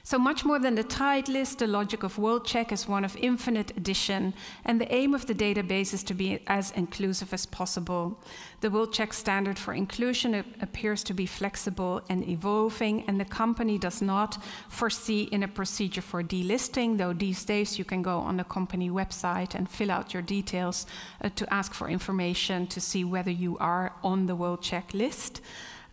So, 0.10 0.18
much 0.18 0.46
more 0.46 0.58
than 0.58 0.76
the 0.76 0.86
tied 0.86 1.28
list, 1.28 1.60
the 1.60 1.68
logic 1.68 2.02
of 2.02 2.16
WorldCheck 2.16 2.72
is 2.72 2.88
one 2.88 3.04
of 3.04 3.18
infinite 3.18 3.76
addition, 3.76 4.34
and 4.64 4.80
the 4.80 4.90
aim 4.90 5.14
of 5.14 5.26
the 5.26 5.36
database 5.36 5.94
is 5.94 6.02
to 6.04 6.14
be 6.14 6.40
as 6.48 6.72
inclusive 6.72 7.34
as 7.34 7.46
possible. 7.46 8.18
The 8.62 8.70
WorldCheck 8.70 9.14
standard 9.14 9.60
for 9.60 9.74
inclusion 9.74 10.34
appears 10.62 11.04
to 11.04 11.14
be 11.14 11.26
flexible 11.26 12.02
and 12.08 12.26
evolving, 12.26 13.04
and 13.10 13.20
the 13.20 13.26
company 13.26 13.78
does 13.78 14.02
not 14.02 14.42
foresee 14.70 15.24
in 15.24 15.44
a 15.44 15.48
procedure 15.50 16.02
for 16.02 16.24
delisting, 16.24 16.98
though 16.98 17.12
these 17.12 17.44
days 17.44 17.78
you 17.78 17.84
can 17.84 18.02
go 18.02 18.20
on 18.20 18.38
the 18.38 18.46
company 18.46 18.90
website 18.90 19.56
and 19.56 19.70
fill 19.70 19.92
out 19.92 20.14
your 20.14 20.24
details 20.24 20.86
uh, 21.22 21.28
to 21.36 21.54
ask 21.54 21.74
for 21.74 21.90
information 21.90 22.66
to 22.68 22.80
see 22.80 23.04
whether 23.04 23.32
you 23.32 23.58
are 23.58 23.92
on 24.06 24.28
the 24.28 24.38
WorldCheck 24.38 24.94
list. 24.94 25.42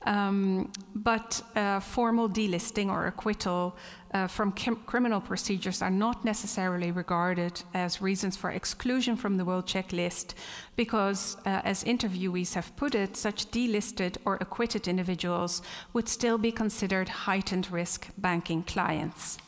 Um, 0.05 0.71
but 0.95 1.41
uh, 1.57 1.81
formal 1.81 2.29
delisting 2.29 2.91
or 2.91 3.07
acquittal 3.07 3.75
uh, 4.13 4.27
from 4.27 4.53
criminal 4.53 5.21
procedures 5.21 5.81
are 5.83 5.91
not 5.91 6.25
necessarily 6.25 6.91
regarded 6.93 7.63
as 7.73 8.03
reasons 8.03 8.37
for 8.37 8.51
exclusion 8.51 9.17
from 9.17 9.39
the 9.39 9.45
WorldCheck 9.45 9.93
list 9.93 10.35
because, 10.77 11.37
uh, 11.47 11.63
as 11.65 11.85
interviewees 11.85 12.55
have 12.55 12.77
put 12.77 12.95
it, 12.95 13.17
such 13.17 13.51
delisted 13.51 14.17
or 14.25 14.37
acquitted 14.41 14.87
individuals 14.87 15.63
would 15.95 16.09
still 16.09 16.39
be 16.39 16.53
considered 16.53 17.09
heightened 17.09 17.73
risk 17.73 18.09
banking 18.19 18.63
clients. 18.63 19.39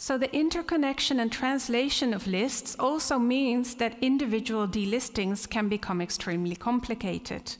So, 0.00 0.16
the 0.16 0.32
interconnection 0.34 1.18
and 1.18 1.30
translation 1.30 2.14
of 2.14 2.28
lists 2.28 2.76
also 2.78 3.18
means 3.18 3.74
that 3.76 3.98
individual 4.00 4.68
delistings 4.68 5.50
can 5.50 5.68
become 5.68 6.00
extremely 6.00 6.54
complicated. 6.54 7.56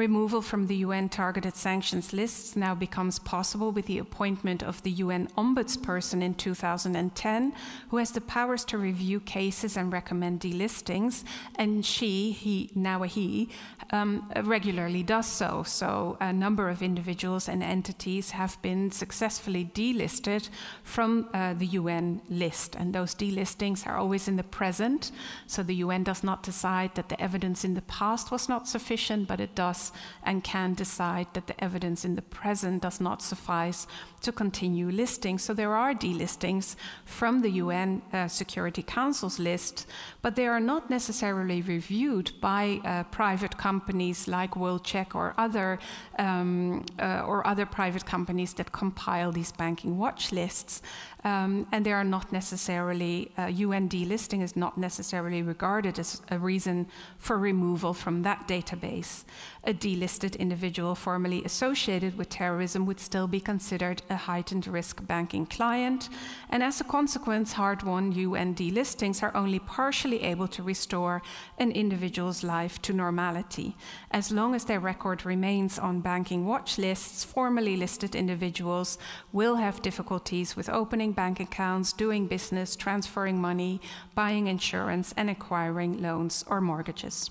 Removal 0.00 0.40
from 0.40 0.66
the 0.66 0.76
UN 0.76 1.10
targeted 1.10 1.56
sanctions 1.56 2.14
lists 2.14 2.56
now 2.56 2.74
becomes 2.74 3.18
possible 3.18 3.70
with 3.70 3.84
the 3.84 3.98
appointment 3.98 4.62
of 4.62 4.82
the 4.82 4.92
UN 4.92 5.28
ombudsperson 5.36 6.22
in 6.22 6.32
2010, 6.32 7.52
who 7.90 7.98
has 7.98 8.10
the 8.10 8.22
powers 8.22 8.64
to 8.64 8.78
review 8.78 9.20
cases 9.20 9.76
and 9.76 9.92
recommend 9.92 10.40
delistings, 10.40 11.22
and 11.56 11.84
she, 11.84 12.32
he, 12.32 12.70
now 12.74 13.02
a 13.02 13.06
he, 13.06 13.50
um, 13.90 14.26
regularly 14.44 15.02
does 15.02 15.26
so. 15.26 15.64
So 15.64 16.16
a 16.18 16.32
number 16.32 16.70
of 16.70 16.80
individuals 16.80 17.46
and 17.46 17.62
entities 17.62 18.30
have 18.30 18.56
been 18.62 18.90
successfully 18.90 19.70
delisted 19.74 20.48
from 20.82 21.28
uh, 21.34 21.52
the 21.52 21.66
UN 21.66 22.22
list, 22.30 22.74
and 22.74 22.94
those 22.94 23.14
delistings 23.14 23.86
are 23.86 23.98
always 23.98 24.28
in 24.28 24.36
the 24.36 24.44
present. 24.44 25.10
So 25.46 25.62
the 25.62 25.74
UN 25.74 26.04
does 26.04 26.24
not 26.24 26.42
decide 26.42 26.94
that 26.94 27.10
the 27.10 27.20
evidence 27.20 27.66
in 27.66 27.74
the 27.74 27.82
past 27.82 28.30
was 28.30 28.48
not 28.48 28.66
sufficient, 28.66 29.28
but 29.28 29.40
it 29.40 29.54
does 29.54 29.89
and 30.22 30.44
can 30.44 30.74
decide 30.74 31.26
that 31.34 31.46
the 31.46 31.64
evidence 31.64 32.04
in 32.04 32.16
the 32.16 32.22
present 32.22 32.82
does 32.82 33.00
not 33.00 33.22
suffice 33.22 33.86
to 34.22 34.32
continue 34.32 34.90
listing. 34.90 35.38
So 35.38 35.54
there 35.54 35.74
are 35.74 35.94
delistings 35.94 36.76
from 37.04 37.42
the 37.42 37.50
UN 37.62 38.02
uh, 38.12 38.28
Security 38.28 38.82
Council's 38.82 39.38
list, 39.38 39.86
but 40.22 40.36
they 40.36 40.46
are 40.46 40.60
not 40.60 40.90
necessarily 40.90 41.62
reviewed 41.62 42.32
by 42.40 42.80
uh, 42.84 43.04
private 43.04 43.56
companies 43.56 44.28
like 44.28 44.52
WorldCheck 44.52 45.14
or 45.14 45.34
other 45.38 45.78
um, 46.18 46.84
uh, 46.98 47.22
or 47.26 47.46
other 47.46 47.66
private 47.66 48.04
companies 48.04 48.54
that 48.54 48.72
compile 48.72 49.32
these 49.32 49.52
banking 49.52 49.98
watch 49.98 50.32
lists. 50.32 50.82
Um, 51.22 51.66
and 51.70 51.84
they 51.84 51.92
are 51.92 52.04
not 52.04 52.32
necessarily, 52.32 53.30
uh, 53.36 53.46
UN 53.46 53.88
delisting 53.88 54.42
is 54.42 54.56
not 54.56 54.78
necessarily 54.78 55.42
regarded 55.42 55.98
as 55.98 56.22
a 56.30 56.38
reason 56.38 56.86
for 57.18 57.36
removal 57.36 57.92
from 57.92 58.22
that 58.22 58.48
database. 58.48 59.24
A 59.64 59.74
delisted 59.74 60.38
individual 60.38 60.94
formerly 60.94 61.44
associated 61.44 62.16
with 62.16 62.30
terrorism 62.30 62.86
would 62.86 63.00
still 63.00 63.28
be 63.28 63.40
considered 63.40 64.02
a 64.08 64.16
heightened 64.16 64.66
risk 64.66 65.06
banking 65.06 65.44
client, 65.44 66.08
and 66.48 66.62
as 66.62 66.80
a 66.80 66.84
consequence, 66.84 67.52
hard 67.52 67.82
won 67.82 68.12
UN 68.12 68.54
delistings 68.54 69.22
are 69.22 69.36
only 69.36 69.58
partially 69.58 70.22
able 70.22 70.48
to 70.48 70.62
restore 70.62 71.20
an 71.58 71.70
individual's 71.72 72.42
life 72.42 72.80
to 72.82 72.94
normality. 72.94 73.76
As 74.10 74.32
long 74.32 74.54
as 74.54 74.64
their 74.64 74.80
record 74.80 75.26
remains 75.26 75.78
on 75.78 76.00
banking 76.00 76.46
watch 76.46 76.78
lists, 76.78 77.24
formally 77.24 77.76
listed 77.76 78.14
individuals 78.14 78.96
will 79.32 79.56
have 79.56 79.82
difficulties 79.82 80.56
with 80.56 80.70
opening 80.70 81.09
bank 81.12 81.40
accounts, 81.40 81.92
doing 81.92 82.26
business, 82.26 82.76
transferring 82.76 83.40
money, 83.40 83.80
buying 84.14 84.46
insurance, 84.46 85.14
and 85.16 85.30
acquiring 85.30 86.00
loans 86.00 86.44
or 86.48 86.60
mortgages. 86.60 87.30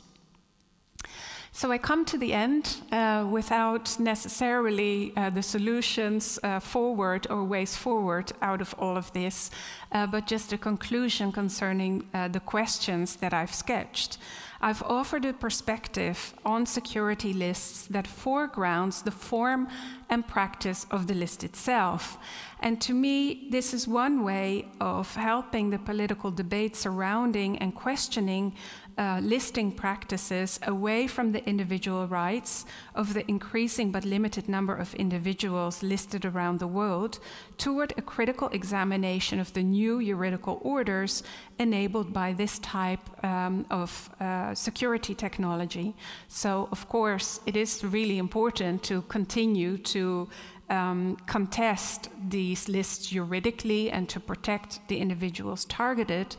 So 1.51 1.71
I 1.71 1.77
come 1.77 2.05
to 2.05 2.17
the 2.17 2.31
end 2.31 2.77
uh, 2.91 3.27
without 3.29 3.99
necessarily 3.99 5.11
uh, 5.17 5.29
the 5.29 5.41
solutions 5.41 6.39
uh, 6.43 6.59
forward 6.59 7.27
or 7.29 7.43
ways 7.43 7.75
forward 7.75 8.31
out 8.41 8.61
of 8.61 8.75
all 8.77 8.95
of 8.95 9.11
this, 9.13 9.51
uh, 9.91 10.07
but 10.07 10.27
just 10.27 10.53
a 10.53 10.57
conclusion 10.57 11.31
concerning 11.31 12.07
uh, 12.13 12.27
the 12.27 12.39
questions 12.39 13.15
that 13.17 13.33
I've 13.33 13.53
sketched. 13.53 14.19
I've 14.61 14.83
offered 14.83 15.23
a 15.23 15.33
perspective 15.33 16.33
on 16.45 16.65
security 16.65 17.33
lists 17.33 17.87
that 17.87 18.05
foregrounds 18.05 19.01
the 19.03 19.11
form 19.11 19.69
and 20.09 20.27
practice 20.27 20.85
of 20.91 21.07
the 21.07 21.13
list 21.13 21.43
itself. 21.43 22.17
And 22.59 22.81
to 22.81 22.93
me, 22.93 23.47
this 23.51 23.73
is 23.73 23.87
one 23.87 24.23
way 24.23 24.67
of 24.81 25.15
helping 25.15 25.69
the 25.69 25.79
political 25.79 26.29
debate 26.29 26.75
surrounding 26.75 27.57
and 27.59 27.73
questioning 27.73 28.53
uh, 28.99 29.21
listing 29.23 29.71
practices 29.71 30.59
away 30.63 31.07
from 31.07 31.31
the 31.31 31.41
individual 31.47 32.05
rights 32.07 32.65
of 32.95 33.13
the 33.13 33.23
increasing 33.29 33.91
but 33.91 34.03
limited 34.03 34.49
number 34.49 34.75
of 34.75 34.93
individuals 34.95 35.81
listed 35.81 36.25
around 36.25 36.59
the 36.59 36.67
world 36.67 37.19
toward 37.57 37.93
a 37.97 38.01
critical 38.01 38.49
examination 38.49 39.39
of 39.39 39.53
the 39.53 39.63
new 39.63 40.03
juridical 40.03 40.59
orders 40.63 41.23
enabled 41.59 42.11
by 42.11 42.33
this 42.33 42.59
type 42.59 42.99
um, 43.23 43.65
of 43.71 44.09
uh, 44.19 44.53
security 44.53 45.15
technology. 45.15 45.95
So, 46.27 46.67
of 46.69 46.89
course, 46.89 47.39
it 47.45 47.55
is 47.55 47.85
really 47.85 48.17
important 48.17 48.83
to 48.83 49.01
continue 49.03 49.77
to 49.77 50.27
um, 50.69 51.17
contest 51.25 52.09
these 52.29 52.69
lists 52.69 53.07
juridically 53.07 53.89
and 53.91 54.07
to 54.09 54.19
protect 54.19 54.87
the 54.87 54.97
individuals 54.97 55.65
targeted. 55.65 56.35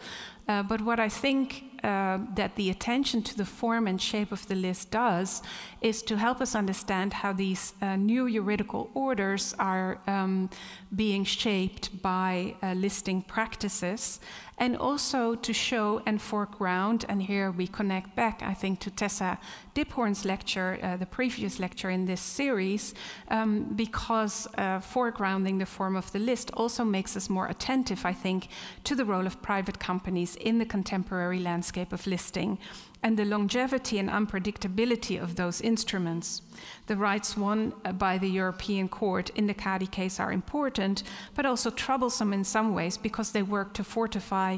Uh, 0.47 0.63
but 0.63 0.81
what 0.81 1.01
I 1.01 1.09
think 1.09 1.65
uh, 1.83 2.18
that 2.35 2.57
the 2.57 2.70
attention 2.70 3.22
to 3.22 3.37
the 3.37 3.45
form 3.45 3.87
and 3.87 4.01
shape 4.01 4.33
of 4.33 4.47
the 4.49 4.55
list 4.55 4.91
does 4.91 5.43
is 5.81 6.03
to 6.03 6.16
help 6.16 6.41
us 6.41 6.55
understand 6.55 7.12
how 7.12 7.33
these 7.33 7.72
uh, 7.81 7.97
new 7.97 8.31
juridical 8.31 8.91
orders 8.95 9.55
are 9.59 9.99
um, 10.07 10.51
being 10.95 11.24
shaped 11.24 12.03
by 12.03 12.55
uh, 12.62 12.72
listing 12.72 13.22
practices 13.22 14.20
and 14.61 14.77
also 14.77 15.35
to 15.35 15.53
show 15.55 16.03
and 16.05 16.21
foreground, 16.21 17.07
and 17.09 17.23
here 17.23 17.51
we 17.51 17.67
connect 17.67 18.15
back, 18.15 18.43
I 18.43 18.53
think, 18.53 18.79
to 18.81 18.91
Tessa 18.91 19.39
Diphoorn's 19.75 20.27
lecture, 20.27 20.79
uh, 20.83 20.99
the 20.99 21.07
previous 21.07 21.59
lecture 21.59 21.89
in 21.89 22.05
this 22.05 22.21
series, 22.21 22.93
um, 23.29 23.73
because 23.75 24.47
uh, 24.59 24.79
foregrounding 24.79 25.59
the 25.59 25.67
form 25.67 25.97
of 25.97 26.13
the 26.13 26.19
list 26.19 26.51
also 26.53 26.85
makes 26.85 27.17
us 27.17 27.31
more 27.31 27.47
attentive, 27.47 28.05
I 28.05 28.13
think, 28.13 28.49
to 28.85 28.95
the 28.95 29.07
role 29.07 29.27
of 29.27 29.41
private 29.41 29.81
companies 29.81 30.37
in 30.37 30.59
the 30.59 30.67
contemporary 30.67 31.41
landscape 31.41 31.95
of 31.95 32.07
listing 32.07 32.59
and 33.03 33.19
the 33.19 33.25
longevity 33.25 33.99
and 33.99 34.11
unpredictability 34.11 35.21
of 35.21 35.37
those 35.37 35.61
instruments. 35.61 36.43
The 36.87 36.97
rights 36.97 37.37
won 37.37 37.73
uh, 37.85 37.93
by 37.93 38.19
the 38.19 38.29
European 38.29 38.89
Court 38.89 39.31
in 39.31 39.47
the 39.47 39.55
Qadi 39.55 39.91
case 39.91 40.21
are 40.21 40.33
important, 40.33 41.03
but 41.35 41.47
also 41.47 41.71
troublesome 41.71 42.33
in 42.33 42.45
some 42.45 42.75
ways 42.75 42.99
because 42.99 43.33
they 43.33 43.43
work 43.43 43.73
to 43.75 43.85
fortify 43.85 44.49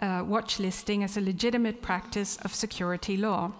uh, 0.00 0.24
watch 0.26 0.58
listing 0.58 1.02
as 1.02 1.16
a 1.16 1.20
legitimate 1.20 1.80
practice 1.80 2.36
of 2.44 2.54
security 2.54 3.16
law. 3.16 3.52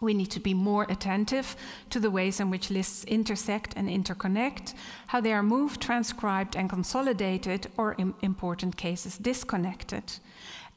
We 0.00 0.14
need 0.14 0.30
to 0.30 0.40
be 0.40 0.54
more 0.54 0.86
attentive 0.88 1.56
to 1.90 1.98
the 1.98 2.10
ways 2.10 2.38
in 2.38 2.50
which 2.50 2.70
lists 2.70 3.04
intersect 3.04 3.74
and 3.76 3.88
interconnect, 3.88 4.74
how 5.08 5.20
they 5.20 5.32
are 5.32 5.42
moved, 5.42 5.80
transcribed, 5.80 6.54
and 6.56 6.70
consolidated, 6.70 7.66
or 7.76 7.94
in 7.94 8.14
important 8.22 8.76
cases, 8.76 9.18
disconnected. 9.18 10.04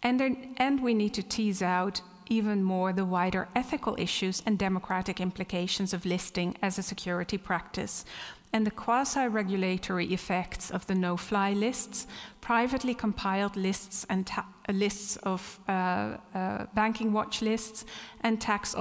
And, 0.01 0.21
and 0.57 0.81
we 0.81 0.93
need 0.95 1.13
to 1.13 1.23
tease 1.23 1.61
out 1.61 2.01
even 2.31 2.63
more 2.63 2.93
the 2.93 3.05
wider 3.05 3.47
ethical 3.55 3.95
issues 3.99 4.41
and 4.45 4.57
democratic 4.57 5.19
implications 5.19 5.93
of 5.93 6.05
listing 6.05 6.55
as 6.61 6.79
a 6.79 6.83
security 6.83 7.37
practice, 7.37 8.05
and 8.53 8.65
the 8.65 8.71
quasi 8.71 9.27
regulatory 9.27 10.13
effects 10.13 10.71
of 10.71 10.85
the 10.87 10.95
no 10.95 11.17
fly 11.17 11.53
lists, 11.53 12.07
privately 12.41 12.93
compiled 12.93 13.55
lists 13.55 14.05
and 14.09 14.29
uh, 14.37 14.43
lists 14.73 15.17
of 15.23 15.59
uh, 15.67 16.17
uh, 16.35 16.65
banking 16.73 17.13
watch 17.13 17.41
lists, 17.41 17.85
and 18.21 18.41
tax 18.41 18.75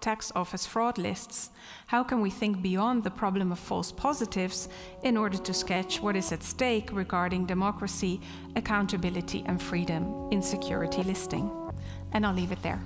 tax 0.00 0.30
office 0.36 0.66
fraud 0.66 0.98
lists. 0.98 1.50
How 1.86 2.04
can 2.04 2.20
we 2.20 2.30
think 2.30 2.60
beyond 2.60 3.04
the 3.04 3.10
problem 3.10 3.50
of 3.52 3.58
false 3.58 3.90
positives 3.90 4.68
in 5.02 5.16
order 5.16 5.38
to 5.38 5.54
sketch 5.54 6.02
what 6.02 6.14
is 6.14 6.30
at 6.30 6.42
stake 6.42 6.90
regarding 6.92 7.46
democracy, 7.46 8.20
accountability, 8.54 9.42
and 9.46 9.60
freedom 9.62 10.28
in 10.30 10.42
security 10.42 11.02
listing? 11.02 11.50
And 12.12 12.26
I'll 12.26 12.34
leave 12.34 12.52
it 12.52 12.62
there. 12.62 12.80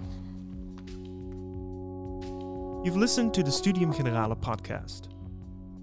You've 2.84 2.96
listened 2.96 3.34
to 3.34 3.42
the 3.42 3.50
Studium 3.50 3.92
Generale 3.92 4.36
podcast. 4.36 5.08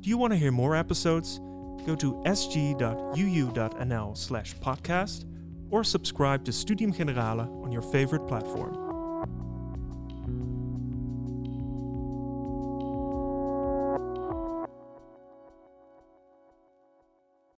Do 0.06 0.10
you 0.12 0.20
want 0.20 0.34
to 0.34 0.38
hear 0.38 0.52
more 0.52 0.76
episodes? 0.76 1.40
Go 1.84 1.96
to 1.96 2.14
sg.uu.nl 2.28 4.16
slash 4.16 4.56
podcast 4.58 5.26
or 5.72 5.84
subscribe 5.84 6.46
to 6.46 6.52
Studium 6.52 6.94
Generale 6.94 7.50
on 7.64 7.72
your 7.72 7.82
favorite 7.82 8.28
platform. 8.28 8.85